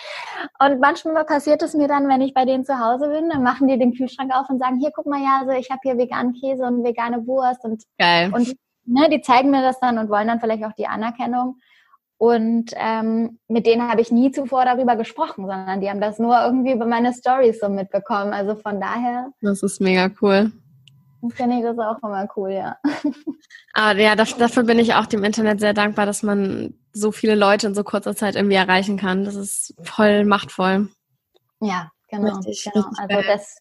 und 0.59 0.79
manchmal 0.79 1.25
passiert 1.25 1.61
es 1.61 1.73
mir 1.73 1.87
dann, 1.87 2.07
wenn 2.07 2.21
ich 2.21 2.33
bei 2.33 2.45
denen 2.45 2.65
zu 2.65 2.79
Hause 2.79 3.09
bin, 3.09 3.29
dann 3.29 3.43
machen 3.43 3.67
die 3.67 3.77
den 3.77 3.93
Kühlschrank 3.93 4.31
auf 4.33 4.49
und 4.49 4.59
sagen, 4.59 4.79
hier, 4.79 4.91
guck 4.93 5.05
mal, 5.05 5.21
ja, 5.21 5.39
also 5.41 5.51
ich 5.51 5.69
habe 5.69 5.81
hier 5.83 5.97
veganen 5.97 6.33
Käse 6.33 6.63
und 6.63 6.83
vegane 6.83 7.25
Wurst 7.27 7.63
und, 7.63 7.83
Geil. 7.97 8.31
und 8.33 8.55
ne, 8.87 9.09
die 9.09 9.21
zeigen 9.21 9.51
mir 9.51 9.61
das 9.61 9.79
dann 9.79 9.97
und 9.97 10.09
wollen 10.09 10.27
dann 10.27 10.39
vielleicht 10.39 10.63
auch 10.63 10.73
die 10.73 10.87
Anerkennung. 10.87 11.59
Und 12.19 12.71
ähm, 12.75 13.39
mit 13.47 13.67
denen 13.67 13.87
habe 13.87 14.01
ich 14.01 14.11
nie 14.11 14.31
zuvor 14.31 14.65
darüber 14.65 14.95
gesprochen, 14.95 15.45
sondern 15.45 15.81
die 15.81 15.89
haben 15.89 16.01
das 16.01 16.17
nur 16.17 16.39
irgendwie 16.41 16.71
über 16.71 16.87
meine 16.87 17.13
Stories 17.13 17.59
so 17.59 17.69
mitbekommen. 17.69 18.33
Also 18.33 18.55
von 18.55 18.81
daher. 18.81 19.31
Das 19.41 19.61
ist 19.61 19.79
mega 19.79 20.09
cool. 20.21 20.51
Finde 21.31 21.57
ich 21.57 21.63
das 21.63 21.77
auch 21.77 21.97
immer 22.01 22.27
cool, 22.35 22.51
ja. 22.51 22.77
Aber 23.73 23.99
ja, 23.99 24.15
dafür 24.15 24.63
bin 24.63 24.79
ich 24.79 24.95
auch 24.95 25.05
dem 25.05 25.23
Internet 25.23 25.59
sehr 25.59 25.73
dankbar, 25.73 26.05
dass 26.05 26.23
man 26.23 26.73
so 26.93 27.11
viele 27.11 27.35
Leute 27.35 27.67
in 27.67 27.75
so 27.75 27.83
kurzer 27.83 28.15
Zeit 28.15 28.35
irgendwie 28.35 28.55
erreichen 28.55 28.97
kann. 28.97 29.23
Das 29.23 29.35
ist 29.35 29.75
voll 29.83 30.25
machtvoll. 30.25 30.89
Ja, 31.59 31.91
genau. 32.09 32.35
Richtig, 32.37 32.69
genau. 32.71 32.87
Richtig 32.87 33.09
also 33.09 33.27
das, 33.27 33.57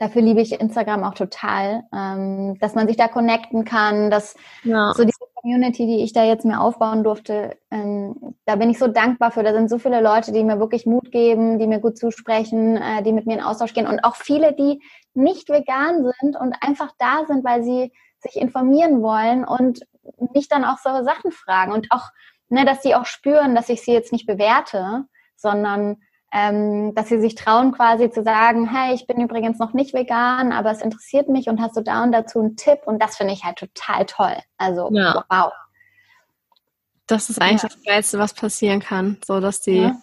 dafür 0.00 0.22
liebe 0.22 0.40
ich 0.40 0.58
Instagram 0.58 1.04
auch 1.04 1.14
total, 1.14 1.84
ähm, 1.94 2.58
dass 2.58 2.74
man 2.74 2.88
sich 2.88 2.96
da 2.96 3.06
connecten 3.06 3.64
kann, 3.64 4.10
dass 4.10 4.34
ja. 4.64 4.92
so 4.94 5.04
diese 5.04 5.18
Community, 5.34 5.86
die 5.86 6.02
ich 6.02 6.14
da 6.14 6.24
jetzt 6.24 6.46
mir 6.46 6.58
aufbauen 6.60 7.04
durfte, 7.04 7.58
ähm, 7.70 8.34
da 8.46 8.56
bin 8.56 8.70
ich 8.70 8.78
so 8.78 8.88
dankbar 8.88 9.30
für. 9.30 9.42
Da 9.42 9.52
sind 9.52 9.68
so 9.68 9.78
viele 9.78 10.00
Leute, 10.00 10.32
die 10.32 10.42
mir 10.42 10.58
wirklich 10.58 10.86
Mut 10.86 11.12
geben, 11.12 11.58
die 11.58 11.66
mir 11.66 11.80
gut 11.80 11.98
zusprechen, 11.98 12.78
äh, 12.78 13.02
die 13.02 13.12
mit 13.12 13.26
mir 13.26 13.34
in 13.34 13.44
Austausch 13.44 13.74
gehen 13.74 13.86
und 13.86 14.02
auch 14.02 14.16
viele, 14.16 14.54
die 14.54 14.82
nicht 15.12 15.50
vegan 15.50 16.10
sind 16.20 16.34
und 16.34 16.54
einfach 16.62 16.92
da 16.98 17.26
sind, 17.26 17.44
weil 17.44 17.62
sie 17.62 17.92
sich 18.20 18.36
informieren 18.36 19.02
wollen 19.02 19.44
und 19.44 19.80
mich 20.32 20.48
dann 20.48 20.64
auch 20.64 20.78
so 20.78 20.90
Sachen 21.04 21.30
fragen 21.30 21.72
und 21.72 21.88
auch, 21.90 22.08
ne, 22.48 22.64
dass 22.64 22.82
sie 22.82 22.94
auch 22.94 23.06
spüren, 23.06 23.54
dass 23.54 23.68
ich 23.68 23.82
sie 23.82 23.92
jetzt 23.92 24.12
nicht 24.12 24.26
bewerte, 24.26 25.04
sondern 25.36 25.98
ähm, 26.32 26.94
dass 26.94 27.08
sie 27.08 27.20
sich 27.20 27.34
trauen, 27.34 27.72
quasi 27.72 28.10
zu 28.10 28.22
sagen, 28.22 28.68
hey, 28.68 28.94
ich 28.94 29.06
bin 29.06 29.20
übrigens 29.20 29.58
noch 29.58 29.72
nicht 29.72 29.94
vegan, 29.94 30.52
aber 30.52 30.70
es 30.70 30.80
interessiert 30.80 31.28
mich 31.28 31.48
und 31.48 31.60
hast 31.60 31.76
du 31.76 31.80
da 31.80 32.02
und 32.04 32.12
dazu 32.12 32.40
einen 32.40 32.56
Tipp 32.56 32.80
und 32.84 33.02
das 33.02 33.16
finde 33.16 33.32
ich 33.32 33.44
halt 33.44 33.58
total 33.58 34.06
toll. 34.06 34.36
Also 34.56 34.90
ja. 34.92 35.24
wow. 35.28 35.52
Das 37.06 37.30
ist 37.30 37.40
eigentlich 37.40 37.62
ja. 37.62 37.68
das 37.68 37.82
Geilste, 37.82 38.18
was 38.20 38.34
passieren 38.34 38.78
kann, 38.78 39.18
so 39.24 39.40
dass 39.40 39.60
die 39.60 39.78
ja. 39.78 39.96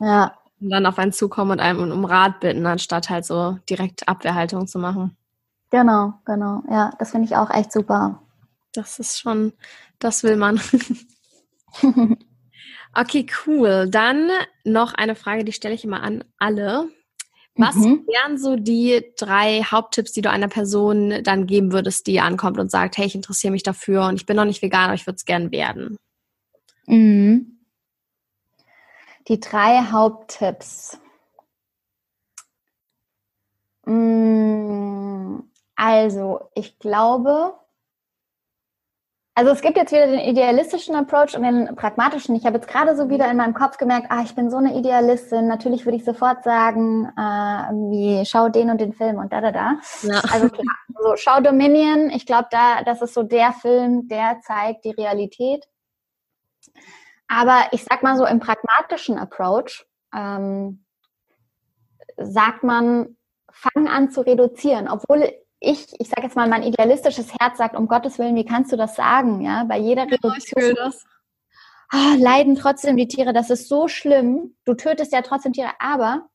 ja. 0.00 0.34
dann 0.60 0.86
auf 0.86 0.98
einen 0.98 1.12
zukommen 1.12 1.50
und 1.52 1.60
einem 1.60 1.92
um 1.92 2.04
Rat 2.06 2.40
bitten, 2.40 2.64
anstatt 2.64 3.10
halt 3.10 3.26
so 3.26 3.58
direkt 3.68 4.08
Abwehrhaltung 4.08 4.66
zu 4.66 4.78
machen. 4.78 5.14
Genau, 5.70 6.14
genau. 6.24 6.62
Ja, 6.70 6.92
das 6.98 7.10
finde 7.10 7.26
ich 7.26 7.36
auch 7.36 7.50
echt 7.50 7.72
super. 7.72 8.22
Das 8.72 8.98
ist 8.98 9.20
schon, 9.20 9.52
das 9.98 10.22
will 10.22 10.36
man. 10.36 10.60
Okay, 12.94 13.26
cool. 13.46 13.88
Dann 13.90 14.30
noch 14.64 14.94
eine 14.94 15.14
Frage, 15.14 15.44
die 15.44 15.52
stelle 15.52 15.74
ich 15.74 15.84
immer 15.84 16.02
an 16.02 16.24
alle. 16.38 16.88
Was 17.56 17.76
mhm. 17.76 18.04
wären 18.06 18.36
so 18.36 18.56
die 18.56 19.12
drei 19.16 19.62
Haupttipps, 19.62 20.12
die 20.12 20.22
du 20.22 20.30
einer 20.30 20.48
Person 20.48 21.22
dann 21.22 21.46
geben 21.46 21.72
würdest, 21.72 22.06
die 22.06 22.20
ankommt 22.20 22.58
und 22.58 22.70
sagt, 22.70 22.96
hey, 22.96 23.06
ich 23.06 23.14
interessiere 23.14 23.52
mich 23.52 23.62
dafür 23.62 24.06
und 24.06 24.16
ich 24.16 24.26
bin 24.26 24.36
noch 24.36 24.44
nicht 24.44 24.62
vegan, 24.62 24.86
aber 24.86 24.94
ich 24.94 25.06
würde 25.06 25.16
es 25.16 25.24
gern 25.24 25.52
werden? 25.52 25.96
Mhm. 26.86 27.60
Die 29.28 29.38
drei 29.38 29.82
Haupttipps. 29.90 30.98
Mhm. 33.86 35.44
Also, 35.76 36.50
ich 36.54 36.78
glaube, 36.78 37.54
also 39.36 39.50
es 39.50 39.62
gibt 39.62 39.76
jetzt 39.76 39.90
wieder 39.90 40.06
den 40.06 40.20
idealistischen 40.20 40.94
Approach 40.94 41.36
und 41.36 41.42
den 41.42 41.74
pragmatischen. 41.74 42.36
Ich 42.36 42.46
habe 42.46 42.56
jetzt 42.56 42.68
gerade 42.68 42.96
so 42.96 43.10
wieder 43.10 43.28
in 43.28 43.36
meinem 43.36 43.54
Kopf 43.54 43.78
gemerkt, 43.78 44.06
ah, 44.10 44.22
ich 44.22 44.34
bin 44.36 44.48
so 44.48 44.58
eine 44.58 44.78
Idealistin. 44.78 45.48
Natürlich 45.48 45.84
würde 45.84 45.96
ich 45.96 46.04
sofort 46.04 46.44
sagen, 46.44 47.06
äh, 47.16 47.72
wie 47.90 48.24
schau 48.26 48.48
den 48.48 48.70
und 48.70 48.80
den 48.80 48.92
Film 48.92 49.18
und 49.18 49.32
da 49.32 49.40
da 49.40 49.50
da. 49.50 49.78
Ja. 50.02 50.20
Also 50.32 50.48
klar, 50.48 50.76
so 51.02 51.16
schau 51.16 51.40
Dominion. 51.40 52.10
Ich 52.10 52.26
glaube, 52.26 52.46
da 52.52 52.82
das 52.84 53.02
ist 53.02 53.14
so 53.14 53.24
der 53.24 53.52
Film, 53.52 54.06
der 54.06 54.40
zeigt 54.42 54.84
die 54.84 54.92
Realität. 54.92 55.64
Aber 57.26 57.64
ich 57.72 57.82
sag 57.82 58.04
mal 58.04 58.16
so 58.16 58.26
im 58.26 58.38
pragmatischen 58.38 59.18
Approach 59.18 59.84
ähm, 60.14 60.84
sagt 62.18 62.62
man, 62.62 63.16
fang 63.50 63.88
an 63.88 64.10
zu 64.10 64.20
reduzieren, 64.20 64.88
obwohl 64.88 65.32
ich, 65.64 65.98
ich 65.98 66.08
sage 66.08 66.22
jetzt 66.22 66.36
mal, 66.36 66.48
mein 66.48 66.62
idealistisches 66.62 67.32
Herz 67.40 67.58
sagt, 67.58 67.76
um 67.76 67.88
Gottes 67.88 68.18
Willen, 68.18 68.36
wie 68.36 68.44
kannst 68.44 68.72
du 68.72 68.76
das 68.76 68.96
sagen? 68.96 69.40
Ja, 69.40 69.64
bei 69.64 69.78
jeder 69.78 70.04
Reduktion 70.04 70.74
oh, 71.92 72.16
leiden 72.18 72.56
trotzdem 72.56 72.96
die 72.96 73.08
Tiere. 73.08 73.32
Das 73.32 73.50
ist 73.50 73.68
so 73.68 73.88
schlimm. 73.88 74.56
Du 74.64 74.74
tötest 74.74 75.12
ja 75.12 75.22
trotzdem 75.22 75.52
Tiere, 75.52 75.72
aber 75.78 76.28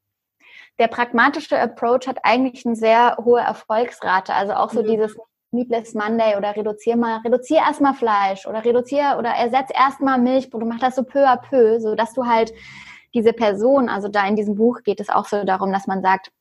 der 0.80 0.88
pragmatische 0.88 1.60
Approach 1.60 2.08
hat 2.08 2.20
eigentlich 2.24 2.66
eine 2.66 2.76
sehr 2.76 3.18
hohe 3.24 3.42
Erfolgsrate. 3.42 4.34
Also 4.34 4.54
auch 4.54 4.72
so 4.72 4.82
mhm. 4.82 4.88
dieses 4.88 5.18
Meatless 5.52 5.94
Monday 5.94 6.38
oder 6.38 6.56
reduzier 6.56 6.96
mal, 6.96 7.18
reduzier 7.18 7.58
erstmal 7.58 7.96
Fleisch 7.96 8.46
oder 8.46 8.64
reduzier 8.64 9.16
oder 9.18 9.32
ersetz 9.32 9.70
erstmal 9.74 10.20
Milchprodukte, 10.20 10.74
mach 10.74 10.80
das 10.80 10.96
so 10.96 11.04
peu 11.04 11.28
à 11.28 11.38
peu, 11.38 11.80
so 11.80 11.96
dass 11.96 12.14
du 12.14 12.26
halt 12.26 12.54
diese 13.16 13.34
Person, 13.34 13.90
also 13.90 14.08
da 14.08 14.28
in 14.28 14.36
diesem 14.36 14.56
Buch 14.56 14.84
geht 14.84 15.00
es 15.00 15.10
auch 15.10 15.26
so 15.26 15.44
darum, 15.44 15.72
dass 15.72 15.88
man 15.88 16.04
sagt, 16.04 16.32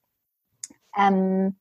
ähm, 0.97 1.57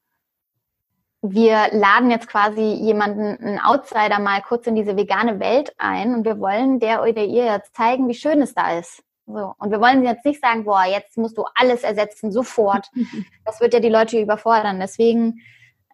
wir 1.34 1.70
laden 1.72 2.12
jetzt 2.12 2.28
quasi 2.28 2.62
jemanden, 2.62 3.38
einen 3.38 3.60
Outsider 3.60 4.20
mal 4.20 4.42
kurz 4.42 4.68
in 4.68 4.76
diese 4.76 4.96
vegane 4.96 5.40
Welt 5.40 5.74
ein 5.78 6.14
und 6.14 6.26
wir 6.26 6.40
wollen 6.40 6.80
der 6.80 7.02
oder 7.02 7.24
ihr 7.24 7.46
jetzt 7.46 7.76
zeigen, 7.76 8.08
wie 8.08 8.14
schön 8.14 8.42
es 8.42 8.54
da 8.54 8.78
ist. 8.78 9.04
So. 9.26 9.54
Und 9.58 9.72
wir 9.72 9.82
wollen 9.82 10.04
jetzt 10.04 10.26
nicht 10.26 10.42
sagen, 10.42 10.64
boah, 10.64 10.86
jetzt 10.86 11.18
musst 11.18 11.38
du 11.38 11.46
alles 11.56 11.84
ersetzen, 11.84 12.32
sofort. 12.32 12.88
Das 13.46 13.62
wird 13.62 13.74
ja 13.74 13.80
die 13.80 13.90
Leute 13.90 14.20
überfordern. 14.20 14.80
Deswegen 14.80 15.40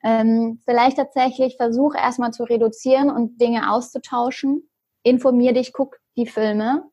ähm, 0.03 0.59
vielleicht 0.65 0.97
tatsächlich 0.97 1.55
versuch 1.55 1.95
erstmal 1.95 2.31
zu 2.31 2.43
reduzieren 2.43 3.11
und 3.11 3.39
Dinge 3.39 3.71
auszutauschen. 3.71 4.69
Informier 5.03 5.53
dich, 5.53 5.71
guck 5.71 5.97
die 6.15 6.27
Filme 6.27 6.83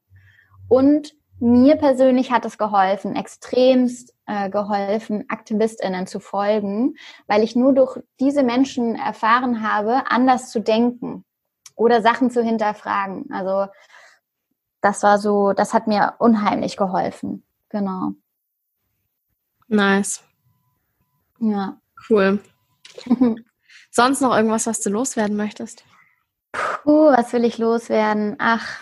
und 0.68 1.14
mir 1.40 1.76
persönlich 1.76 2.30
hat 2.30 2.44
es 2.44 2.58
geholfen, 2.58 3.16
extremst 3.16 4.14
äh, 4.30 4.48
geholfen, 4.48 5.24
AktivistInnen 5.28 6.06
zu 6.06 6.20
folgen, 6.20 6.94
weil 7.26 7.42
ich 7.42 7.56
nur 7.56 7.74
durch 7.74 7.98
diese 8.20 8.44
Menschen 8.44 8.94
erfahren 8.94 9.68
habe, 9.68 10.04
anders 10.08 10.50
zu 10.52 10.60
denken 10.60 11.24
oder 11.74 12.00
Sachen 12.00 12.30
zu 12.30 12.40
hinterfragen. 12.40 13.28
Also 13.32 13.66
das 14.80 15.02
war 15.02 15.18
so, 15.18 15.52
das 15.52 15.74
hat 15.74 15.88
mir 15.88 16.14
unheimlich 16.18 16.76
geholfen. 16.76 17.42
Genau. 17.70 18.12
Nice. 19.66 20.22
Ja. 21.40 21.80
Cool. 22.08 22.38
Sonst 23.90 24.20
noch 24.20 24.34
irgendwas, 24.36 24.68
was 24.68 24.80
du 24.80 24.90
loswerden 24.90 25.36
möchtest? 25.36 25.84
Puh, 26.52 27.10
was 27.10 27.32
will 27.32 27.44
ich 27.44 27.58
loswerden? 27.58 28.36
Ach, 28.38 28.80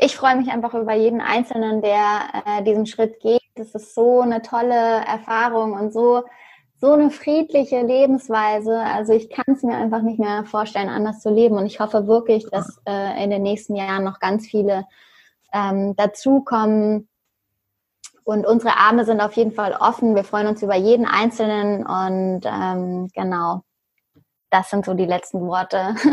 ich 0.00 0.16
freue 0.16 0.36
mich 0.36 0.50
einfach 0.50 0.74
über 0.74 0.94
jeden 0.94 1.20
Einzelnen, 1.20 1.82
der 1.82 2.42
äh, 2.46 2.62
diesen 2.62 2.86
Schritt 2.86 3.20
geht. 3.20 3.42
Das 3.54 3.74
ist 3.74 3.94
so 3.94 4.20
eine 4.20 4.42
tolle 4.42 5.04
Erfahrung 5.06 5.72
und 5.72 5.92
so, 5.92 6.24
so 6.80 6.92
eine 6.92 7.10
friedliche 7.10 7.82
Lebensweise. 7.82 8.78
Also 8.78 9.12
ich 9.12 9.28
kann 9.30 9.54
es 9.54 9.62
mir 9.62 9.76
einfach 9.76 10.02
nicht 10.02 10.18
mehr 10.18 10.44
vorstellen, 10.44 10.88
anders 10.88 11.20
zu 11.20 11.30
leben. 11.30 11.56
Und 11.56 11.66
ich 11.66 11.80
hoffe 11.80 12.06
wirklich, 12.06 12.48
dass 12.50 12.80
äh, 12.86 13.22
in 13.22 13.30
den 13.30 13.42
nächsten 13.42 13.76
Jahren 13.76 14.04
noch 14.04 14.18
ganz 14.18 14.46
viele 14.46 14.86
ähm, 15.52 15.94
dazukommen. 15.96 17.08
Und 18.24 18.46
unsere 18.46 18.76
Arme 18.76 19.04
sind 19.04 19.20
auf 19.20 19.34
jeden 19.34 19.52
Fall 19.52 19.76
offen. 19.78 20.14
Wir 20.14 20.24
freuen 20.24 20.46
uns 20.46 20.62
über 20.62 20.76
jeden 20.76 21.06
Einzelnen 21.06 21.84
und 21.84 22.42
ähm, 22.44 23.08
genau 23.14 23.62
das 24.50 24.68
sind 24.70 24.84
so 24.84 24.94
die 24.94 25.06
letzten 25.06 25.40
Worte. 25.46 25.94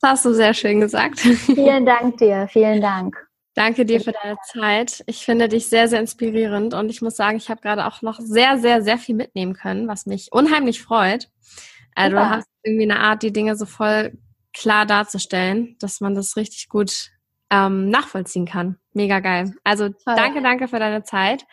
Das 0.00 0.10
hast 0.10 0.24
du 0.26 0.34
sehr 0.34 0.52
schön 0.52 0.80
gesagt. 0.80 1.18
Vielen 1.20 1.86
Dank 1.86 2.18
dir, 2.18 2.46
vielen 2.50 2.82
Dank. 2.82 3.23
Danke 3.54 3.84
dir 3.84 4.00
für 4.00 4.12
deine 4.12 4.36
Zeit. 4.52 5.04
Ich 5.06 5.24
finde 5.24 5.48
dich 5.48 5.68
sehr, 5.68 5.86
sehr 5.88 6.00
inspirierend 6.00 6.74
und 6.74 6.90
ich 6.90 7.02
muss 7.02 7.14
sagen, 7.14 7.36
ich 7.36 7.50
habe 7.50 7.60
gerade 7.60 7.86
auch 7.86 8.02
noch 8.02 8.18
sehr, 8.18 8.58
sehr, 8.58 8.82
sehr 8.82 8.98
viel 8.98 9.14
mitnehmen 9.14 9.54
können, 9.54 9.86
was 9.86 10.06
mich 10.06 10.32
unheimlich 10.32 10.82
freut. 10.82 11.28
Also 11.94 12.16
du 12.16 12.28
hast 12.28 12.48
irgendwie 12.64 12.90
eine 12.90 12.98
Art, 12.98 13.22
die 13.22 13.32
Dinge 13.32 13.56
so 13.56 13.66
voll 13.66 14.18
klar 14.52 14.86
darzustellen, 14.86 15.76
dass 15.78 16.00
man 16.00 16.14
das 16.14 16.36
richtig 16.36 16.68
gut 16.68 17.10
ähm, 17.50 17.90
nachvollziehen 17.90 18.46
kann. 18.46 18.78
Mega 18.92 19.20
geil. 19.20 19.54
Also 19.62 19.88
Toll. 19.88 20.14
danke, 20.16 20.42
danke 20.42 20.66
für 20.66 20.78
deine 20.78 21.04
Zeit. 21.04 21.44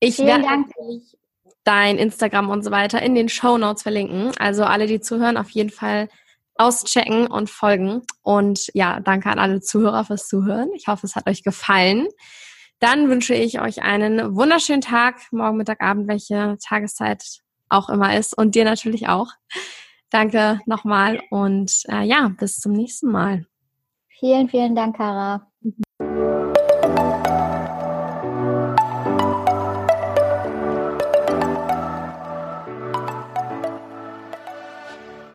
Ich 0.00 0.18
werde 0.18 0.42
natürlich 0.42 1.16
dein 1.64 1.98
Instagram 1.98 2.48
und 2.48 2.62
so 2.62 2.70
weiter 2.70 3.02
in 3.02 3.14
den 3.14 3.28
Show 3.28 3.58
Notes 3.58 3.82
verlinken. 3.82 4.32
Also 4.38 4.64
alle, 4.64 4.86
die 4.86 5.00
zuhören, 5.00 5.36
auf 5.36 5.50
jeden 5.50 5.70
Fall 5.70 6.08
auschecken 6.60 7.26
und 7.26 7.50
folgen. 7.50 8.02
Und 8.22 8.70
ja, 8.74 9.00
danke 9.00 9.30
an 9.30 9.38
alle 9.38 9.60
Zuhörer 9.60 10.04
fürs 10.04 10.28
Zuhören. 10.28 10.70
Ich 10.74 10.86
hoffe, 10.86 11.06
es 11.06 11.16
hat 11.16 11.28
euch 11.28 11.42
gefallen. 11.42 12.06
Dann 12.78 13.08
wünsche 13.08 13.34
ich 13.34 13.60
euch 13.60 13.82
einen 13.82 14.34
wunderschönen 14.36 14.80
Tag, 14.80 15.20
morgen, 15.32 15.56
Mittag, 15.56 15.82
Abend, 15.82 16.08
welche 16.08 16.56
Tageszeit 16.66 17.22
auch 17.68 17.88
immer 17.88 18.16
ist. 18.16 18.36
Und 18.36 18.54
dir 18.54 18.64
natürlich 18.64 19.08
auch. 19.08 19.28
Danke 20.10 20.60
nochmal 20.66 21.20
und 21.30 21.84
äh, 21.88 22.02
ja, 22.02 22.32
bis 22.36 22.58
zum 22.58 22.72
nächsten 22.72 23.10
Mal. 23.12 23.46
Vielen, 24.08 24.48
vielen 24.48 24.74
Dank, 24.74 24.96
Kara. 24.96 25.46